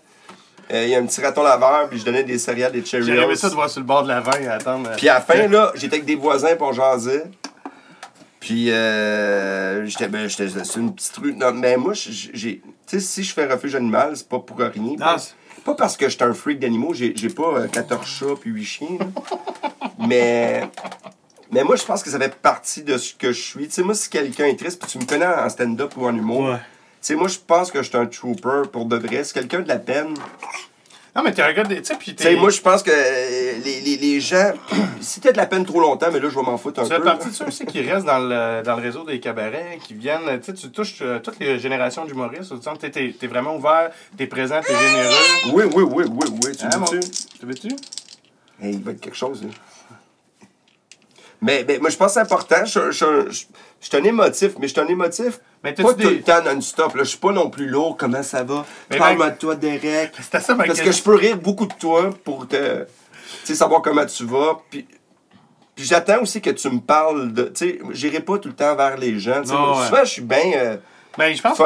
Euh, 0.72 0.84
Il 0.84 0.88
y 0.90 0.94
a 0.94 0.98
un 0.98 1.04
petit 1.06 1.20
raton 1.20 1.42
laveur, 1.42 1.88
puis 1.88 1.98
je 1.98 2.04
donnais 2.04 2.22
des 2.22 2.38
céréales, 2.38 2.72
des 2.72 2.84
J'ai 2.84 2.98
aimé 2.98 3.06
Cheerios. 3.06 3.34
ça 3.34 3.48
de 3.50 3.54
voir 3.54 3.68
sur 3.68 3.80
le 3.80 3.86
bord 3.86 4.04
de 4.04 4.08
la 4.08 4.20
vanne 4.20 4.46
à 4.46 4.54
attendre. 4.54 4.88
euh, 4.90 4.94
Puis 4.96 5.08
à 5.08 5.14
la 5.14 5.20
fin, 5.20 5.46
là, 5.48 5.72
j'étais 5.74 5.96
avec 5.96 6.06
des 6.06 6.14
voisins 6.14 6.54
pour 6.56 6.72
jaser. 6.72 7.22
Puis, 8.38 8.70
euh, 8.70 9.84
j'étais, 9.84 10.08
ben, 10.08 10.26
j'étais 10.28 10.48
sur 10.64 10.80
une 10.80 10.94
petite 10.94 11.16
rue. 11.18 11.34
Non, 11.34 11.52
mais 11.52 11.76
moi, 11.76 11.92
j'ai, 11.92 12.30
j'ai- 12.32 12.62
tu 12.86 12.98
sais, 12.98 13.00
si 13.00 13.22
je 13.24 13.34
fais 13.34 13.46
refuge 13.46 13.74
animal, 13.74 14.12
c'est 14.16 14.28
pas 14.28 14.38
pour 14.38 14.56
rien. 14.58 14.70
Non, 14.98 15.16
Pas, 15.64 15.74
parce 15.74 15.96
que 15.96 16.08
j'étais 16.08 16.24
un 16.24 16.32
freak 16.34 16.58
d'animaux, 16.58 16.94
j'ai, 16.94 17.12
j'ai 17.16 17.28
pas 17.28 17.54
euh, 17.60 17.68
14 17.68 18.06
chats 18.06 18.26
puis 18.40 18.50
8 18.50 18.64
chiens. 18.64 18.98
là. 18.98 19.06
mais, 19.98 20.62
mais 21.52 21.64
moi, 21.64 21.76
je 21.76 21.84
pense 21.84 22.02
que 22.02 22.10
ça 22.10 22.18
fait 22.18 22.34
partie 22.34 22.82
de 22.82 22.96
ce 22.96 23.14
que 23.14 23.32
je 23.32 23.40
suis. 23.42 23.66
Tu 23.68 23.74
sais, 23.74 23.82
moi, 23.82 23.94
si 23.94 24.08
quelqu'un 24.08 24.46
est 24.46 24.58
triste, 24.58 24.80
puis 24.82 24.90
tu 24.90 24.98
me 24.98 25.04
connais 25.04 25.26
en 25.26 25.48
stand-up 25.48 25.92
ou 25.96 26.06
en 26.06 26.16
humour, 26.16 26.44
Ouais. 26.50 26.56
tu 26.56 26.62
sais, 27.02 27.14
moi, 27.14 27.28
je 27.28 27.38
pense 27.38 27.70
que 27.70 27.82
je 27.82 27.88
suis 27.88 27.96
un 27.98 28.06
trooper 28.06 28.62
pour 28.72 28.86
de 28.86 28.96
vrai. 28.96 29.24
Si 29.24 29.32
quelqu'un 29.34 29.58
a 29.58 29.62
de 29.62 29.68
la 29.68 29.78
peine, 29.78 30.14
Non, 31.16 31.22
mais 31.24 31.32
t'es 31.32 31.42
gars 31.54 31.64
de. 31.64 31.74
Tu 31.74 31.84
sais, 31.84 31.94
puis 31.96 32.14
tu 32.14 32.22
t'es. 32.22 32.36
moi, 32.36 32.50
je 32.50 32.60
pense 32.60 32.82
que 32.84 32.90
euh, 32.92 33.58
les, 33.64 33.80
les, 33.80 33.96
les 33.96 34.20
gens, 34.20 34.52
si 35.00 35.20
t'as 35.20 35.32
de 35.32 35.36
la 35.38 35.46
peine 35.46 35.64
trop 35.64 35.80
longtemps, 35.80 36.06
mais 36.12 36.20
là, 36.20 36.28
je 36.28 36.36
vais 36.36 36.42
m'en 36.42 36.56
foutre 36.56 36.80
un 36.80 36.84
Tu 36.84 36.90
peu. 36.90 36.96
fais 36.96 37.02
partie 37.02 37.28
de 37.30 37.34
ceux 37.34 37.46
aussi 37.46 37.66
qui 37.66 37.80
restent 37.82 38.06
dans 38.06 38.18
le, 38.20 38.62
dans 38.62 38.76
le 38.76 38.82
réseau 38.82 39.02
des 39.04 39.18
cabarets, 39.18 39.78
qui 39.82 39.94
viennent. 39.94 40.38
Tu 40.40 40.46
sais, 40.46 40.54
tu 40.54 40.70
touches 40.70 40.98
euh, 41.02 41.18
toutes 41.18 41.40
les 41.40 41.58
générations 41.58 42.04
d'humoristes. 42.04 42.52
Tu 42.60 42.70
que 42.78 42.86
t'es- 42.86 43.14
t'es 43.18 43.26
vraiment 43.26 43.56
ouvert, 43.56 43.90
t'es 44.16 44.26
présent, 44.28 44.60
t'es 44.64 44.72
généreux. 44.72 45.14
Oui, 45.52 45.64
oui, 45.74 45.82
oui, 45.84 46.04
oui, 46.08 46.38
oui. 46.46 46.56
Tu 46.56 46.64
Hein, 46.64 46.70
mon- 46.78 46.86
veux-tu? 46.86 47.08
Tu 47.40 47.46
veux-tu? 47.46 47.68
Hey, 48.62 48.74
il 48.74 48.82
va 48.82 48.92
être 48.92 49.00
quelque 49.00 49.16
chose, 49.16 49.42
là. 49.42 49.48
Mais, 51.42 51.64
mais 51.66 51.78
moi, 51.78 51.88
je 51.90 51.96
pense 51.96 52.08
que 52.08 52.12
c'est 52.14 52.20
important. 52.20 52.64
Je, 52.66 52.90
je, 52.92 53.30
je, 53.30 53.44
je 53.80 53.86
suis 53.88 53.96
un 53.96 54.04
émotif, 54.04 54.52
mais 54.60 54.68
je 54.68 54.72
suis 54.74 54.80
un 54.80 54.86
émotif 54.86 55.40
Mais 55.62 55.74
pas 55.74 55.94
tout 55.94 56.08
le 56.08 56.22
temps 56.22 56.42
non-stop. 56.42 56.94
là. 56.94 57.04
Je 57.04 57.10
suis 57.10 57.18
pas 57.18 57.32
non 57.32 57.50
plus 57.50 57.68
lourd. 57.68 57.96
Comment 57.98 58.22
ça 58.22 58.42
va? 58.42 58.64
Parle-moi 58.96 59.30
de 59.30 59.36
toi, 59.36 59.54
Derek. 59.54 60.12
C'était 60.20 60.40
ça 60.40 60.54
ma 60.54 60.64
Parce 60.64 60.80
que 60.80 60.92
je 60.92 61.02
peux 61.02 61.14
rire 61.14 61.36
beaucoup 61.36 61.66
de 61.66 61.74
toi 61.74 62.10
pour 62.24 62.48
te, 62.48 62.86
savoir 63.44 63.82
comment 63.82 64.06
tu 64.06 64.24
vas. 64.24 64.60
Puis, 64.70 64.86
puis 65.74 65.84
j'attends 65.84 66.22
aussi 66.22 66.40
que 66.40 66.50
tu 66.50 66.68
me 66.70 66.80
parles 66.80 67.32
de. 67.32 67.44
Tu 67.44 67.52
sais, 67.54 67.78
j'irai 67.90 68.20
pas 68.20 68.38
tout 68.38 68.48
le 68.48 68.54
temps 68.54 68.74
vers 68.74 68.96
les 68.96 69.18
gens. 69.18 69.42
tu 69.42 69.48
sais. 69.48 69.54
Non, 69.54 69.78
ouais. 69.78 69.86
Souvent, 69.86 70.04
je 70.04 70.10
suis 70.10 70.22
bien. 70.22 70.52
euh, 70.56 70.76
Mais 71.18 71.34
je 71.34 71.42
pense 71.42 71.58
que 71.58 71.64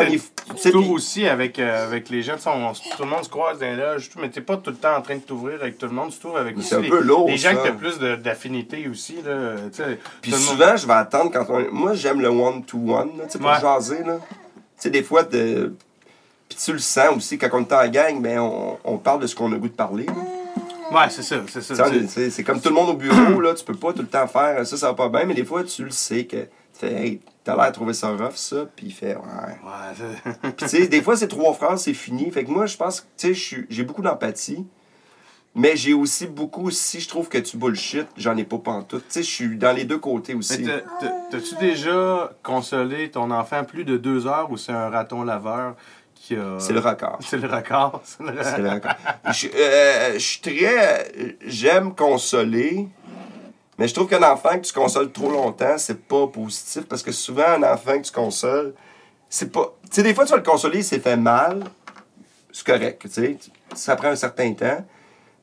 tu 0.62 0.70
t'ouvres 0.72 0.90
aussi 0.92 1.26
avec, 1.28 1.58
euh, 1.58 1.86
avec 1.86 2.08
les 2.08 2.22
gens. 2.22 2.34
Tu 2.36 2.42
sais, 2.42 2.50
on- 2.50 2.72
tout 2.72 3.02
le 3.02 3.08
monde 3.08 3.24
se 3.24 3.28
croise 3.28 3.58
dans 3.58 3.66
les 3.66 3.76
loges, 3.76 4.08
tout, 4.10 4.18
mais 4.18 4.30
t'es 4.30 4.40
pas 4.40 4.56
tout 4.56 4.70
le 4.70 4.76
temps 4.76 4.96
en 4.96 5.02
train 5.02 5.16
de 5.16 5.20
t'ouvrir 5.20 5.60
avec 5.60 5.76
tout 5.78 5.86
le 5.86 5.92
monde. 5.92 6.10
Tu 6.10 6.18
t'ouvres 6.18 6.38
avec 6.38 6.54
Mais 6.56 6.60
aussi 6.60 6.70
c'est 6.70 6.76
un 6.76 6.80
les, 6.80 6.88
peu 6.88 7.00
lourd, 7.02 7.28
les 7.28 7.36
gens 7.36 7.50
ça. 7.50 7.56
que 7.56 7.68
t'as 7.68 7.72
plus 7.74 7.98
de- 7.98 8.16
d'affinité 8.16 8.88
aussi. 8.90 9.16
Là, 9.24 9.56
tu 9.70 9.76
sais, 9.82 9.98
Puis 10.22 10.32
tout 10.32 10.38
le 10.38 10.42
monde- 10.42 10.50
souvent, 10.50 10.76
je 10.76 10.86
vais 10.86 10.92
attendre 10.94 11.30
quand 11.30 11.44
on. 11.50 11.72
Moi, 11.72 11.94
j'aime 11.94 12.20
le 12.20 12.28
one-to-one, 12.28 13.18
là, 13.18 13.24
tu 13.26 13.32
sais, 13.32 13.38
pour 13.38 13.48
Ouais. 13.50 13.60
jaser, 13.60 14.02
là. 14.02 14.16
Tu 14.26 14.30
sais, 14.78 14.90
des 14.90 15.02
fois, 15.02 15.22
de... 15.22 15.74
Puis 16.48 16.58
tu 16.64 16.72
le 16.72 16.78
sens 16.78 17.16
aussi, 17.16 17.38
quand 17.38 17.48
on 17.52 17.60
est 17.60 17.72
en 17.72 17.88
gang, 17.88 18.20
ben, 18.22 18.38
on, 18.40 18.78
on 18.84 18.96
parle 18.98 19.20
de 19.20 19.26
ce 19.26 19.34
qu'on 19.34 19.52
a 19.52 19.56
goût 19.56 19.68
de 19.68 19.74
parler. 19.74 20.06
là. 20.06 20.12
Ouais, 20.92 21.06
c'est 21.10 21.22
ça. 21.22 21.36
C'est 21.48 21.62
ça. 21.62 21.74
Tu 21.74 21.82
sais, 22.08 22.16
on 22.16 22.20
est- 22.22 22.30
c'est- 22.30 22.44
comme 22.44 22.60
tout 22.60 22.68
le 22.70 22.74
monde 22.74 22.90
au 22.90 22.94
bureau, 22.94 23.40
là, 23.40 23.54
tu 23.54 23.64
peux 23.64 23.74
pas 23.74 23.92
tout 23.92 24.02
le 24.02 24.08
temps 24.08 24.26
faire 24.26 24.66
ça, 24.66 24.76
ça 24.76 24.88
va 24.88 24.94
pas 24.94 25.08
bien, 25.08 25.24
mais 25.26 25.34
des 25.34 25.44
fois, 25.44 25.64
tu 25.64 25.84
le 25.84 25.90
sais 25.90 26.24
que 26.24 26.36
tu 26.36 26.46
fais, 26.74 26.92
hey, 26.92 27.20
t'as 27.44 27.54
l'air 27.56 27.68
de 27.68 27.72
trouver 27.74 27.94
ça 27.94 28.08
rough, 28.08 28.34
ça, 28.36 28.64
puis 28.74 28.86
il 28.86 28.92
fait, 28.92 29.14
ouais. 29.16 29.22
Puis 30.42 30.52
tu 30.56 30.68
sais, 30.68 30.88
des 30.88 31.02
fois, 31.02 31.16
c'est 31.16 31.28
trois 31.28 31.52
phrases, 31.54 31.82
c'est 31.82 31.94
fini. 31.94 32.30
Fait 32.30 32.44
que 32.44 32.50
moi, 32.50 32.66
je 32.66 32.76
pense 32.76 33.02
que, 33.02 33.06
tu 33.16 33.28
sais, 33.28 33.34
je 33.34 33.40
suis- 33.40 33.66
j'ai 33.70 33.84
beaucoup 33.84 34.02
d'empathie. 34.02 34.66
Mais 35.56 35.76
j'ai 35.76 35.92
aussi 35.94 36.26
beaucoup, 36.26 36.72
si 36.72 36.98
je 36.98 37.08
trouve 37.08 37.28
que 37.28 37.38
tu 37.38 37.56
bullshit, 37.56 38.08
j'en 38.16 38.36
ai 38.36 38.42
pas 38.42 38.58
pantoute. 38.58 39.04
Tu 39.06 39.12
sais, 39.12 39.22
je 39.22 39.30
suis 39.30 39.56
dans 39.56 39.70
les 39.72 39.84
deux 39.84 39.98
côtés 39.98 40.34
aussi. 40.34 40.64
T'as-tu 41.30 41.54
déjà 41.60 42.32
consolé 42.42 43.08
ton 43.12 43.30
enfant 43.30 43.62
plus 43.62 43.84
de 43.84 43.96
deux 43.96 44.26
heures 44.26 44.50
ou 44.50 44.56
c'est 44.56 44.72
un 44.72 44.90
raton 44.90 45.22
laveur 45.22 45.76
qui 46.16 46.34
a. 46.34 46.56
C'est 46.58 46.72
le 46.72 46.80
record. 46.80 47.18
C'est 47.24 47.36
le 47.36 47.46
record. 47.48 48.00
C'est 48.02 48.24
le- 48.24 48.42
C'est 48.42 48.58
le 48.58 48.68
record. 48.70 48.94
Je, 49.32 49.46
euh, 49.54 50.12
je 50.14 50.18
suis 50.18 50.40
très. 50.40 51.12
J'aime 51.46 51.94
consoler, 51.94 52.88
mais 53.78 53.88
je 53.88 53.94
trouve 53.94 54.08
qu'un 54.08 54.22
enfant 54.22 54.50
que 54.58 54.64
tu 54.66 54.72
consoles 54.72 55.10
trop 55.12 55.30
longtemps, 55.30 55.76
c'est 55.78 56.00
pas 56.06 56.26
positif 56.26 56.84
parce 56.88 57.02
que 57.02 57.12
souvent, 57.12 57.46
un 57.48 57.62
enfant 57.62 57.98
que 57.98 58.04
tu 58.06 58.12
consoles, 58.12 58.74
c'est 59.28 59.50
pas. 59.50 59.74
Tu 59.84 59.96
sais, 59.96 60.02
des 60.02 60.14
fois, 60.14 60.24
tu 60.24 60.30
vas 60.30 60.36
le 60.38 60.42
consoler, 60.42 60.78
il 60.78 60.84
s'est 60.84 61.00
fait 61.00 61.16
mal, 61.16 61.64
c'est 62.52 62.66
correct, 62.66 63.02
tu 63.02 63.08
sais. 63.10 63.36
Ça 63.74 63.96
prend 63.96 64.08
un 64.08 64.16
certain 64.16 64.52
temps. 64.52 64.84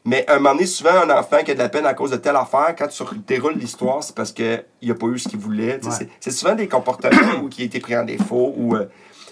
Mais 0.04 0.26
à 0.28 0.34
un 0.36 0.40
moment 0.40 0.56
donné, 0.56 0.66
souvent, 0.66 0.94
un 1.04 1.10
enfant 1.12 1.44
qui 1.44 1.52
a 1.52 1.54
de 1.54 1.60
la 1.60 1.70
peine 1.70 1.86
à 1.86 1.94
cause 1.94 2.10
de 2.10 2.16
telle 2.16 2.36
affaire, 2.36 2.74
quand 2.76 2.88
tu 2.88 3.04
déroules 3.28 3.54
l'histoire, 3.58 4.04
c'est 4.04 4.16
parce 4.16 4.32
qu'il 4.32 4.64
n'a 4.82 4.96
pas 4.96 5.06
eu 5.08 5.20
ce 5.20 5.30
qu'il 5.30 5.38
voulait. 5.38 5.80
Ouais. 5.86 6.08
C'est- 6.20 6.32
souvent 6.32 6.56
des 6.56 6.68
comportements 6.68 7.40
où 7.44 7.50
il 7.56 7.62
a 7.62 7.66
été 7.66 7.80
pris 7.80 7.96
en 7.96 8.04
défaut. 8.04 8.52
Ou, 8.58 8.76
euh, 8.76 8.86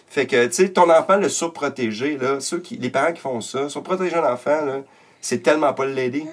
fait 0.07 0.27
que, 0.27 0.45
tu 0.45 0.53
sais, 0.53 0.69
ton 0.69 0.87
enfant, 0.91 1.17
le 1.17 1.27
surprotéger, 1.29 2.17
là, 2.17 2.39
ceux 2.39 2.59
qui, 2.59 2.77
les 2.77 2.91
parents 2.91 3.13
qui 3.13 3.21
font 3.21 3.41
ça, 3.41 3.67
surprotéger 3.67 4.15
un 4.17 4.31
enfant, 4.31 4.63
là, 4.63 4.81
c'est 5.21 5.41
tellement 5.41 5.73
pas 5.73 5.85
l'aider. 5.87 6.25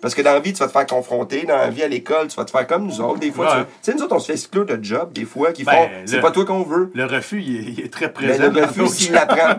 Parce 0.00 0.14
que 0.14 0.22
dans 0.22 0.32
la 0.32 0.40
vie, 0.40 0.52
tu 0.52 0.60
vas 0.60 0.66
te 0.66 0.72
faire 0.72 0.86
confronter. 0.86 1.44
Dans 1.44 1.56
la 1.56 1.70
vie, 1.70 1.82
à 1.82 1.88
l'école, 1.88 2.28
tu 2.28 2.36
vas 2.36 2.44
te 2.44 2.50
faire 2.50 2.66
comme 2.66 2.86
nous 2.86 3.00
autres. 3.00 3.18
Des 3.18 3.32
fois, 3.32 3.56
Ouais. 3.58 3.62
tu 3.64 3.68
sais, 3.82 3.94
nous 3.94 4.02
autres, 4.02 4.14
on 4.14 4.18
se 4.20 4.26
fait 4.26 4.32
exclure 4.34 4.64
de 4.64 4.78
job, 4.82 5.12
des 5.12 5.24
fois, 5.24 5.52
qui 5.52 5.64
Ben, 5.64 5.72
font, 5.72 5.88
c'est 6.06 6.16
le- 6.16 6.22
pas 6.22 6.30
toi 6.30 6.44
qu'on 6.44 6.62
veut. 6.62 6.90
Le 6.94 7.04
refus, 7.04 7.42
il 7.42 7.56
est, 7.56 7.72
il 7.72 7.80
est 7.80 7.92
très 7.92 8.06
Mais 8.06 8.12
présent. 8.12 8.44
le 8.44 8.50
dans 8.50 8.66
refus, 8.66 8.86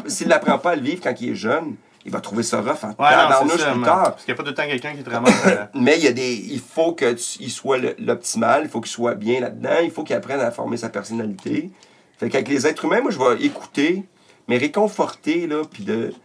s'il 0.07 0.27
l'apprend 0.29 0.57
pas 0.59 0.71
à 0.71 0.75
le 0.75 0.81
vivre 0.81 1.01
quand 1.03 1.13
il 1.19 1.31
est 1.31 1.35
jeune, 1.35 1.75
il 2.05 2.11
va 2.11 2.21
trouver 2.21 2.43
ça 2.43 2.61
rough 2.61 2.83
en 2.83 2.87
Ouais, 3.03 3.15
non, 3.45 3.49
ça. 3.57 3.71
plus 3.73 3.81
tard. 3.83 4.03
Parce 4.11 4.23
qu'il 4.23 4.33
n'y 4.33 4.39
a 4.39 4.43
pas 4.43 4.49
le 4.49 4.55
temps 4.55 4.65
quelqu'un 4.65 4.93
qui 4.95 5.03
te 5.03 5.09
ramasse. 5.09 5.45
euh, 5.47 5.65
Mais 5.75 5.97
il 5.97 6.05
y 6.05 6.07
a 6.07 6.13
des. 6.13 6.33
Il 6.33 6.61
faut 6.61 6.93
qu'il 6.93 7.19
soit 7.51 7.77
le- 7.77 7.95
l'optimal, 7.99 8.61
il 8.63 8.69
faut 8.69 8.79
qu'il 8.79 8.91
soit 8.91 9.15
bien 9.15 9.41
là-dedans, 9.41 9.79
il 9.83 9.91
faut 9.91 10.03
qu'il 10.03 10.15
apprenne 10.15 10.39
à 10.39 10.51
former 10.51 10.77
sa 10.77 10.87
personnalité. 10.89 11.69
Fait 12.17 12.29
qu'avec 12.29 12.47
les 12.47 12.65
êtres 12.65 12.85
humains, 12.85 13.01
moi, 13.01 13.11
je 13.11 13.19
vais 13.19 13.45
écouter, 13.45 14.03
mais 14.47 14.57
réconforter, 14.57 15.47
là, 15.47 15.63
puis 15.69 15.83
de. 15.83 16.09
Tu 16.11 16.15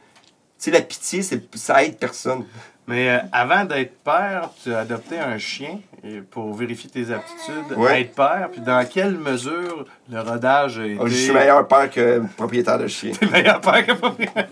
sais, 0.58 0.70
la 0.70 0.80
pitié, 0.80 1.20
ça 1.54 1.84
aide 1.84 1.98
personne. 1.98 2.44
Mais 2.86 3.08
euh, 3.08 3.18
avant 3.32 3.64
d'être 3.64 4.02
père, 4.02 4.50
tu 4.62 4.74
as 4.74 4.80
adopté 4.80 5.18
un 5.18 5.38
chien 5.38 5.80
pour 6.30 6.54
vérifier 6.54 6.90
tes 6.90 7.12
aptitudes 7.12 7.78
à 7.88 7.98
être 8.00 8.14
père. 8.14 8.48
Puis 8.52 8.60
dans 8.60 8.84
quelle 8.88 9.16
mesure 9.18 9.84
le 10.10 10.20
rodage 10.20 10.78
été. 10.78 10.96
Oh, 11.00 11.06
Je 11.06 11.14
suis 11.14 11.32
meilleur 11.32 11.66
père 11.66 11.90
que 11.90 12.22
propriétaire 12.36 12.78
de 12.78 12.86
chien. 12.86 13.12
T'es 13.20 13.26
meilleur 13.26 13.60
père 13.60 13.86
que 13.86 13.92
propriétaire. 13.92 14.46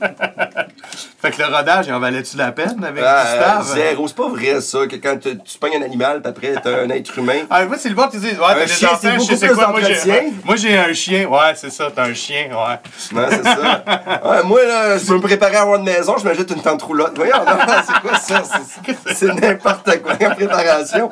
fait 1.21 1.31
que 1.31 1.39
le 1.43 1.55
rodage, 1.55 1.91
en 1.91 1.99
valait-tu 2.01 2.37
la 2.37 2.53
peine 2.53 2.83
avec 2.85 3.05
Ah, 3.07 3.25
Gustave? 3.61 3.75
zéro, 3.75 4.09
c'est 4.09 4.17
pas 4.17 4.29
vrai 4.29 4.61
ça, 4.61 4.87
que 4.87 4.97
quand 4.97 5.19
tu, 5.21 5.37
tu 5.39 5.59
pognes 5.59 5.77
un 5.77 5.83
animal, 5.83 6.23
puis 6.23 6.31
après 6.31 6.55
t'as 6.63 6.83
un 6.85 6.89
être 6.91 7.19
humain. 7.19 7.43
Ah, 7.51 7.65
moi, 7.67 7.77
c'est 7.79 7.89
le 7.91 7.95
bon 7.95 8.09
qui 8.09 8.19
dit 8.19 8.29
Ouais, 8.29 8.35
t'as 8.39 8.61
des 8.61 8.67
chien, 8.69 8.89
enfants, 8.89 8.99
c'est 9.03 9.33
je 9.33 9.37
sais 9.37 9.49
quoi, 9.49 9.69
moi, 9.69 9.81
j'ai-. 9.83 10.33
Moi, 10.45 10.57
j'ai 10.57 10.79
un 10.79 10.93
chien. 10.93 11.27
Ouais, 11.29 11.53
c'est 11.55 11.71
ça, 11.71 11.89
t'as 11.95 12.05
un 12.07 12.15
chien. 12.15 12.47
Ouais. 12.51 12.79
Non, 13.13 13.27
c'est 13.31 13.43
ça. 13.45 13.85
Ouais, 14.25 14.43
moi, 14.45 14.65
là, 14.65 14.97
je 14.99 15.07
peux 15.07 15.15
me 15.17 15.21
préparer 15.21 15.57
à 15.57 15.63
avoir 15.63 15.79
une 15.79 15.85
maison, 15.85 16.17
je 16.19 16.25
m'ajoute 16.25 16.51
une 16.51 16.63
tente 16.63 16.83
roulotte. 16.83 17.13
Voyons, 17.17 17.45
non, 17.45 17.57
c'est 17.87 18.01
quoi 18.01 18.19
ça? 18.19 18.43
C'est- 18.45 19.15
C'est 19.15 19.35
n'importe 19.41 20.01
quoi 20.03 20.13
en 20.15 20.35
préparation. 20.35 21.11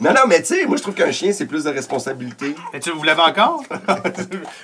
Non, 0.00 0.10
non, 0.12 0.20
mais 0.28 0.38
tu 0.40 0.54
sais, 0.54 0.66
moi, 0.66 0.76
je 0.76 0.82
trouve 0.82 0.94
qu'un 0.94 1.10
chien, 1.12 1.32
c'est 1.32 1.46
plus 1.46 1.64
de 1.64 1.70
responsabilité. 1.70 2.54
Et 2.72 2.80
tu, 2.80 2.90
vous 2.90 3.02
l'avez 3.02 3.22
encore? 3.22 3.62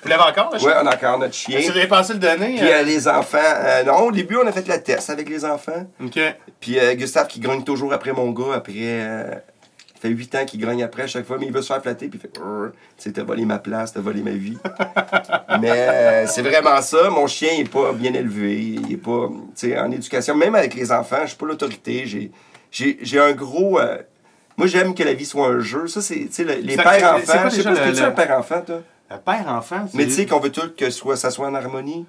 Vous 0.02 0.08
l'avez 0.08 0.22
encore, 0.22 0.50
le 0.52 0.58
chien? 0.58 0.68
Ouais, 0.68 0.74
on 0.82 0.86
a 0.86 0.94
encore 0.94 1.18
notre 1.18 1.34
chien. 1.34 1.60
Tu 1.60 1.68
l'avez 1.72 1.86
pensé 1.88 2.12
le 2.12 2.18
donner 2.18 2.56
Puis 2.58 2.68
euh, 2.68 2.80
euh, 2.80 2.82
les 2.82 3.08
enfants, 3.08 3.38
euh, 3.42 3.82
non, 3.84 3.98
au 4.06 4.12
début, 4.12 4.36
on 4.36 4.46
a 4.46 4.52
fait 4.52 4.66
la 4.68 4.78
test 4.78 5.10
avec 5.10 5.28
les 5.28 5.44
enfants. 5.44 5.86
Ok. 6.02 6.18
Puis 6.60 6.78
euh, 6.78 6.94
Gustave 6.94 7.26
qui 7.28 7.40
grogne 7.40 7.62
toujours 7.64 7.92
après 7.92 8.12
mon 8.12 8.30
gars, 8.30 8.54
après. 8.56 8.72
ça 9.94 10.00
fait 10.00 10.08
8 10.08 10.34
ans 10.34 10.44
qu'il 10.44 10.60
grogne 10.60 10.82
après 10.82 11.02
à 11.04 11.06
chaque 11.06 11.26
fois, 11.26 11.36
mais 11.38 11.46
il 11.46 11.52
veut 11.52 11.62
se 11.62 11.68
faire 11.72 11.80
flatter, 11.82 12.08
puis 12.08 12.20
il 12.22 12.28
fait. 12.28 12.40
Tu 12.98 13.12
t'as 13.12 13.22
volé 13.22 13.44
ma 13.44 13.58
place, 13.58 13.92
t'as 13.92 14.00
volé 14.00 14.22
ma 14.22 14.30
vie. 14.32 14.58
mais 15.60 15.70
euh, 15.72 16.26
c'est 16.26 16.42
vraiment 16.42 16.80
ça. 16.82 17.08
Mon 17.10 17.26
chien, 17.26 17.50
il 17.54 17.60
est 17.62 17.72
pas 17.72 17.92
bien 17.92 18.12
élevé. 18.14 18.56
Il 18.58 18.92
est 18.92 18.96
pas. 18.96 19.28
Tu 19.56 19.70
sais, 19.70 19.78
en 19.78 19.90
éducation, 19.90 20.34
même 20.34 20.54
avec 20.54 20.74
les 20.74 20.92
enfants, 20.92 21.20
je 21.22 21.28
suis 21.28 21.36
pas 21.38 21.46
l'autorité. 21.46 22.02
J'ai, 22.06 22.30
j'ai, 22.70 22.98
j'ai 23.02 23.18
un 23.18 23.32
gros. 23.32 23.78
euh, 23.80 23.98
moi, 24.56 24.66
j'aime 24.66 24.94
que 24.94 25.02
la 25.02 25.14
vie 25.14 25.26
soit 25.26 25.48
un 25.48 25.60
jeu. 25.60 25.86
Ça, 25.88 26.00
c'est. 26.00 26.14
Tu 26.16 26.28
sais, 26.30 26.44
le- 26.44 26.54
les 26.54 26.76
pères-enfants. 26.76 27.48
Je 27.50 27.56
sais 27.56 27.62
pas, 27.64 27.70
le- 27.70 27.92
le- 27.92 28.02
un 28.02 28.10
père-enfant, 28.10 28.60
toi? 28.64 28.80
Un 29.10 29.18
père-enfant. 29.18 29.86
c'est- 29.90 29.96
Mais 29.96 30.04
tu 30.06 30.12
sais 30.12 30.26
qu'on 30.26 30.40
veut 30.40 30.50
tout 30.52 30.72
que 30.76 30.90
soit, 30.90 31.16
ça 31.16 31.30
soit 31.30 31.46
en 31.48 31.54
harmonie. 31.54 32.06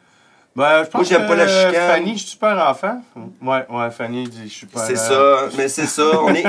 Ben, 0.55 0.85
je 0.85 0.89
pense 0.89 0.93
Moi, 0.93 1.03
j'aime 1.03 1.27
pas 1.27 1.35
la 1.35 1.47
chicane. 1.47 1.89
Fanny, 1.91 2.17
je 2.17 2.27
suis 2.27 2.37
père 2.37 2.57
enfant. 2.69 3.01
Ouais, 3.41 3.65
ouais, 3.69 3.91
Fanny 3.91 4.23
dit 4.29 4.47
je 4.47 4.53
suis 4.53 4.65
père. 4.67 4.83
C'est 4.87 4.95
ça, 4.95 5.49
mais 5.57 5.67
c'est 5.67 5.85
ça. 5.85 6.21
On 6.21 6.33
est, 6.33 6.45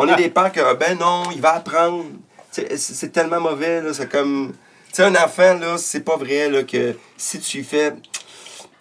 on 0.00 0.08
est 0.08 0.16
des 0.16 0.30
pères 0.30 0.50
que, 0.50 0.74
ben 0.76 0.96
non, 0.98 1.24
il 1.34 1.42
va 1.42 1.56
apprendre. 1.56 2.04
Tu 2.52 2.62
C'est 2.76 3.12
tellement 3.12 3.40
mauvais, 3.40 3.82
là. 3.82 3.92
C'est 3.92 4.10
comme. 4.10 4.52
Tu 4.88 4.94
sais, 4.96 5.02
un 5.04 5.14
enfant, 5.14 5.54
là, 5.60 5.76
c'est 5.76 6.00
pas 6.00 6.16
vrai, 6.16 6.48
là, 6.48 6.62
que 6.62 6.96
si 7.18 7.38
tu 7.38 7.58
y 7.58 7.62
fais. 7.64 7.92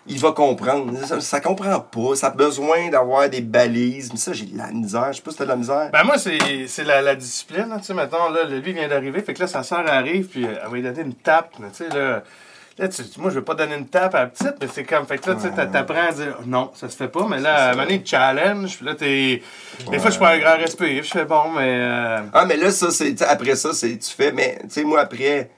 Il 0.10 0.20
va 0.20 0.32
comprendre. 0.32 0.92
Ça, 1.06 1.22
ça 1.22 1.40
comprend 1.40 1.80
pas. 1.80 2.16
Ça 2.16 2.28
a 2.28 2.30
besoin 2.32 2.90
d'avoir 2.90 3.30
des 3.30 3.42
balises. 3.42 4.10
Mais 4.12 4.18
ça, 4.20 4.34
j'ai 4.34 4.46
de 4.46 4.58
la 4.58 4.72
misère. 4.72 5.08
Je 5.12 5.18
sais 5.18 5.22
pas 5.22 5.32
si 5.32 5.38
t'as 5.38 5.44
de 5.46 5.50
la 5.50 5.56
misère. 5.56 5.90
Ben 5.94 6.04
moi, 6.04 6.18
c'est 6.18 6.38
c'est 6.68 6.84
la, 6.84 7.02
la 7.02 7.16
discipline. 7.16 7.70
là. 7.70 7.78
Tu 7.78 7.86
sais, 7.86 7.94
mettons, 7.94 8.30
là, 8.32 8.44
lui 8.44 8.74
vient 8.74 8.88
d'arriver, 8.88 9.22
fait 9.22 9.34
que 9.34 9.40
là, 9.42 9.48
sa 9.48 9.64
soeur 9.64 9.88
arrive, 9.88 10.28
puis 10.28 10.46
euh, 10.46 10.56
elle 10.64 10.70
va 10.70 10.76
lui 10.76 10.82
donner 10.84 11.02
une 11.02 11.14
tape. 11.14 11.52
Tu 11.58 11.64
sais, 11.74 11.90
là, 11.90 12.24
Là, 12.78 12.88
tu, 12.88 13.02
moi, 13.18 13.30
je 13.30 13.36
veux 13.36 13.44
pas 13.44 13.56
donner 13.56 13.76
une 13.76 13.90
tape 13.90 14.16
à 14.16 14.20
la 14.22 14.28
petite, 14.28 14.54
mais 14.62 14.68
c'est 14.74 14.86
comme. 14.86 15.06
Fait 15.06 15.18
que 15.18 15.30
là, 15.30 15.36
tu 15.36 15.42
sais, 15.42 15.52
t'a- 15.52 15.66
t'apprends 15.68 16.08
à 16.08 16.12
dire 16.14 16.38
non, 16.46 16.72
ça 16.74 16.88
se 16.88 16.96
fait 16.96 17.10
pas, 17.10 17.28
mais 17.30 17.42
là, 17.42 17.54
à 17.54 17.68
un 17.68 17.72
moment 17.72 17.84
donné, 17.84 18.02
challenge, 18.06 18.78
puis 18.78 18.86
là, 18.86 18.96
t'es. 18.96 19.42
Des 19.92 20.00
fois, 20.00 20.10
je 20.12 20.18
prends 20.18 20.28
un 20.28 20.38
grand 20.40 20.56
respect, 20.56 20.96
je 21.04 21.10
fais 21.12 21.26
bon, 21.26 21.50
mais. 21.58 21.78
euh, 21.82 22.20
Ah, 22.34 22.46
mais 22.46 22.56
là, 22.56 22.72
ça, 22.72 22.90
c'est. 22.92 23.22
Après 23.24 23.58
ça, 23.58 23.74
c'est. 23.74 23.98
Tu 23.98 24.10
fais. 24.12 24.32
Mais, 24.32 24.60
tu 24.64 24.70
sais, 24.70 24.84
moi, 24.86 25.02
après. 25.02 25.50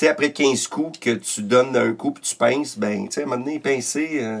Tu 0.00 0.06
sais, 0.06 0.12
après 0.12 0.32
15 0.32 0.66
coups 0.68 0.98
que 0.98 1.10
tu 1.10 1.42
donnes 1.42 1.72
d'un 1.72 1.92
coup 1.92 2.12
puis 2.12 2.22
tu 2.22 2.34
pinces, 2.34 2.78
ben, 2.78 3.06
tu 3.06 3.12
sais, 3.12 3.20
à 3.20 3.24
un 3.24 3.26
moment 3.26 3.44
donné, 3.44 3.58
pincer. 3.58 4.12
euh, 4.22 4.40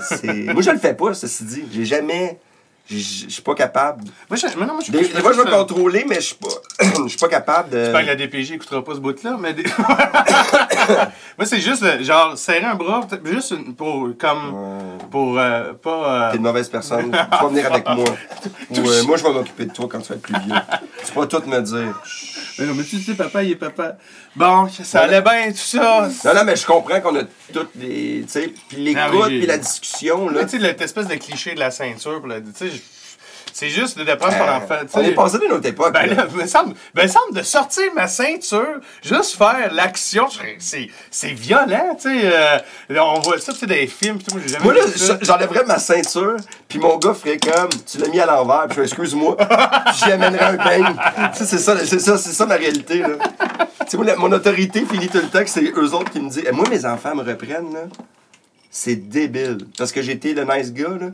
c'est. 0.00 0.26
moi, 0.54 0.62
je 0.62 0.70
le 0.70 0.78
fais 0.78 0.94
pas, 0.94 1.12
ceci 1.12 1.44
dit. 1.44 1.64
J'ai 1.70 1.84
jamais. 1.84 2.38
Je 2.86 2.96
suis 3.28 3.40
pas 3.42 3.54
capable. 3.54 4.04
Moi, 4.28 4.36
je, 4.36 4.46
non, 4.58 4.66
moi, 4.66 4.80
je 4.86 4.92
Des, 4.92 5.04
je 5.04 5.12
des 5.14 5.20
fois, 5.20 5.32
je 5.32 5.38
veux 5.38 5.44
contrôler, 5.46 6.04
mais 6.06 6.16
je 6.16 6.20
suis 6.20 6.34
pas. 6.34 6.48
Je 7.04 7.08
suis 7.08 7.18
pas 7.18 7.28
capable 7.28 7.70
de. 7.70 7.78
J'espère 7.84 8.02
que 8.02 8.06
la 8.06 8.16
DPJ 8.16 8.52
écoutera 8.52 8.84
pas 8.84 8.94
ce 8.94 8.98
bout-là, 9.00 9.36
mais. 9.40 9.54
des- 9.54 9.64
Moi, 11.38 11.46
c'est 11.46 11.60
juste, 11.60 11.82
euh, 11.82 12.02
genre, 12.02 12.36
serrer 12.36 12.64
un 12.64 12.74
bras, 12.74 13.06
juste 13.24 13.52
une- 13.52 13.74
pour. 13.74 14.08
Comme. 14.18 14.52
Ouais. 14.54 15.06
Pour. 15.10 15.38
euh, 15.38 15.72
pas. 15.74 16.28
T'es 16.30 16.34
euh, 16.34 16.38
une 16.38 16.42
mauvaise 16.42 16.68
personne. 16.68 17.10
Tu 17.10 17.16
vas 17.16 17.48
venir 17.48 17.66
avec 17.72 17.86
moi. 17.88 18.04
Ou, 18.70 18.78
euh, 18.90 19.02
moi, 19.04 19.16
je 19.16 19.22
vais 19.22 19.32
m'occuper 19.32 19.64
de 19.66 19.72
toi 19.72 19.88
quand 19.90 20.00
tu 20.00 20.08
vas 20.10 20.14
être 20.16 20.22
plus 20.22 20.34
vieux. 20.44 20.54
Tu 21.06 21.12
peux 21.12 21.26
pas 21.26 21.26
tout 21.26 21.48
me 21.48 21.60
dire. 21.60 22.00
Mais 22.58 22.66
non, 22.66 22.74
mais 22.74 22.84
tu 22.84 23.00
sais, 23.00 23.14
papa, 23.14 23.42
il 23.42 23.52
est 23.52 23.56
papa. 23.56 23.96
Bon, 24.36 24.68
ça 24.68 25.00
allait 25.02 25.22
bien, 25.22 25.50
tout 25.50 25.56
ça. 25.56 26.08
Non, 26.24 26.34
non, 26.34 26.44
mais 26.44 26.54
je 26.56 26.64
comprends 26.66 27.00
qu'on 27.00 27.16
a 27.16 27.22
toutes 27.52 27.74
les. 27.76 28.22
Tu 28.26 28.28
sais, 28.28 28.52
puis 28.68 28.94
Ah, 28.96 29.08
l'écoute, 29.08 29.26
puis 29.28 29.46
la 29.46 29.58
discussion, 29.58 30.28
là. 30.28 30.44
Tu 30.44 30.58
sais, 30.60 30.64
cette 30.64 30.82
espèce 30.82 31.08
de 31.08 31.14
cliché 31.14 31.54
de 31.54 31.60
la 31.60 31.70
ceinture, 31.70 32.22
pis 32.22 32.28
là, 32.28 32.40
tu 32.40 32.46
sais, 32.54 32.73
c'est 33.52 33.68
juste 33.68 33.98
de 33.98 34.14
prendre 34.14 34.36
ton 34.36 34.44
euh, 34.44 34.56
enfant. 34.56 34.74
tu 34.80 34.98
on 34.98 35.02
est 35.02 35.12
passé 35.12 35.38
d'une 35.38 35.52
autre 35.52 35.66
époque. 35.68 35.92
Ben 35.92 36.06
là. 36.14 36.26
me 36.34 36.46
semble, 36.46 36.74
me 36.94 37.06
semble 37.06 37.34
de 37.34 37.42
sortir 37.42 37.84
ma 37.94 38.06
ceinture, 38.08 38.80
juste 39.02 39.36
faire 39.36 39.72
l'action, 39.72 40.26
c'est, 40.58 40.88
c'est 41.10 41.32
violent, 41.32 41.96
tu 42.00 42.08
sais. 42.20 42.32
euh, 42.90 42.98
on 43.00 43.20
voit 43.20 43.38
ça, 43.38 43.52
tu 43.52 43.60
sais, 43.60 43.66
dans 43.66 43.74
les 43.74 43.86
films, 43.86 44.18
moi, 44.32 44.40
j'ai 44.44 44.52
jamais 44.52 44.64
Moi, 44.64 44.74
là, 44.74 44.80
j'enlèverais 45.22 45.64
ma 45.64 45.78
ceinture, 45.78 46.36
puis 46.68 46.78
mon 46.78 46.96
gars 46.98 47.14
ferait 47.14 47.38
comme, 47.38 47.68
tu 47.86 47.98
l'as 47.98 48.08
mis 48.08 48.20
à 48.20 48.26
l'envers, 48.26 48.66
puis 48.68 48.80
excuse-moi, 48.82 49.36
j'y 49.94 50.10
amènerais 50.12 50.44
un 50.44 50.64
beigne. 50.64 50.94
Tu 51.32 51.38
sais, 51.38 51.46
c'est 51.46 51.58
ça, 51.58 51.76
c'est 51.84 51.98
ça, 52.00 52.18
c'est 52.18 52.32
ça 52.32 52.46
ma 52.46 52.56
réalité, 52.56 52.98
là. 52.98 53.08
Tu 53.80 53.90
sais, 53.90 53.96
moi, 53.96 54.06
la- 54.06 54.16
mon 54.16 54.32
autorité 54.32 54.84
finit 54.90 55.08
tout 55.08 55.18
le 55.18 55.28
temps 55.28 55.42
que 55.44 55.50
c'est 55.50 55.62
eux 55.62 55.94
autres 55.94 56.10
qui 56.10 56.20
me 56.20 56.28
disent, 56.30 56.44
Eh, 56.46 56.52
moi, 56.52 56.68
mes 56.70 56.84
enfants 56.86 57.14
me 57.14 57.22
reprennent, 57.22 57.72
là. 57.72 57.80
C'est 58.70 58.96
débile. 58.96 59.58
Parce 59.78 59.92
que 59.92 60.02
j'étais 60.02 60.32
le 60.32 60.44
nice 60.44 60.72
gars, 60.72 60.88
là. 60.88 61.08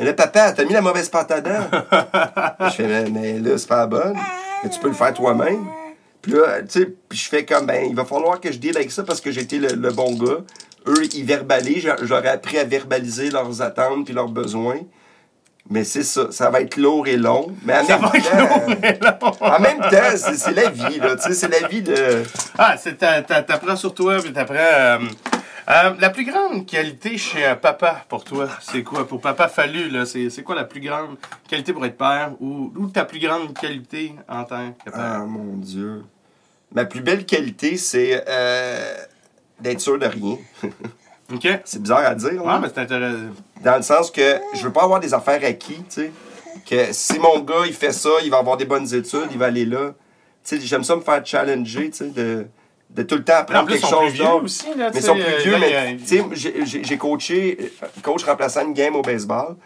Là, 0.00 0.12
papa, 0.14 0.52
t'as 0.52 0.64
mis 0.64 0.72
la 0.72 0.80
mauvaise 0.80 1.08
pâte 1.08 1.30
à 1.30 1.40
dents. 1.40 1.66
je 2.60 2.70
fais, 2.70 2.86
mais, 2.86 3.10
mais 3.10 3.38
là, 3.38 3.58
c'est 3.58 3.68
pas 3.68 3.78
la 3.78 3.86
bonne. 3.86 4.16
Mais 4.62 4.70
tu 4.70 4.78
peux 4.80 4.88
le 4.88 4.94
faire 4.94 5.12
toi-même. 5.14 5.64
Puis 6.22 6.32
là, 6.32 6.62
tu 6.62 6.80
sais, 6.82 6.94
je 7.10 7.28
fais 7.28 7.44
comme, 7.44 7.66
ben, 7.66 7.86
il 7.88 7.94
va 7.96 8.04
falloir 8.04 8.40
que 8.40 8.52
je 8.52 8.58
deal 8.58 8.76
avec 8.76 8.90
ça 8.90 9.02
parce 9.02 9.20
que 9.20 9.30
j'étais 9.30 9.56
le, 9.58 9.68
le 9.68 9.90
bon 9.90 10.14
gars. 10.14 10.38
Eux, 10.86 11.04
ils 11.14 11.24
verbalisent. 11.24 11.82
J'a- 11.84 11.96
J'aurais 12.02 12.28
appris 12.28 12.58
à 12.58 12.64
verbaliser 12.64 13.30
leurs 13.30 13.62
attentes 13.62 14.04
puis 14.04 14.14
leurs 14.14 14.28
besoins. 14.28 14.78
Mais 15.68 15.84
c'est 15.84 16.02
ça, 16.02 16.26
ça 16.30 16.50
va 16.50 16.62
être 16.62 16.76
lourd 16.78 17.06
et 17.06 17.16
long. 17.16 17.54
Mais 17.64 17.74
en 17.78 17.84
Ça 17.84 17.98
même 17.98 18.02
va 18.10 18.18
être 18.18 18.30
temps, 18.30 18.38
lourd 18.38 18.76
et 18.82 18.98
long. 19.00 19.46
en 19.54 19.60
même 19.60 19.78
temps, 19.78 20.32
c'est 20.34 20.52
la 20.54 20.70
vie, 20.70 20.98
là. 20.98 21.16
Tu 21.16 21.22
sais, 21.28 21.34
c'est 21.34 21.60
la 21.60 21.68
vie 21.68 21.82
de. 21.82 22.22
Ah, 22.58 22.74
c'est, 22.76 22.96
t'a- 22.98 23.22
t'a- 23.22 23.42
t'apprends 23.42 23.76
sur 23.76 23.94
toi, 23.94 24.16
puis 24.20 24.32
t'apprends... 24.32 24.56
euh, 24.58 24.98
euh, 25.70 25.94
la 26.00 26.10
plus 26.10 26.24
grande 26.24 26.66
qualité 26.66 27.16
chez 27.16 27.44
un 27.44 27.54
papa, 27.56 28.04
pour 28.08 28.24
toi, 28.24 28.48
c'est 28.60 28.82
quoi? 28.82 29.06
Pour 29.06 29.20
papa 29.20 29.48
Fallu, 29.48 29.88
là, 29.88 30.04
c'est, 30.04 30.28
c'est 30.30 30.42
quoi 30.42 30.54
la 30.54 30.64
plus 30.64 30.80
grande 30.80 31.16
qualité 31.48 31.72
pour 31.72 31.84
être 31.86 31.96
père? 31.96 32.32
Ou, 32.40 32.72
ou 32.76 32.88
ta 32.88 33.04
plus 33.04 33.20
grande 33.20 33.54
qualité 33.56 34.14
en 34.28 34.44
tant 34.44 34.72
que 34.72 34.90
Ah, 34.92 35.18
père? 35.18 35.26
mon 35.26 35.56
Dieu. 35.56 36.04
Ma 36.74 36.84
plus 36.84 37.00
belle 37.00 37.24
qualité, 37.26 37.76
c'est 37.76 38.24
euh, 38.28 38.94
d'être 39.60 39.80
sûr 39.80 39.98
de 39.98 40.06
rien. 40.06 40.36
OK? 41.32 41.48
C'est 41.64 41.80
bizarre 41.82 42.04
à 42.06 42.14
dire, 42.14 42.44
Ouais, 42.44 42.58
mais 42.60 42.68
c'est 42.74 42.80
intéressant. 42.80 43.18
Dans 43.62 43.76
le 43.76 43.82
sens 43.82 44.10
que 44.10 44.40
je 44.54 44.62
veux 44.64 44.72
pas 44.72 44.82
avoir 44.84 44.98
des 45.00 45.14
affaires 45.14 45.44
acquis, 45.44 45.76
tu 45.78 45.84
sais. 45.88 46.12
Que 46.68 46.92
si 46.92 47.18
mon 47.18 47.40
gars, 47.40 47.64
il 47.66 47.72
fait 47.72 47.92
ça, 47.92 48.10
il 48.24 48.30
va 48.30 48.38
avoir 48.38 48.56
des 48.56 48.64
bonnes 48.64 48.92
études, 48.94 49.28
il 49.30 49.38
va 49.38 49.46
aller 49.46 49.64
là. 49.64 49.92
Tu 50.44 50.56
sais, 50.58 50.60
j'aime 50.66 50.82
ça 50.84 50.96
me 50.96 51.00
faire 51.00 51.24
challenger, 51.24 51.90
tu 51.90 51.96
sais, 51.98 52.10
de, 52.10 52.46
de 52.94 53.02
tout 53.02 53.16
le 53.16 53.24
temps 53.24 53.34
En 53.34 53.36
apprendre 53.40 53.66
plus, 53.66 53.74
quelque 53.74 53.86
sont 53.88 53.98
plus 53.98 54.06
chose 54.06 54.12
vieux 54.14 54.24
d'autre. 54.24 54.44
aussi, 54.44 54.66
là, 54.76 54.90
Mais 54.92 55.00
ils 55.00 55.02
sont 55.02 55.14
plus 55.14 55.42
vieux, 55.44 55.56
mais 55.58 55.96
j'ai- 56.82 56.98
coaché, 56.98 57.58
euh, 57.82 57.86
coach 58.02 58.24
remplaçant 58.24 58.66
une 58.66 58.72
game 58.74 58.96
au 58.96 59.02
baseball. 59.02 59.56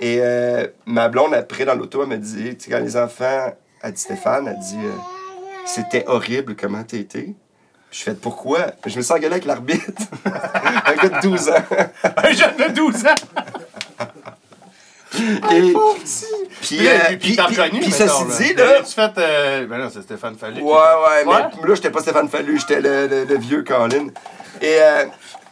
Et 0.00 0.18
euh, 0.20 0.66
ma 0.84 1.08
blonde, 1.08 1.32
après, 1.34 1.64
dans 1.64 1.74
l'auto, 1.74 2.02
elle 2.02 2.08
m'a 2.10 2.16
dit, 2.18 2.56
tu 2.56 2.70
quand 2.70 2.80
les 2.80 2.96
enfants, 2.96 3.54
elle 3.82 3.92
dit 3.92 4.00
Stéphane, 4.00 4.46
elle 4.48 4.58
dit, 4.58 4.76
euh, 4.84 4.90
c'était 5.64 6.04
horrible 6.06 6.54
comment 6.54 6.82
t'as 6.84 6.98
été. 6.98 7.34
Je 7.90 8.02
fais 8.02 8.14
pourquoi? 8.14 8.58
Je 8.84 8.96
me 8.98 9.02
suis 9.02 9.12
engueulé 9.12 9.26
avec 9.32 9.46
l'arbitre. 9.46 9.86
un 10.26 10.94
gars 10.96 11.08
de 11.08 11.20
12 11.22 11.48
ans. 11.48 11.54
Un 12.16 12.32
jeune 12.32 12.56
de 12.56 12.72
12 12.74 13.06
ans! 13.06 13.14
Et- 15.52 15.72
Pauvre 15.72 15.96
petit! 15.98 16.24
Puis, 16.60 16.76
Puis, 16.78 16.88
euh, 16.88 16.98
puis, 17.08 17.16
puis- 17.18 17.36
mettons, 17.36 18.28
ceci 18.30 18.42
dit, 18.42 18.54
là. 18.54 18.64
là- 18.64 18.82
Tu 18.82 18.92
fait. 18.94 19.10
Euh... 19.18 19.66
Ben 19.66 19.78
non, 19.78 19.90
c'est 19.92 20.02
Stéphane 20.02 20.36
Fallu. 20.36 20.60
Ouais, 20.62 20.70
ouais, 20.72 21.24
mais 21.26 21.68
là, 21.68 21.74
j'étais 21.74 21.90
pas 21.90 22.00
Stéphane 22.00 22.28
Fallu, 22.28 22.58
j'étais 22.58 22.80
le, 22.80 23.06
le- 23.06 23.24
le 23.24 23.38
vieux 23.38 23.62
Colin. 23.62 24.08
Et 24.62 24.78
euh, 24.80 25.04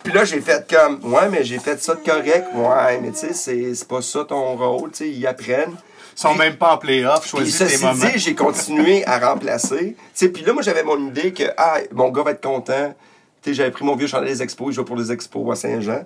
puis 0.03 0.13
là, 0.13 0.25
j'ai 0.25 0.41
fait 0.41 0.67
comme, 0.73 1.01
ouais, 1.13 1.29
mais 1.31 1.45
j'ai 1.45 1.59
fait 1.59 1.81
ça 1.83 1.95
de 1.95 2.01
correct. 2.01 2.47
Ouais, 2.55 2.99
mais 3.03 3.11
tu 3.13 3.19
sais, 3.19 3.33
c'est 3.35 3.75
c'est 3.75 3.87
pas 3.89 4.01
ça 4.03 4.25
ton 4.25 4.57
rôle, 4.57 4.91
tu 4.93 4.99
sais, 5.05 5.11
ils 5.11 5.27
apprennent. 5.27 5.77
Ils 6.17 6.21
sont 6.21 6.35
même 6.35 6.57
pas 6.57 6.75
en 6.75 6.79
playoff, 6.79 7.27
choisis 7.27 7.59
tes 7.59 7.77
moments. 7.79 8.05
dit, 8.07 8.19
j'ai 8.19 8.35
continué 8.35 9.05
à 9.05 9.19
remplacer. 9.19 9.95
Tu 9.97 9.97
sais, 10.15 10.29
puis 10.29 10.43
là, 10.45 10.53
moi, 10.53 10.63
j'avais 10.63 10.85
mon 10.85 11.09
idée 11.09 11.33
que, 11.33 11.43
ah, 11.59 11.79
mon 11.93 12.09
gars 12.11 12.23
va 12.23 12.31
être 12.31 12.43
content. 12.43 12.95
Tu 13.43 13.51
sais, 13.51 13.55
j'avais 13.55 13.71
pris 13.73 13.85
mon 13.85 13.95
vieux 13.97 14.07
chandail 14.07 14.29
des 14.31 14.43
expos, 14.43 14.69
il 14.71 14.75
joue 14.75 14.85
pour 14.85 14.97
les 14.97 15.13
expos 15.13 15.53
à 15.53 15.57
Saint-Jean. 15.61 16.05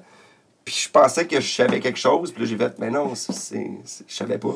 Puis 0.68 0.82
je 0.84 0.90
pensais 0.90 1.26
que 1.26 1.40
je 1.40 1.50
savais 1.50 1.80
quelque 1.80 1.98
chose, 1.98 2.30
puis 2.30 2.42
là, 2.42 2.46
j'ai 2.50 2.56
fait, 2.58 2.78
mais 2.78 2.90
non, 2.90 3.14
c'est, 3.14 3.70
je 4.06 4.14
savais 4.14 4.36
pas. 4.36 4.54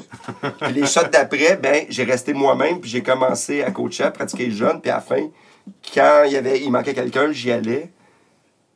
puis 0.61 0.75
les 0.75 0.85
shots 0.87 1.09
d'après, 1.11 1.57
ben, 1.57 1.87
j'ai 1.89 2.05
resté 2.05 2.35
moi-même, 2.35 2.81
puis 2.81 2.91
j'ai 2.91 3.03
commencé 3.03 3.63
à 3.63 3.71
coacher, 3.71 4.05
à 4.05 4.11
pratiquer 4.11 4.51
jeune, 4.51 4.79
puis 4.83 4.91
à 4.91 4.97
la 4.97 5.01
fin, 5.01 5.31
quand 5.95 6.25
il, 6.27 6.33
y 6.33 6.37
avait, 6.37 6.61
il 6.61 6.71
manquait 6.71 6.93
quelqu'un, 6.93 7.33
j'y 7.33 7.51
allais. 7.51 7.91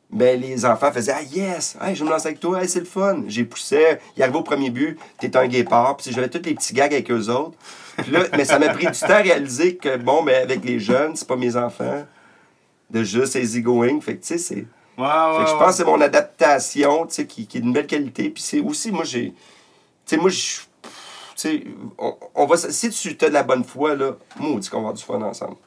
Ben, 0.09 0.41
les 0.41 0.65
enfants 0.65 0.91
faisaient 0.91 1.13
Ah, 1.15 1.21
yes! 1.21 1.77
Hey, 1.79 1.95
je 1.95 2.03
me 2.03 2.09
lancer 2.09 2.29
avec 2.29 2.39
toi, 2.39 2.59
hey, 2.59 2.67
c'est 2.67 2.79
le 2.79 2.85
fun! 2.85 3.25
J'ai 3.27 3.43
poussé, 3.43 3.99
il 4.15 4.23
arrivait 4.23 4.39
au 4.39 4.41
premier 4.41 4.71
but, 4.71 4.97
t'es 5.19 5.37
un 5.37 5.45
guépard, 5.45 5.97
puis 5.97 6.11
j'avais 6.11 6.29
tous 6.29 6.41
les 6.43 6.55
petits 6.55 6.73
gags 6.73 6.91
avec 6.91 7.11
eux 7.11 7.29
autres. 7.29 7.55
Puis 7.97 8.11
là, 8.13 8.21
mais 8.35 8.45
ça 8.45 8.57
m'a 8.57 8.69
pris 8.69 8.87
du 8.87 8.99
temps 8.99 9.09
à 9.09 9.17
réaliser 9.17 9.75
que, 9.75 9.95
bon, 9.97 10.23
ben, 10.23 10.41
avec 10.41 10.65
les 10.65 10.79
jeunes, 10.79 11.15
c'est 11.15 11.27
pas 11.27 11.35
mes 11.35 11.55
enfants, 11.55 12.03
de 12.89 13.03
juste 13.03 13.35
easygoing. 13.35 14.01
Fait 14.01 14.15
que, 14.15 14.21
tu 14.21 14.27
sais, 14.29 14.37
c'est. 14.39 14.65
Ouais, 14.97 15.03
ouais, 15.05 15.37
Fait 15.37 15.43
que 15.43 15.49
je 15.51 15.55
pense 15.55 15.67
que 15.71 15.73
c'est 15.77 15.85
mon 15.85 16.01
adaptation, 16.01 17.05
tu 17.05 17.13
sais, 17.13 17.27
qui, 17.27 17.45
qui 17.47 17.57
est 17.59 17.61
d'une 17.61 17.73
belle 17.73 17.87
qualité. 17.87 18.29
Puis 18.29 18.41
c'est 18.43 18.59
aussi, 18.59 18.91
moi, 18.91 19.03
j'ai. 19.03 19.31
Tu 19.31 19.35
sais, 20.05 20.17
moi, 20.17 20.29
je. 20.29 20.37
Tu 20.41 20.89
sais, 21.35 21.63
on, 21.99 22.15
on 22.33 22.45
va. 22.45 22.57
Si 22.57 22.89
tu 22.89 23.25
as 23.25 23.29
de 23.29 23.33
la 23.33 23.43
bonne 23.43 23.63
foi, 23.63 23.95
là, 23.95 24.13
moi, 24.37 24.51
on 24.55 24.57
dit 24.57 24.69
qu'on 24.69 24.77
va 24.77 24.89
avoir 24.89 24.93
du 24.93 25.03
fun 25.03 25.21
ensemble. 25.21 25.57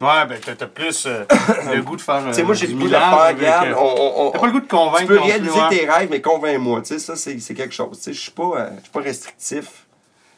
Ouais, 0.00 0.26
ben 0.26 0.38
t'as 0.40 0.66
plus 0.66 1.06
euh, 1.06 1.24
le 1.74 1.82
goût 1.82 1.96
de 1.96 2.00
faire. 2.00 2.22
Tu 2.26 2.34
sais, 2.34 2.42
moi, 2.44 2.54
j'ai 2.54 2.68
le 2.68 2.74
goût 2.74 2.84
de 2.86 2.90
faire, 2.90 3.28
regarde, 3.36 3.74
on- 3.76 4.30
T'as 4.30 4.38
pas 4.38 4.46
le 4.46 4.52
goût 4.52 4.60
de 4.60 4.68
convaincre 4.68 5.00
Tu 5.00 5.06
peux 5.08 5.16
plus, 5.16 5.24
réaliser 5.24 5.60
tes 5.70 5.90
rêves, 5.90 6.08
mais 6.10 6.20
convainc-moi. 6.20 6.82
Tu 6.82 6.88
sais, 6.88 6.98
ça, 7.00 7.16
c'est 7.16 7.36
quelque 7.54 7.74
chose. 7.74 7.96
Tu 7.98 8.04
sais, 8.04 8.12
je 8.12 8.20
suis 8.20 8.30
pas, 8.30 8.42
euh, 8.58 8.70
je 8.76 8.82
suis 8.82 8.90
pas 8.92 9.00
restrictif. 9.00 9.86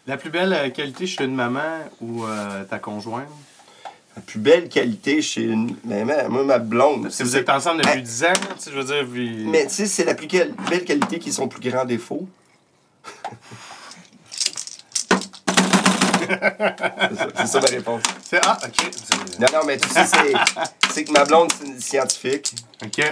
La 0.07 0.17
plus 0.17 0.31
belle 0.31 0.53
euh, 0.55 0.71
qualité 0.71 1.07
chez 1.07 1.25
une 1.25 1.35
maman 1.35 1.61
ou 2.01 2.25
euh, 2.25 2.65
ta 2.65 2.79
conjointe? 2.79 3.29
La 4.17 4.23
plus 4.23 4.41
belle 4.41 4.69
qualité 4.69 5.23
chez 5.23 5.43
une. 5.43 5.77
Moi, 5.85 6.43
ma 6.45 6.59
blonde. 6.59 7.11
Si 7.11 7.23
vous 7.23 7.37
êtes 7.37 7.49
ensemble 7.49 7.83
depuis 7.83 7.99
Ah. 7.99 8.01
10 8.01 8.25
ans, 8.25 8.33
tu 8.35 8.65
sais, 8.65 8.71
je 8.73 8.77
veux 8.79 8.85
dire, 8.85 9.07
puis... 9.11 9.45
Mais 9.47 9.67
tu 9.67 9.75
sais, 9.75 9.87
c'est 9.87 10.05
la 10.05 10.15
plus 10.15 10.27
quel- 10.27 10.53
belle 10.69 10.85
qualité 10.85 11.19
qui 11.21 11.29
est 11.29 11.33
son 11.33 11.47
plus 11.49 11.61
grand 11.71 11.85
défaut. 11.85 12.29
c'est 16.29 17.47
ça, 17.47 17.61
ma 17.61 17.67
réponse. 17.67 18.03
C'est... 18.29 18.41
Ah, 18.45 18.59
OK. 18.65 18.91
Non, 19.41 19.47
non, 19.53 19.61
mais 19.67 19.79
tu 19.79 19.89
sais, 19.89 20.05
c'est, 20.93 21.05
que 21.05 21.13
ma 21.13 21.25
blonde, 21.25 21.51
c'est 21.59 21.67
une 21.67 21.81
scientifique. 21.81 22.53
OK. 22.85 23.03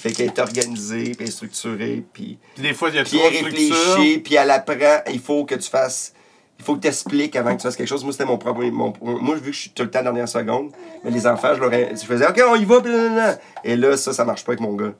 Fait 0.00 0.12
qu'elle 0.12 0.26
est 0.26 0.38
organisée, 0.40 1.04
puis 1.14 1.16
elle 1.20 1.28
est 1.28 1.30
structurée, 1.30 2.02
puis, 2.12 2.36
Puis 2.54 2.62
des 2.62 2.74
fois, 2.74 2.88
il 2.90 2.96
y 2.96 2.98
a 2.98 3.04
puis 3.04 3.18
elle 3.18 3.44
réfléchit, 3.44 4.18
puis 4.18 4.34
elle 4.34 4.50
apprend. 4.50 5.00
Il 5.12 5.20
faut 5.20 5.44
que 5.44 5.54
tu 5.54 5.68
fasses. 5.70 6.12
Il 6.58 6.64
faut 6.64 6.76
que 6.76 6.80
tu 6.82 6.88
expliques 6.88 7.34
avant 7.34 7.50
que 7.52 7.56
tu 7.56 7.62
fasses 7.62 7.74
quelque 7.76 7.88
chose. 7.88 8.04
Moi, 8.04 8.12
c'était 8.12 8.24
mon 8.24 8.38
problème. 8.38 8.72
Mon, 8.72 8.92
moi, 9.00 9.34
vu 9.34 9.50
que 9.50 9.52
je 9.56 9.60
suis 9.62 9.70
tout 9.70 9.82
le 9.82 9.90
temps 9.90 9.98
à 9.98 10.02
la 10.02 10.10
dernière 10.12 10.28
seconde, 10.28 10.70
mais 11.02 11.10
les 11.10 11.26
enfants, 11.26 11.54
je 11.54 11.60
leur 11.60 11.70
je 11.72 12.04
faisais 12.06 12.26
OK, 12.28 12.40
on 12.48 12.54
y 12.54 12.64
va, 12.64 12.80
nan. 12.80 13.38
Et 13.64 13.74
là, 13.76 13.96
ça, 13.96 14.12
ça 14.12 14.24
marche 14.24 14.44
pas 14.44 14.52
avec 14.52 14.60
mon 14.60 14.74
gars. 14.74 14.92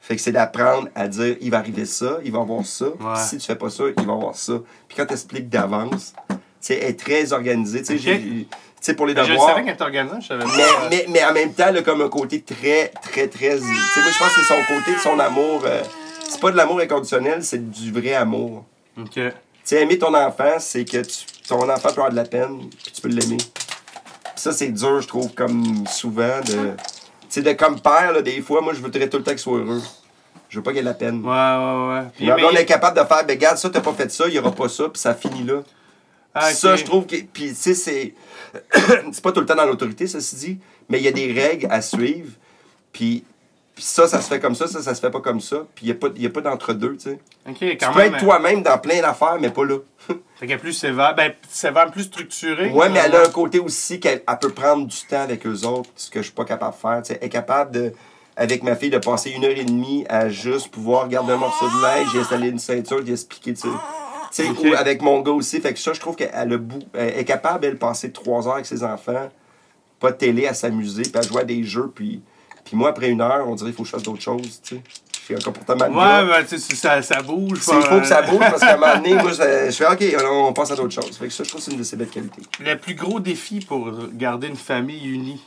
Fait 0.00 0.16
que 0.16 0.22
c'est 0.22 0.32
d'apprendre 0.32 0.88
à 0.94 1.08
dire 1.08 1.36
il 1.40 1.50
va 1.50 1.58
arriver 1.58 1.84
ça, 1.86 2.18
il 2.24 2.30
va 2.32 2.40
avoir 2.40 2.64
ça. 2.64 2.86
Si 3.16 3.38
tu 3.38 3.46
fais 3.46 3.56
pas 3.56 3.70
ça, 3.70 3.84
il 3.96 4.06
va 4.06 4.12
avoir 4.12 4.34
ça. 4.36 4.54
Puis 4.86 4.96
quand 4.96 5.06
tu 5.06 5.12
expliques 5.14 5.48
d'avance, 5.48 6.12
tu 6.28 6.36
sais, 6.60 6.74
est 6.78 6.98
très 6.98 7.32
organisée. 7.32 7.80
Tu 7.82 7.86
sais, 7.86 7.94
Ok. 7.94 8.00
j'ai- 8.00 8.18
tu 8.20 8.46
sais, 8.80 8.94
pour 8.94 9.06
les 9.06 9.14
Mais 9.14 9.24
Je 9.24 9.30
devoirs. 9.32 9.48
savais 9.48 9.64
qu'elle 9.64 9.74
était 9.74 9.82
organisée, 9.82 10.16
je 10.20 10.26
savais 10.28 10.44
pas. 10.44 10.50
Mais, 10.56 10.88
mais, 10.90 11.06
mais 11.08 11.24
en 11.24 11.32
même 11.32 11.52
temps, 11.52 11.72
là, 11.72 11.82
comme 11.82 12.00
un 12.02 12.08
côté 12.08 12.42
très, 12.42 12.88
très, 13.02 13.26
très. 13.28 13.56
Tu 13.56 13.62
sais, 13.64 14.00
moi, 14.02 14.10
je 14.12 14.18
pense 14.18 14.34
que 14.34 14.40
c'est 14.42 14.54
son 14.54 14.60
côté 14.74 14.92
de 14.94 14.98
son 15.00 15.18
amour. 15.18 15.62
euh, 15.64 15.82
c'est 16.28 16.40
pas 16.40 16.52
de 16.52 16.56
l'amour 16.56 16.78
inconditionnel, 16.80 17.42
c'est 17.42 17.70
du 17.70 17.90
vrai 17.90 18.14
amour. 18.14 18.64
OK. 19.00 19.18
Tu 19.68 19.74
sais, 19.74 19.82
aimer 19.82 19.98
ton 19.98 20.14
enfant, 20.14 20.54
c'est 20.60 20.86
que 20.86 21.02
tu- 21.02 21.26
ton 21.46 21.68
enfant 21.68 21.88
peut 21.88 22.00
avoir 22.00 22.10
de 22.10 22.16
la 22.16 22.24
peine, 22.24 22.70
puis 22.82 22.90
tu 22.90 23.02
peux 23.02 23.08
l'aimer. 23.08 23.36
Ça, 24.34 24.50
c'est 24.50 24.68
dur, 24.68 25.02
je 25.02 25.06
trouve, 25.06 25.34
comme 25.34 25.86
souvent, 25.86 26.40
de, 26.40 26.70
sais, 27.28 27.42
de 27.42 27.52
comme 27.52 27.78
père, 27.78 28.12
là, 28.12 28.22
des 28.22 28.40
fois, 28.40 28.62
moi, 28.62 28.72
je 28.72 28.80
voudrais 28.80 29.10
tout 29.10 29.18
le 29.18 29.24
temps 29.24 29.32
qu'il 29.32 29.40
soit 29.40 29.58
heureux. 29.58 29.82
Je 30.48 30.56
veux 30.56 30.62
pas 30.62 30.70
qu'il 30.70 30.78
ait 30.78 30.84
de 30.84 30.86
la 30.86 30.94
peine. 30.94 31.22
Ouais, 31.22 31.28
ouais, 31.28 31.88
ouais. 31.92 32.08
Puis, 32.16 32.24
Mais 32.24 32.44
on 32.44 32.50
est 32.52 32.64
capable 32.64 32.98
de 32.98 33.04
faire, 33.04 33.26
ben, 33.26 33.34
regarde, 33.34 33.58
ça, 33.58 33.68
t'as 33.68 33.82
pas 33.82 33.92
fait 33.92 34.10
ça, 34.10 34.26
il 34.26 34.32
y 34.32 34.38
aura 34.38 34.52
pas 34.52 34.70
ça, 34.70 34.88
puis 34.88 35.02
ça 35.02 35.12
finit 35.14 35.42
là. 35.44 35.60
Ah. 36.32 36.50
Ça, 36.50 36.74
je 36.74 36.84
trouve 36.84 37.04
que. 37.04 37.16
Puis, 37.16 37.48
tu 37.50 37.54
sais, 37.54 37.74
c'est. 37.74 38.14
c'est 39.12 39.22
pas 39.22 39.32
tout 39.32 39.40
le 39.40 39.46
temps 39.46 39.54
dans 39.54 39.66
l'autorité, 39.66 40.06
ceci 40.06 40.36
dit, 40.36 40.58
mais 40.88 40.96
il 40.98 41.04
y 41.04 41.08
a 41.08 41.12
des 41.12 41.30
règles 41.30 41.68
à 41.70 41.82
suivre. 41.82 42.32
Puis, 42.90 43.22
puis 43.78 43.84
ça, 43.84 44.08
ça 44.08 44.20
se 44.20 44.26
fait 44.26 44.40
comme 44.40 44.56
ça, 44.56 44.66
ça, 44.66 44.82
ça 44.82 44.92
se 44.92 45.00
fait 45.00 45.10
pas 45.12 45.20
comme 45.20 45.40
ça. 45.40 45.58
Puis, 45.76 45.86
il 45.86 45.92
n'y 45.92 45.92
a 45.92 45.94
pas, 45.94 46.08
il 46.16 46.22
y 46.22 46.26
a 46.26 46.30
pas 46.30 46.40
d'entre-deux, 46.40 46.96
tu 46.96 47.10
sais. 47.10 47.18
Ok, 47.48 47.58
Tu 47.60 47.76
peux 47.76 47.96
même. 47.96 48.12
être 48.12 48.18
toi-même 48.18 48.60
dans 48.64 48.76
plein 48.78 49.00
d'affaires, 49.00 49.36
mais 49.40 49.50
pas 49.50 49.64
là. 49.64 49.76
Fait 50.08 50.48
qu'elle 50.48 50.56
est 50.56 50.58
plus 50.58 50.72
sévère. 50.72 51.14
Ben, 51.14 51.32
sévère, 51.48 51.88
plus 51.92 52.02
structurée. 52.02 52.70
Ouais, 52.70 52.88
mais 52.88 52.98
elle 53.04 53.14
a 53.14 53.22
un 53.22 53.28
côté 53.30 53.60
aussi 53.60 54.00
qu'elle 54.00 54.24
elle 54.26 54.38
peut 54.40 54.50
prendre 54.50 54.84
du 54.84 54.96
temps 55.08 55.20
avec 55.20 55.46
eux 55.46 55.64
autres, 55.64 55.90
ce 55.94 56.10
que 56.10 56.18
je 56.18 56.24
suis 56.24 56.34
pas 56.34 56.44
capable 56.44 56.74
de 56.74 56.80
faire. 56.80 57.02
tu 57.04 57.12
sais. 57.12 57.18
Elle 57.20 57.26
est 57.28 57.30
capable 57.30 57.70
de, 57.70 57.92
avec 58.36 58.64
ma 58.64 58.74
fille, 58.74 58.90
de 58.90 58.98
passer 58.98 59.30
une 59.30 59.44
heure 59.44 59.56
et 59.56 59.64
demie 59.64 60.04
à 60.08 60.28
juste 60.28 60.72
pouvoir 60.72 61.06
garder 61.06 61.34
un 61.34 61.36
morceau 61.36 61.66
de 61.68 61.80
linge, 61.80 62.12
y 62.12 62.18
installer 62.18 62.48
une 62.48 62.58
ceinture, 62.58 63.00
d'y 63.04 63.12
expliquer, 63.12 63.54
tu 63.54 63.68
sais. 64.32 64.48
Ou 64.48 64.74
avec 64.74 65.02
mon 65.02 65.20
gars 65.20 65.30
aussi. 65.30 65.60
Fait 65.60 65.72
que 65.72 65.78
ça, 65.78 65.92
je 65.92 66.00
trouve 66.00 66.16
qu'elle 66.16 66.52
a 66.52 66.56
bout, 66.56 66.82
est 66.94 67.24
capable, 67.24 67.64
elle, 67.64 67.74
de 67.74 67.78
passer 67.78 68.10
trois 68.10 68.48
heures 68.48 68.54
avec 68.54 68.66
ses 68.66 68.82
enfants, 68.82 69.28
pas 70.00 70.10
de 70.10 70.16
télé, 70.16 70.48
à 70.48 70.54
s'amuser, 70.54 71.02
puis 71.02 71.16
à 71.16 71.22
jouer 71.22 71.42
à 71.42 71.44
des 71.44 71.62
jeux, 71.62 71.92
puis, 71.94 72.22
puis 72.68 72.76
moi, 72.76 72.90
après 72.90 73.08
une 73.08 73.22
heure, 73.22 73.48
on 73.48 73.54
dirait 73.54 73.70
qu'il 73.70 73.76
faut 73.76 73.82
que 73.82 73.88
je 73.88 73.92
fasse 73.94 74.02
d'autres 74.02 74.20
choses, 74.22 74.60
tu 74.62 74.76
sais. 74.76 74.82
J'ai 75.26 75.34
un 75.36 75.40
comportement 75.40 75.88
de 75.88 75.94
gars. 75.94 76.24
Ouais, 76.24 76.28
ben, 76.28 76.46
tu 76.46 76.58
sais, 76.58 76.74
ça, 76.76 77.00
ça 77.02 77.22
bouge. 77.22 77.58
Il 77.66 77.82
faut 77.82 78.00
que 78.00 78.06
ça 78.06 78.20
euh, 78.20 78.26
bouge 78.30 78.40
parce 78.40 78.60
qu'à 78.60 78.74
un 78.74 78.76
moment 78.76 78.94
donné, 78.96 79.14
moi, 79.22 79.30
je, 79.32 79.70
je 79.70 79.76
fais 79.76 79.86
OK, 79.86 80.22
on, 80.22 80.48
on 80.48 80.52
passe 80.52 80.70
à 80.70 80.76
d'autres 80.76 80.94
choses. 80.94 81.16
Fait 81.16 81.26
que 81.26 81.32
ça, 81.32 81.44
je 81.44 81.48
trouve 81.48 81.60
que 81.60 81.64
c'est 81.64 81.72
une 81.72 81.78
de 81.78 81.82
ses 81.82 81.96
belles 81.96 82.08
qualités. 82.08 82.42
Le 82.60 82.76
plus 82.76 82.94
gros 82.94 83.20
défi 83.20 83.60
pour 83.60 83.90
garder 84.12 84.48
une 84.48 84.56
famille 84.56 85.06
unie, 85.06 85.40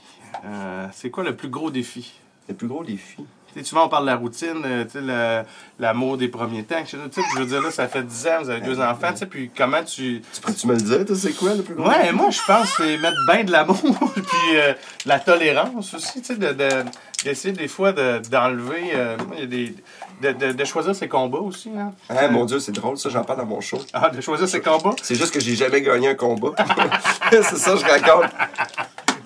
euh, 0.45 0.87
c'est 0.93 1.09
quoi 1.11 1.23
le 1.23 1.35
plus 1.35 1.49
gros 1.49 1.69
défi? 1.69 2.11
Le 2.49 2.55
plus 2.55 2.67
gros 2.67 2.83
défi? 2.83 3.23
Tu 3.53 3.59
sais, 3.59 3.65
souvent, 3.65 3.85
on 3.85 3.89
parle 3.89 4.03
de 4.05 4.09
la 4.11 4.15
routine, 4.15 4.61
euh, 4.65 5.43
l'amour 5.79 6.17
des 6.17 6.27
premiers 6.29 6.63
temps. 6.63 6.77
etc. 6.79 6.97
Je 7.35 7.39
veux 7.39 7.45
dire, 7.45 7.61
là, 7.61 7.69
ça 7.71 7.87
fait 7.87 8.03
10 8.03 8.27
ans, 8.27 8.31
vous 8.43 8.49
avez 8.49 8.61
deux 8.61 8.79
enfants, 8.79 9.13
puis 9.29 9.51
comment 9.55 9.83
tu... 9.83 10.21
Tu 10.33 10.41
pourrais-tu 10.41 10.67
me 10.67 10.73
le 10.75 10.81
dire, 10.81 11.15
c'est 11.15 11.33
quoi 11.33 11.53
le 11.53 11.61
plus 11.61 11.75
gros 11.75 11.87
Ouais, 11.89 12.11
moi, 12.13 12.29
je 12.29 12.39
pense 12.47 12.67
c'est 12.77 12.97
mettre 12.97 13.17
bien 13.27 13.43
de 13.43 13.51
l'amour, 13.51 13.75
puis 14.15 14.55
euh, 14.55 14.73
de 15.03 15.09
la 15.09 15.19
tolérance 15.19 15.93
aussi, 15.93 16.21
tu 16.21 16.27
sais, 16.27 16.35
de, 16.37 16.53
de- 16.53 16.83
d'essayer 17.25 17.53
des 17.53 17.67
fois 17.67 17.91
de- 17.91 18.19
d'enlever... 18.29 18.91
euh, 18.95 19.17
moi, 19.17 19.35
il 19.37 19.39
y 19.41 19.43
a 19.43 19.45
des... 19.47 19.75
De, 20.21 20.31
de- 20.33 20.51
de 20.53 20.65
choisir 20.65 20.95
ses 20.95 21.07
combats 21.07 21.39
aussi, 21.39 21.71
hein. 21.77 21.91
Ah, 22.07 22.27
mon 22.27 22.45
Dieu, 22.45 22.59
c'est 22.59 22.71
drôle, 22.71 22.95
ça, 22.97 23.09
j'en 23.09 23.23
parle 23.23 23.39
dans 23.39 23.45
mon 23.47 23.59
show. 23.59 23.79
Ah, 23.91 24.09
de 24.09 24.21
choisir 24.21 24.47
ses 24.47 24.61
combats? 24.61 24.93
C'est 25.01 25.15
juste 25.15 25.33
que 25.33 25.39
j'ai 25.39 25.55
jamais 25.55 25.81
gagné 25.81 26.09
un 26.09 26.15
combat. 26.15 26.51
c'est 27.31 27.57
ça, 27.57 27.75
je 27.75 27.83
raconte. 27.83 28.29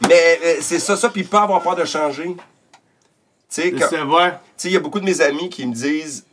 Mais 0.07 0.39
c'est 0.61 0.79
ça, 0.79 0.95
ça, 0.95 1.09
puis 1.09 1.23
pas 1.23 1.41
avoir 1.43 1.61
peur 1.61 1.75
de 1.75 1.83
changer. 1.85 2.35
Tu 3.53 3.61
sais, 3.79 4.01
ouais. 4.01 4.33
il 4.65 4.71
y 4.71 4.75
a 4.75 4.79
beaucoup 4.79 4.99
de 4.99 5.05
mes 5.05 5.21
amis 5.21 5.49
qui 5.49 5.65
me 5.65 5.73
disent, 5.73 6.25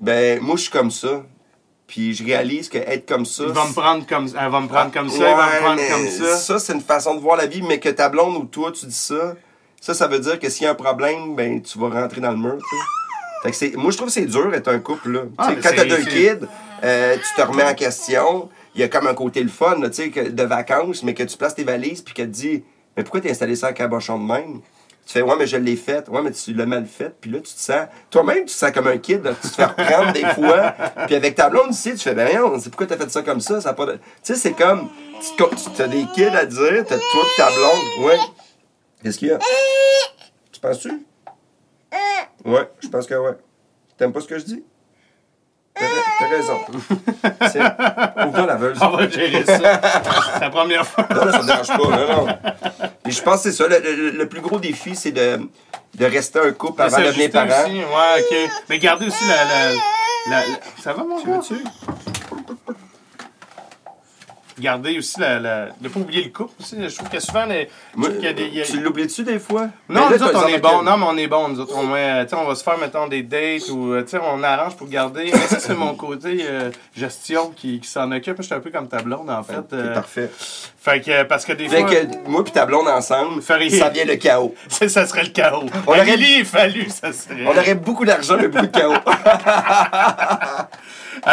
ben, 0.00 0.40
moi, 0.40 0.56
je 0.56 0.62
suis 0.62 0.70
comme 0.70 0.90
ça. 0.90 1.22
Puis 1.86 2.14
je 2.14 2.24
réalise 2.24 2.68
que 2.68 2.78
être 2.78 3.06
comme 3.06 3.26
ça. 3.26 3.44
Il 3.46 3.52
va 3.52 3.66
me 3.66 3.72
prendre 3.74 4.06
comme 4.06 4.26
elle 4.26 4.50
va 4.50 4.60
me 4.60 4.68
prendre 4.68 4.90
comme 4.92 5.10
ça, 5.10 5.16
il 5.16 5.20
va 5.36 5.46
Ouais, 5.46 5.54
me 5.54 5.60
prendre 5.60 5.88
comme 5.90 6.08
ça. 6.08 6.36
Ça, 6.38 6.58
c'est 6.58 6.72
une 6.72 6.80
façon 6.80 7.14
de 7.14 7.20
voir 7.20 7.36
la 7.36 7.46
vie, 7.46 7.60
mais 7.62 7.78
que 7.80 7.88
ta 7.90 8.08
blonde 8.08 8.36
ou 8.36 8.44
toi, 8.44 8.72
tu 8.72 8.86
dis 8.86 8.94
ça, 8.94 9.34
ça, 9.80 9.92
ça 9.92 10.06
veut 10.06 10.18
dire 10.20 10.38
que 10.38 10.48
s'il 10.48 10.64
y 10.64 10.66
a 10.66 10.70
un 10.70 10.74
problème, 10.74 11.34
ben, 11.36 11.60
tu 11.60 11.78
vas 11.78 11.90
rentrer 11.90 12.20
dans 12.22 12.30
le 12.30 12.38
mur. 12.38 12.58
Fait 13.42 13.50
que 13.50 13.56
c'est, 13.56 13.72
moi, 13.76 13.90
je 13.90 13.96
trouve 13.96 14.08
que 14.08 14.14
c'est 14.14 14.24
dur 14.24 14.54
être 14.54 14.68
un 14.68 14.78
couple, 14.78 15.10
là. 15.10 15.20
Ah, 15.36 15.48
quand 15.62 15.70
t'as 15.74 15.84
deux 15.84 15.96
kids, 16.38 16.46
euh, 16.84 17.16
tu 17.16 17.42
te 17.42 17.46
remets 17.46 17.64
en 17.64 17.74
question. 17.74 18.48
Il 18.74 18.80
y 18.80 18.84
a 18.84 18.88
comme 18.88 19.06
un 19.08 19.14
côté 19.14 19.42
le 19.42 19.50
fun, 19.50 19.78
là, 19.78 19.90
tu 19.90 19.96
sais, 19.96 20.10
que- 20.10 20.28
de 20.30 20.42
vacances, 20.44 21.02
mais 21.02 21.12
que 21.12 21.24
tu 21.24 21.36
places 21.36 21.56
tes 21.56 21.64
valises, 21.64 22.00
puis 22.00 22.14
que 22.14 22.22
tu 22.22 22.28
dis, 22.28 22.64
mais 22.96 23.02
pourquoi 23.02 23.20
t'as 23.20 23.30
installé 23.30 23.54
ça 23.56 23.68
en 23.68 23.72
cabochon 23.74 24.18
de 24.18 24.24
même? 24.32 24.60
Tu 25.04 25.14
fais, 25.14 25.22
ouais, 25.22 25.34
mais 25.36 25.46
je 25.48 25.56
l'ai 25.56 25.74
fait. 25.76 26.08
Ouais, 26.08 26.22
mais 26.22 26.30
tu 26.30 26.54
l'as 26.54 26.64
mal 26.66 26.86
fait. 26.86 27.12
Puis 27.20 27.30
là, 27.30 27.38
tu 27.38 27.52
te 27.52 27.58
sens, 27.60 27.86
toi-même, 28.10 28.40
tu 28.40 28.44
te 28.46 28.50
sens 28.52 28.70
comme 28.70 28.86
un 28.86 28.98
kid. 28.98 29.24
là. 29.24 29.32
Tu 29.40 29.48
te 29.48 29.54
fais 29.54 29.64
reprendre 29.64 30.12
des 30.12 30.24
fois. 30.34 30.74
Puis 31.06 31.16
avec 31.16 31.34
ta 31.34 31.50
blonde 31.50 31.70
ici, 31.72 31.92
tu 31.92 31.98
fais, 31.98 32.14
ben 32.14 32.28
non, 32.38 32.58
c'est 32.60 32.70
pourquoi 32.70 32.86
t'as 32.86 32.96
fait 32.96 33.10
ça 33.10 33.22
comme 33.22 33.40
ça? 33.40 33.60
ça 33.60 33.70
a 33.70 33.72
pas 33.74 33.86
de... 33.86 33.92
Tu 33.94 33.98
sais, 34.22 34.34
c'est 34.36 34.52
comme, 34.52 34.88
tu 35.36 35.82
as 35.82 35.88
des 35.88 36.04
kids 36.14 36.26
à 36.26 36.46
dire, 36.46 36.84
t'as 36.86 36.98
toi 36.98 37.22
pis 37.24 37.36
ta 37.36 37.46
blonde. 37.50 38.06
Ouais. 38.06 38.18
Qu'est-ce 39.02 39.18
qu'il 39.18 39.28
y 39.28 39.32
a? 39.32 39.38
Tu 40.52 40.60
penses-tu? 40.60 41.04
Ouais, 42.44 42.70
je 42.80 42.88
pense 42.88 43.06
que 43.06 43.14
ouais. 43.14 43.32
T'aimes 43.98 44.12
pas 44.12 44.20
ce 44.20 44.26
que 44.28 44.38
je 44.38 44.44
dis? 44.44 44.64
T'as 45.74 46.28
raison. 46.28 46.58
C'est- 47.50 47.60
Ouvre 48.26 48.36
la 48.36 48.46
laveuse. 48.46 48.78
On 48.80 48.90
va 48.90 49.08
gérer 49.08 49.44
ça. 49.44 49.56
c'est 50.34 50.40
la 50.40 50.50
première 50.50 50.86
fois. 50.86 51.06
Non, 51.10 51.24
là, 51.24 51.32
ça 51.32 51.38
me 51.42 51.46
dérange 51.46 51.66
pas. 51.68 51.76
Non, 51.76 52.26
non. 52.26 52.91
Et 53.06 53.10
je 53.10 53.22
pense 53.22 53.42
que 53.42 53.50
c'est 53.50 53.56
ça. 53.56 53.66
Le, 53.68 53.78
le- 53.80 54.10
le 54.10 54.28
plus 54.28 54.40
gros 54.40 54.58
défi, 54.58 54.94
c'est 54.94 55.10
de, 55.12 55.40
de 55.94 56.04
rester 56.06 56.38
un 56.38 56.52
couple 56.52 56.82
avant 56.82 56.98
de 56.98 57.04
devenir 57.06 57.30
parent. 57.32 57.62
aussi, 57.64 57.76
ouais, 57.78 58.44
ok. 58.46 58.50
Mais 58.68 58.78
gardez 58.78 59.06
aussi 59.06 59.24
la. 59.28 59.44
la, 59.44 59.70
la- 60.30 60.46
la- 60.46 60.82
Ça 60.82 60.92
va, 60.92 61.02
mon 61.04 61.20
gars? 61.22 61.40
Gardez 64.60 64.98
aussi 64.98 65.18
la. 65.20 65.38
la... 65.38 65.68
Ne 65.80 65.88
pas 65.88 66.00
oublier 66.00 66.24
le 66.24 66.30
couple 66.30 66.52
aussi. 66.60 66.76
Je 66.78 66.94
trouve 66.94 67.08
que 67.08 67.20
souvent. 67.20 67.46
Les... 67.46 67.68
Moi, 67.96 68.10
trouve 68.18 68.24
y 68.24 68.28
a 68.28 68.32
des- 68.32 68.46
il 68.46 68.54
y 68.54 68.60
a- 68.60 68.64
Tu 68.64 68.80
l'oublies-tu 68.80 69.22
des 69.24 69.38
fois? 69.38 69.68
Non, 69.88 70.08
Mais 70.10 70.18
là, 70.18 70.18
nous 70.18 70.22
autres, 70.26 70.44
on 70.44 70.48
est 70.48 70.60
qui- 70.60 70.60
Non, 70.82 70.96
mais 70.98 71.06
on 71.08 71.16
est 71.16 71.26
bons. 71.26 71.48
Nous 71.48 71.60
autres, 71.60 71.74
on, 71.76 71.84
met, 71.86 72.26
on 72.34 72.44
va 72.44 72.54
se 72.54 72.62
faire, 72.62 72.78
mettons, 72.78 73.06
des 73.08 73.22
dates 73.22 73.68
ou 73.70 73.92
euh, 73.92 74.04
on 74.22 74.42
arrange 74.42 74.76
pour 74.76 74.88
garder. 74.88 75.30
Mais 75.32 75.38
ça, 75.46 75.58
c'est 75.58 75.74
mon 75.74 75.94
côté 75.94 76.38
euh, 76.42 76.70
gestion 76.96 77.50
qui, 77.56 77.80
qui 77.80 77.88
s'en 77.88 78.10
occupe. 78.12 78.36
Je 78.38 78.42
suis 78.42 78.54
un 78.54 78.60
peu 78.60 78.70
comme 78.70 78.88
ta 78.88 79.02
blonde, 79.02 79.30
en 79.30 79.42
fait. 79.42 79.54
C'est 79.70 79.76
euh, 79.76 79.94
parfait. 79.94 80.30
fait 80.80 81.00
que, 81.00 81.22
parce 81.24 81.44
que 81.44 81.52
des 81.54 81.68
Fait 81.68 81.80
fois, 81.80 81.90
que 81.90 82.28
moi 82.28 82.44
puis 82.44 82.52
ta 82.52 82.66
blonde 82.66 82.88
ensemble, 82.88 83.40
Fait 83.42 83.54
rien. 83.54 83.70
ça 83.78 83.88
vient 83.88 84.04
le 84.04 84.16
chaos. 84.16 84.54
ça, 84.68 84.88
ça 84.88 85.06
serait 85.06 85.24
le 85.24 85.30
chaos. 85.30 85.64
On 85.86 85.92
aurait- 85.92 86.16
et 86.16 86.44
Fallu, 86.44 86.88
ça 86.90 87.12
serait. 87.12 87.44
On 87.46 87.50
aurait 87.50 87.74
beaucoup 87.74 88.04
d'argent, 88.04 88.36
mais 88.38 88.48
beaucoup 88.48 88.66
de 88.66 88.70
chaos. 88.78 88.94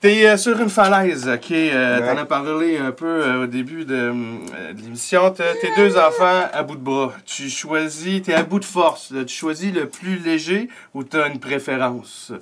T'es 0.00 0.26
euh, 0.26 0.36
sur 0.38 0.58
une 0.60 0.70
falaise, 0.70 1.28
ok? 1.28 1.50
Euh, 1.50 2.00
Ouais. 2.00 2.06
T'en 2.14 2.16
as 2.22 2.24
parlé 2.24 2.78
un 2.78 2.90
peu 2.90 3.06
euh, 3.06 3.42
au 3.44 3.46
début 3.46 3.84
de, 3.84 3.94
euh, 3.94 4.72
de 4.72 4.80
l'émission. 4.80 5.30
T'as 5.30 5.52
tes 5.60 5.74
deux 5.76 5.98
enfants 5.98 6.48
à 6.52 6.62
bout 6.62 6.76
de 6.76 6.80
bras. 6.80 7.12
Tu 7.26 7.50
choisis, 7.50 8.22
t'es 8.22 8.32
à 8.32 8.42
bout 8.42 8.60
de 8.60 8.64
force. 8.64 9.10
là. 9.10 9.24
Tu 9.24 9.34
choisis 9.34 9.72
le 9.74 9.86
plus 9.88 10.16
léger 10.18 10.68
ou 10.94 11.04
t'as 11.04 11.28
une 11.28 11.38
préférence? 11.38 12.32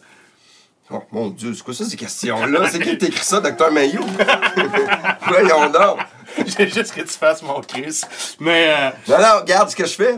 Oh 0.91 1.03
mon 1.11 1.29
Dieu, 1.31 1.53
c'est 1.53 1.63
quoi 1.65 1.75
ça, 1.75 1.85
ces 1.85 1.97
questions-là? 1.97 2.69
C'est 2.71 2.79
qui 2.79 2.97
t'écrit 2.97 3.25
ça, 3.25 3.41
Docteur 3.41 3.73
Mayou? 3.73 4.01
Voyons 5.29 5.69
donc. 5.71 5.99
J'ai 6.47 6.69
juste 6.69 6.95
que 6.95 7.01
tu 7.01 7.09
fasses 7.09 7.43
mon 7.43 7.61
Chris. 7.61 8.03
Mais, 8.41 8.69
euh, 8.71 8.91
Non, 9.09 9.19
non, 9.19 9.41
regarde 9.41 9.69
ce 9.69 9.77
que 9.77 9.85
je 9.85 9.95
fais. 9.95 10.15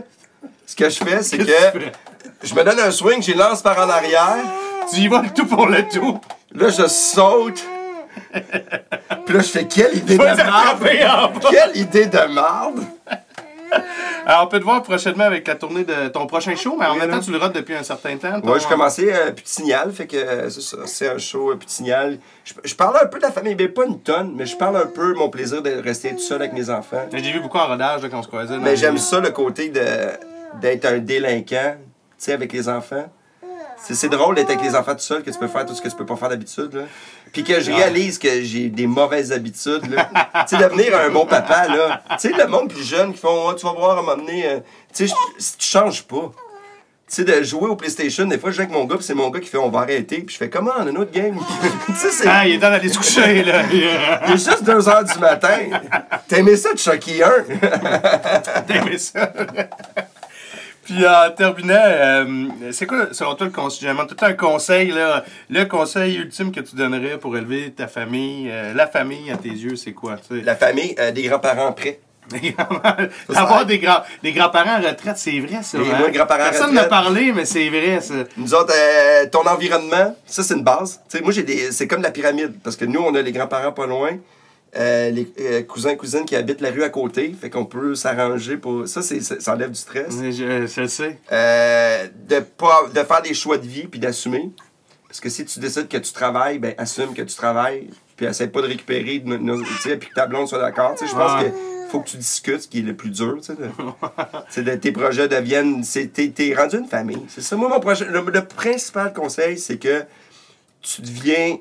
Ce 0.67 0.75
que 0.75 0.89
je 0.89 0.97
fais, 1.03 1.23
c'est 1.23 1.39
que 1.39 1.43
je 2.43 2.53
me 2.53 2.63
donne 2.63 2.79
un 2.79 2.91
swing, 2.91 3.21
j'y 3.21 3.33
lance 3.33 3.61
par 3.61 3.77
en 3.79 3.89
arrière. 3.89 4.37
Tu 4.93 5.01
y 5.01 5.07
vas 5.07 5.23
le 5.23 5.29
tout 5.33 5.45
pour 5.45 5.67
le 5.67 5.85
tout. 5.89 6.19
Là, 6.53 6.69
je 6.69 6.87
saute. 6.87 7.63
Puis 8.33 9.35
là, 9.35 9.41
je 9.41 9.47
fais 9.47 9.65
quelle 9.65 9.97
idée 9.97 10.17
de 10.17 10.23
merde! 10.23 11.39
Quelle 11.49 11.77
idée 11.77 12.05
de 12.07 12.17
merde! 12.33 12.81
Alors, 14.25 14.43
on 14.43 14.47
peut 14.47 14.59
te 14.59 14.65
voir 14.65 14.83
prochainement 14.83 15.23
avec 15.23 15.47
la 15.47 15.55
tournée 15.55 15.85
de 15.85 16.09
ton 16.09 16.27
prochain 16.27 16.55
show, 16.55 16.75
mais 16.77 16.85
en 16.85 16.93
Oui, 16.93 16.99
même 16.99 17.09
temps, 17.11 17.19
tu 17.21 17.31
le 17.31 17.37
rates 17.37 17.55
depuis 17.55 17.73
un 17.73 17.83
certain 17.83 18.17
temps. 18.17 18.39
Moi, 18.43 18.59
je 18.59 18.67
commençais 18.67 19.13
euh, 19.13 19.31
Petit 19.31 19.53
Signal, 19.53 19.91
fait 19.93 20.07
que 20.07 20.17
euh, 20.17 20.49
c'est 20.49 20.61
ça, 20.61 20.77
c'est 20.85 21.07
un 21.07 21.17
show 21.17 21.51
euh, 21.51 21.55
Petit 21.55 21.75
Signal. 21.75 22.17
Je, 22.43 22.53
je 22.65 22.75
parle 22.75 22.97
un 23.01 23.05
peu 23.05 23.17
de 23.17 23.23
la 23.23 23.31
famille, 23.31 23.55
mais 23.57 23.69
pas 23.69 23.85
une 23.85 24.01
tonne, 24.01 24.33
mais 24.35 24.45
je 24.45 24.57
parle 24.57 24.75
un 24.75 24.87
peu 24.87 25.13
de 25.13 25.17
mon 25.17 25.29
plaisir 25.29 25.61
de 25.61 25.71
rester 25.81 26.11
tout 26.11 26.19
seul 26.19 26.41
avec 26.41 26.51
mes 26.53 26.69
enfants. 26.69 27.07
J'ai 27.13 27.31
vu 27.31 27.39
beaucoup 27.39 27.57
en 27.59 27.67
rodage 27.67 28.03
là, 28.03 28.09
quand 28.09 28.19
on 28.19 28.23
se 28.23 28.27
croisait. 28.27 28.57
Mais 28.57 28.75
j'aime 28.75 28.97
ça, 28.97 29.19
le 29.21 29.29
côté 29.31 29.69
de 29.69 29.81
d'être 30.59 30.83
un 30.85 30.97
délinquant, 30.99 31.75
tu 31.77 31.85
sais, 32.17 32.33
avec 32.33 32.51
les 32.51 32.67
enfants. 32.67 33.09
C'est 33.83 33.95
c'est 33.95 34.09
drôle 34.09 34.35
d'être 34.35 34.49
avec 34.51 34.61
les 34.61 34.75
enfants 34.75 34.93
tout 34.93 34.99
seul, 35.01 35.23
que 35.23 35.31
tu 35.31 35.37
peux 35.39 35.47
faire 35.47 35.65
tout 35.65 35.73
ce 35.73 35.81
que 35.81 35.89
tu 35.89 35.95
peux 35.95 36.05
pas 36.05 36.15
faire 36.15 36.29
d'habitude, 36.29 36.73
là. 36.73 36.83
Puis 37.33 37.43
que 37.43 37.59
je 37.61 37.71
réalise 37.71 38.19
que 38.19 38.41
j'ai 38.43 38.69
des 38.69 38.85
mauvaises 38.87 39.31
habitudes, 39.31 39.81
tu 40.47 40.55
sais, 40.55 40.57
devenir 40.61 40.95
un 40.97 41.09
bon 41.09 41.25
papa, 41.25 41.67
là. 41.67 42.01
Tu 42.19 42.29
sais, 42.29 42.33
le 42.37 42.47
monde 42.47 42.69
plus 42.71 42.83
jeune 42.87 43.13
qui 43.13 43.19
font, 43.19 43.49
Ah, 43.49 43.55
tu 43.57 43.65
vas 43.65 43.73
voir 43.73 43.97
à 43.97 43.99
un 43.99 44.03
moment 44.03 44.17
donné, 44.17 44.45
euh, 44.47 44.59
tu 44.93 45.07
sais, 45.07 45.13
je- 45.39 45.43
tu 45.57 45.65
changes 45.65 46.03
pas. 46.03 46.31
Tu 47.09 47.15
sais, 47.17 47.23
de 47.25 47.43
jouer 47.43 47.67
au 47.69 47.75
PlayStation, 47.75 48.25
des 48.25 48.37
fois, 48.37 48.51
je 48.51 48.55
joue 48.57 48.61
avec 48.61 48.73
mon 48.73 48.85
gars, 48.85 48.95
puis 48.95 49.03
c'est 49.05 49.13
mon 49.15 49.29
gars 49.29 49.39
qui 49.41 49.49
fait, 49.49 49.57
on 49.57 49.69
va 49.69 49.79
arrêter, 49.79 50.19
puis 50.21 50.33
je 50.33 50.37
fais, 50.37 50.49
comment, 50.49 50.71
on 50.79 50.85
a 50.85 50.89
une 50.89 50.97
autre 50.97 51.11
game? 51.11 51.37
tu 51.87 51.93
sais, 51.95 52.09
c'est. 52.11 52.27
Ah, 52.27 52.47
il 52.47 52.53
est 52.55 52.59
temps 52.59 52.69
d'aller 52.69 52.87
se 52.87 52.97
coucher, 52.97 53.43
là. 53.43 53.63
Il 53.73 53.83
est 53.83 54.37
juste 54.37 54.63
2 54.63 54.87
heures 54.87 55.03
du 55.03 55.19
matin. 55.19 55.57
Aimé 56.31 56.55
ça 56.55 56.71
de 56.73 56.77
Chucky 56.79 57.21
1? 57.23 57.29
T'as 58.67 58.75
aimé 58.75 58.97
ça? 58.97 59.33
Puis 60.91 61.07
en 61.07 61.31
terminant, 61.31 61.73
euh, 61.77 62.47
c'est 62.71 62.85
quoi, 62.85 63.07
selon 63.13 63.35
toi, 63.35 63.47
le 63.47 63.53
conseil? 63.53 63.87
J'aimerais 63.87 64.07
tout 64.07 64.17
un 64.19 64.33
conseil, 64.33 64.91
là. 64.91 65.23
Le 65.49 65.63
conseil 65.63 66.17
ultime 66.17 66.51
que 66.51 66.59
tu 66.59 66.75
donnerais 66.75 67.17
pour 67.17 67.37
élever 67.37 67.71
ta 67.71 67.87
famille, 67.87 68.49
euh, 68.51 68.73
la 68.73 68.87
famille 68.87 69.31
à 69.31 69.37
tes 69.37 69.49
yeux, 69.49 69.77
c'est 69.77 69.93
quoi? 69.93 70.17
La 70.29 70.55
famille, 70.57 70.93
euh, 70.99 71.11
des 71.11 71.23
grands-parents 71.23 71.71
prêts. 71.71 72.01
Avoir 73.35 73.65
des, 73.65 73.79
grands, 73.79 74.01
des 74.21 74.33
grands-parents 74.33 74.79
en 74.79 74.81
retraite, 74.81 75.17
c'est 75.17 75.39
vrai, 75.39 75.63
ça. 75.63 75.77
Hein? 75.77 75.97
moi, 75.97 76.25
Personne 76.27 76.73
n'a 76.73 76.83
parlé, 76.83 77.31
mais 77.31 77.45
c'est 77.45 77.69
vrai, 77.69 78.01
ça. 78.01 78.13
Nous 78.35 78.53
autres, 78.53 78.73
euh, 78.75 79.27
ton 79.31 79.47
environnement, 79.47 80.15
ça, 80.25 80.43
c'est 80.43 80.55
une 80.55 80.63
base. 80.63 80.99
Moi, 81.23 81.31
j'ai 81.31 81.43
des, 81.43 81.71
c'est 81.71 81.87
comme 81.87 82.01
la 82.01 82.11
pyramide, 82.11 82.59
parce 82.61 82.75
que 82.75 82.83
nous, 82.83 82.99
on 82.99 83.15
a 83.15 83.21
les 83.21 83.31
grands-parents 83.31 83.71
pas 83.71 83.85
loin. 83.85 84.11
Euh, 84.75 85.09
les 85.09 85.31
euh, 85.39 85.61
cousins 85.63 85.95
cousines 85.95 86.25
qui 86.25 86.35
habitent 86.35 86.61
la 86.61 86.71
rue 86.71 86.83
à 86.83 86.89
côté. 86.89 87.33
Fait 87.39 87.49
qu'on 87.49 87.65
peut 87.65 87.93
s'arranger 87.95 88.57
pour. 88.57 88.87
Ça, 88.87 89.01
c'est, 89.01 89.19
ça 89.21 89.39
ça 89.39 89.53
enlève 89.53 89.71
du 89.71 89.79
stress. 89.79 90.13
Je, 90.21 90.31
je 90.67 90.81
le 90.81 90.87
sais. 90.87 91.17
Euh, 91.31 92.07
de, 92.29 92.39
pas, 92.39 92.83
de 92.93 92.99
faire 93.03 93.21
des 93.21 93.33
choix 93.33 93.57
de 93.57 93.67
vie 93.67 93.87
puis 93.87 93.99
d'assumer. 93.99 94.49
Parce 95.07 95.19
que 95.19 95.29
si 95.29 95.43
tu 95.43 95.59
décides 95.59 95.89
que 95.89 95.97
tu 95.97 96.13
travailles, 96.13 96.57
ben 96.59 96.73
assume 96.77 97.13
que 97.13 97.21
tu 97.21 97.35
travailles. 97.35 97.89
Puis 98.15 98.25
essaie 98.27 98.47
pas 98.47 98.61
de 98.61 98.67
récupérer, 98.67 99.19
de, 99.19 99.35
de- 99.35 99.95
puis 99.95 100.09
que 100.09 100.13
ta 100.13 100.25
blonde 100.27 100.47
soit 100.47 100.59
d'accord. 100.61 100.93
Tu 100.95 101.05
sais, 101.05 101.11
je 101.11 101.15
pense 101.17 101.43
que 101.43 101.49
faut 101.89 101.99
que 101.99 102.07
tu 102.09 102.15
discutes, 102.17 102.61
ce 102.61 102.67
qui 102.69 102.79
est 102.79 102.83
le 102.83 102.95
plus 102.95 103.09
dur. 103.09 103.35
Tu 103.39 103.47
sais, 103.47 103.55
de, 103.55 103.67
c'est 104.49 104.63
de- 104.63 104.75
tes 104.75 104.93
projets 104.93 105.27
deviennent. 105.27 105.83
c'est- 105.83 106.07
T'es, 106.13 106.29
t'es 106.29 106.53
rendu 106.55 106.77
une 106.77 106.87
famille. 106.87 107.21
C'est 107.27 107.41
ça. 107.41 107.57
Moi, 107.57 107.67
mon 107.67 107.81
projet. 107.81 108.05
Le, 108.05 108.21
le 108.21 108.45
principal 108.45 109.11
conseil, 109.11 109.57
c'est 109.57 109.77
que 109.77 110.03
tu 110.81 111.01
deviens 111.01 111.57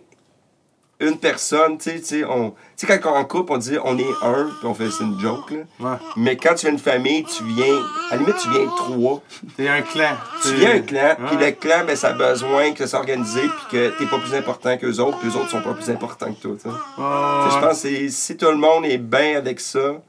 une 1.00 1.16
personne. 1.18 1.78
Tu 1.78 1.90
sais, 1.90 1.98
tu 2.00 2.04
sais, 2.04 2.24
on- 2.24 2.50
tu 2.76 2.86
sais, 2.86 2.98
quand 2.98 3.10
on 3.10 3.14
est 3.14 3.18
en 3.18 3.24
couple, 3.24 3.52
on 3.52 3.56
dit 3.58 3.76
on 3.84 3.98
est 3.98 4.04
un, 4.22 4.44
puis 4.58 4.64
on 4.66 4.74
fait 4.74 4.90
c'est 4.90 5.04
une 5.04 5.18
joke. 5.20 5.50
Là. 5.50 5.58
Ouais. 5.80 5.96
Mais 6.16 6.36
quand 6.36 6.54
tu 6.54 6.66
viens 6.66 6.72
une 6.74 6.78
famille, 6.78 7.24
tu 7.24 7.42
viens. 7.44 7.74
À 8.10 8.14
la 8.14 8.16
limite, 8.18 8.36
tu 8.38 8.50
viens 8.50 8.66
trois. 8.76 9.22
T'es 9.56 9.68
un 9.68 9.82
clan. 9.82 10.12
Tu 10.42 10.54
viens 10.54 10.76
un 10.76 10.80
clan, 10.80 11.16
puis 11.26 11.36
le 11.36 11.50
clan, 11.52 11.84
ben, 11.86 11.96
ça 11.96 12.08
a 12.08 12.12
besoin 12.12 12.72
que 12.72 12.78
ça 12.80 12.86
soit 12.88 12.98
organisé, 13.00 13.40
puis 13.42 13.66
que 13.72 13.98
t'es 13.98 14.06
pas 14.06 14.18
plus 14.18 14.34
important 14.34 14.76
qu'eux 14.76 14.98
autres, 15.00 15.18
puis 15.18 15.28
eux 15.28 15.36
autres 15.36 15.50
sont 15.50 15.62
pas 15.62 15.74
plus 15.74 15.90
importants 15.90 16.32
que 16.32 16.40
toi. 16.40 16.52
tu 16.56 16.68
sais. 16.68 16.74
Je 16.98 17.60
pense 17.66 17.82
que 17.82 18.08
si 18.08 18.36
tout 18.36 18.50
le 18.50 18.56
monde 18.56 18.84
est 18.84 18.98
bien 18.98 19.36
avec 19.36 19.60
ça, 19.60 20.00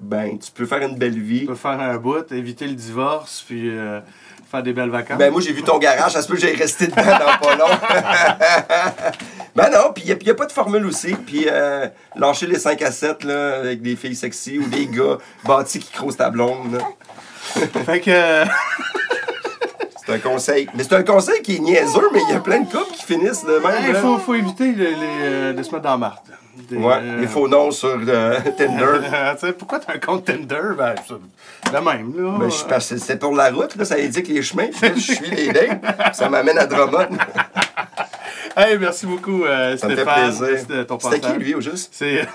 ben, 0.00 0.38
tu 0.38 0.50
peux 0.50 0.64
faire 0.66 0.80
une 0.80 0.96
belle 0.96 1.18
vie. 1.20 1.40
Tu 1.40 1.46
peux 1.46 1.54
faire 1.54 1.78
un 1.78 1.96
bout, 1.98 2.30
éviter 2.32 2.66
le 2.66 2.72
divorce, 2.74 3.44
puis 3.46 3.68
euh, 3.68 4.00
faire 4.50 4.62
des 4.62 4.72
belles 4.72 4.90
vacances. 4.90 5.18
Ben, 5.18 5.30
moi, 5.30 5.40
j'ai 5.40 5.52
vu 5.52 5.62
ton 5.62 5.78
garage, 5.78 6.12
ça 6.12 6.22
se 6.22 6.28
peut 6.28 6.34
que 6.34 6.40
j'aille 6.40 6.56
rester 6.56 6.88
dedans 6.88 7.02
dans 7.02 7.38
pas 7.38 7.56
long. 7.56 7.68
ben 9.56 9.70
non, 9.70 9.92
puis 9.94 10.04
il 10.06 10.18
n'y 10.18 10.30
a, 10.30 10.34
pas 10.34 10.46
de 10.46 10.52
formule 10.52 10.84
aussi. 10.86 11.14
Puis 11.14 11.46
euh, 11.46 11.86
lâcher 12.16 12.46
les 12.46 12.58
5 12.58 12.82
à 12.82 12.90
7 12.90 13.24
là, 13.24 13.58
avec 13.58 13.80
des 13.80 13.96
filles 13.96 14.16
sexy 14.16 14.58
ou 14.58 14.66
des 14.66 14.86
gars 14.86 15.18
bâtis 15.44 15.78
qui 15.78 15.92
crousent 15.92 16.16
ta 16.16 16.30
blonde. 16.30 16.74
là. 16.74 17.62
Fait 17.84 18.00
que. 18.00 18.44
C'est 20.04 20.14
un 20.14 20.18
conseil. 20.18 20.68
Mais 20.74 20.82
c'est 20.82 20.94
un 20.94 21.02
conseil 21.02 21.40
qui 21.42 21.56
est 21.56 21.60
niaiseux, 21.60 22.08
mais 22.12 22.20
il 22.28 22.34
y 22.34 22.36
a 22.36 22.40
plein 22.40 22.60
de 22.60 22.70
couples 22.70 22.92
qui 22.92 23.04
finissent 23.04 23.44
de 23.44 23.58
même. 23.58 23.84
Il 23.88 23.94
faut, 23.94 24.18
faut 24.18 24.34
éviter 24.34 24.72
les, 24.72 24.90
les, 24.90 24.96
euh, 25.22 25.52
de 25.52 25.62
se 25.62 25.70
mettre 25.70 25.84
dans 25.84 25.90
la 25.90 25.96
marde. 25.98 26.18
Des, 26.68 26.76
Ouais, 26.76 26.94
euh, 27.00 27.20
les 27.20 27.26
faux 27.26 27.48
noms 27.48 27.70
sur 27.70 27.98
euh, 28.06 28.38
Tinder. 28.58 29.00
tu 29.40 29.46
sais, 29.46 29.52
pourquoi 29.52 29.78
t'as 29.80 29.94
un 29.94 29.98
compte 29.98 30.24
Tinder? 30.24 30.74
Ben, 30.76 30.94
de 31.72 31.78
même, 31.78 32.12
là. 32.16 32.36
Ben, 32.38 32.48
je 32.50 32.96
c'est 32.98 33.18
pour 33.18 33.34
la 33.34 33.50
route, 33.50 33.76
là, 33.76 33.84
ça 33.84 33.94
indique 33.96 34.28
les 34.28 34.42
chemins. 34.42 34.68
Je 34.82 35.00
suis 35.00 35.26
les 35.30 35.46
lignes. 35.46 35.80
Ça 36.12 36.28
m'amène 36.28 36.58
à 36.58 36.66
Drummond. 36.66 37.08
Hey, 38.56 38.76
merci 38.78 39.06
beaucoup, 39.06 39.44
euh, 39.44 39.76
Ça 39.76 39.86
me 39.86 39.94
fait 39.94 40.02
Stéphane. 40.02 40.24
plaisir. 40.24 40.46
Merci 40.50 40.66
de 40.66 40.82
ton 40.82 40.98
C'était 40.98 41.20
qui, 41.20 41.32
lui, 41.38 41.54
au 41.54 41.60
juste? 41.60 41.90
C'est. 41.92 42.26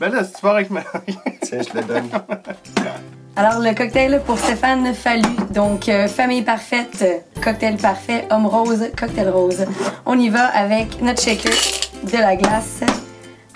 ben 0.00 0.12
là, 0.12 0.24
si 0.24 0.32
tu 0.32 0.40
pars 0.42 0.56
avec 0.56 0.68
ma. 0.68 0.80
Tiens, 1.42 1.60
je 1.62 1.68
te 1.68 1.76
le 1.76 1.84
donne. 1.84 2.08
Alors, 3.36 3.60
le 3.60 3.72
cocktail 3.72 4.20
pour 4.26 4.36
Stéphane 4.36 4.92
Fallu. 4.94 5.22
Donc, 5.50 5.88
euh, 5.88 6.08
famille 6.08 6.42
parfaite, 6.42 7.04
cocktail 7.42 7.76
parfait, 7.76 8.26
homme 8.30 8.46
rose, 8.46 8.90
cocktail 8.98 9.28
rose. 9.28 9.64
On 10.06 10.18
y 10.18 10.28
va 10.28 10.46
avec 10.46 11.00
notre 11.00 11.22
shaker, 11.22 11.52
de 12.02 12.18
la 12.18 12.34
glace, 12.34 12.80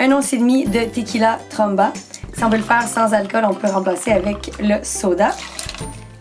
un 0.03 0.11
once 0.11 0.33
et 0.33 0.39
demi 0.39 0.65
de 0.65 0.81
tequila 0.81 1.39
tromba. 1.49 1.93
Si 2.37 2.43
on 2.43 2.49
veut 2.49 2.57
le 2.57 2.65
faire 2.65 2.89
sans 2.89 3.15
alcool, 3.15 3.45
on 3.49 3.55
peut 3.55 3.69
remplacer 3.69 4.11
avec 4.11 4.51
le 4.59 4.83
soda. 4.83 5.31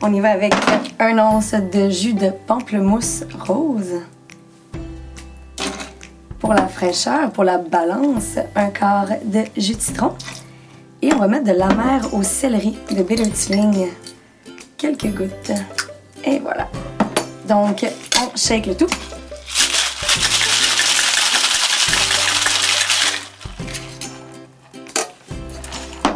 On 0.04 0.14
y 0.14 0.20
va 0.20 0.30
avec 0.30 0.54
un 1.00 1.18
once 1.18 1.56
de 1.56 1.90
jus 1.90 2.14
de 2.14 2.30
pamplemousse 2.46 3.24
rose. 3.40 4.02
Pour 6.38 6.54
la 6.54 6.68
fraîcheur, 6.68 7.32
pour 7.32 7.44
la 7.44 7.58
balance, 7.58 8.38
un 8.56 8.70
quart 8.70 9.08
de 9.26 9.46
jus 9.58 9.74
de 9.74 9.82
citron. 9.82 10.14
Et 11.02 11.12
on 11.12 11.18
va 11.18 11.28
mettre 11.28 11.46
de 11.46 11.58
la 11.58 11.70
mer 11.70 12.14
au 12.14 12.22
céleri 12.22 12.78
de 12.92 13.02
Bittertling. 13.02 13.88
Quelques 14.78 15.12
gouttes. 15.12 15.54
Et 16.24 16.38
voilà. 16.38 16.68
Donc, 17.50 17.84
on 18.22 18.38
shake 18.38 18.68
le 18.68 18.76
tout. 18.76 18.90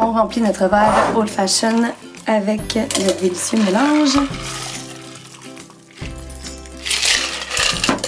On 0.00 0.12
remplit 0.12 0.40
notre 0.42 0.68
verre 0.68 1.12
old 1.14 1.28
fashion 1.28 1.82
avec 2.26 2.74
le 2.74 3.20
délicieux 3.20 3.58
mélange. 3.58 4.18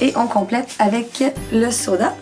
Et 0.01 0.13
on 0.17 0.27
complète 0.27 0.75
avec 0.79 1.25
le 1.53 1.71
soda. 1.71 2.15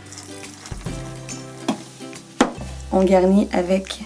On 2.93 3.03
garnit 3.03 3.49
avec 3.53 4.03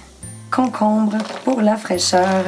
concombre 0.51 1.19
pour 1.45 1.61
la 1.61 1.77
fraîcheur. 1.77 2.45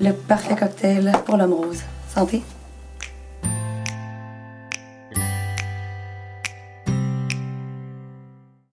Le 0.00 0.12
parfait 0.12 0.54
cocktail 0.54 1.12
pour 1.24 1.36
l'homme 1.36 1.54
rose. 1.54 1.82
Santé! 2.14 2.42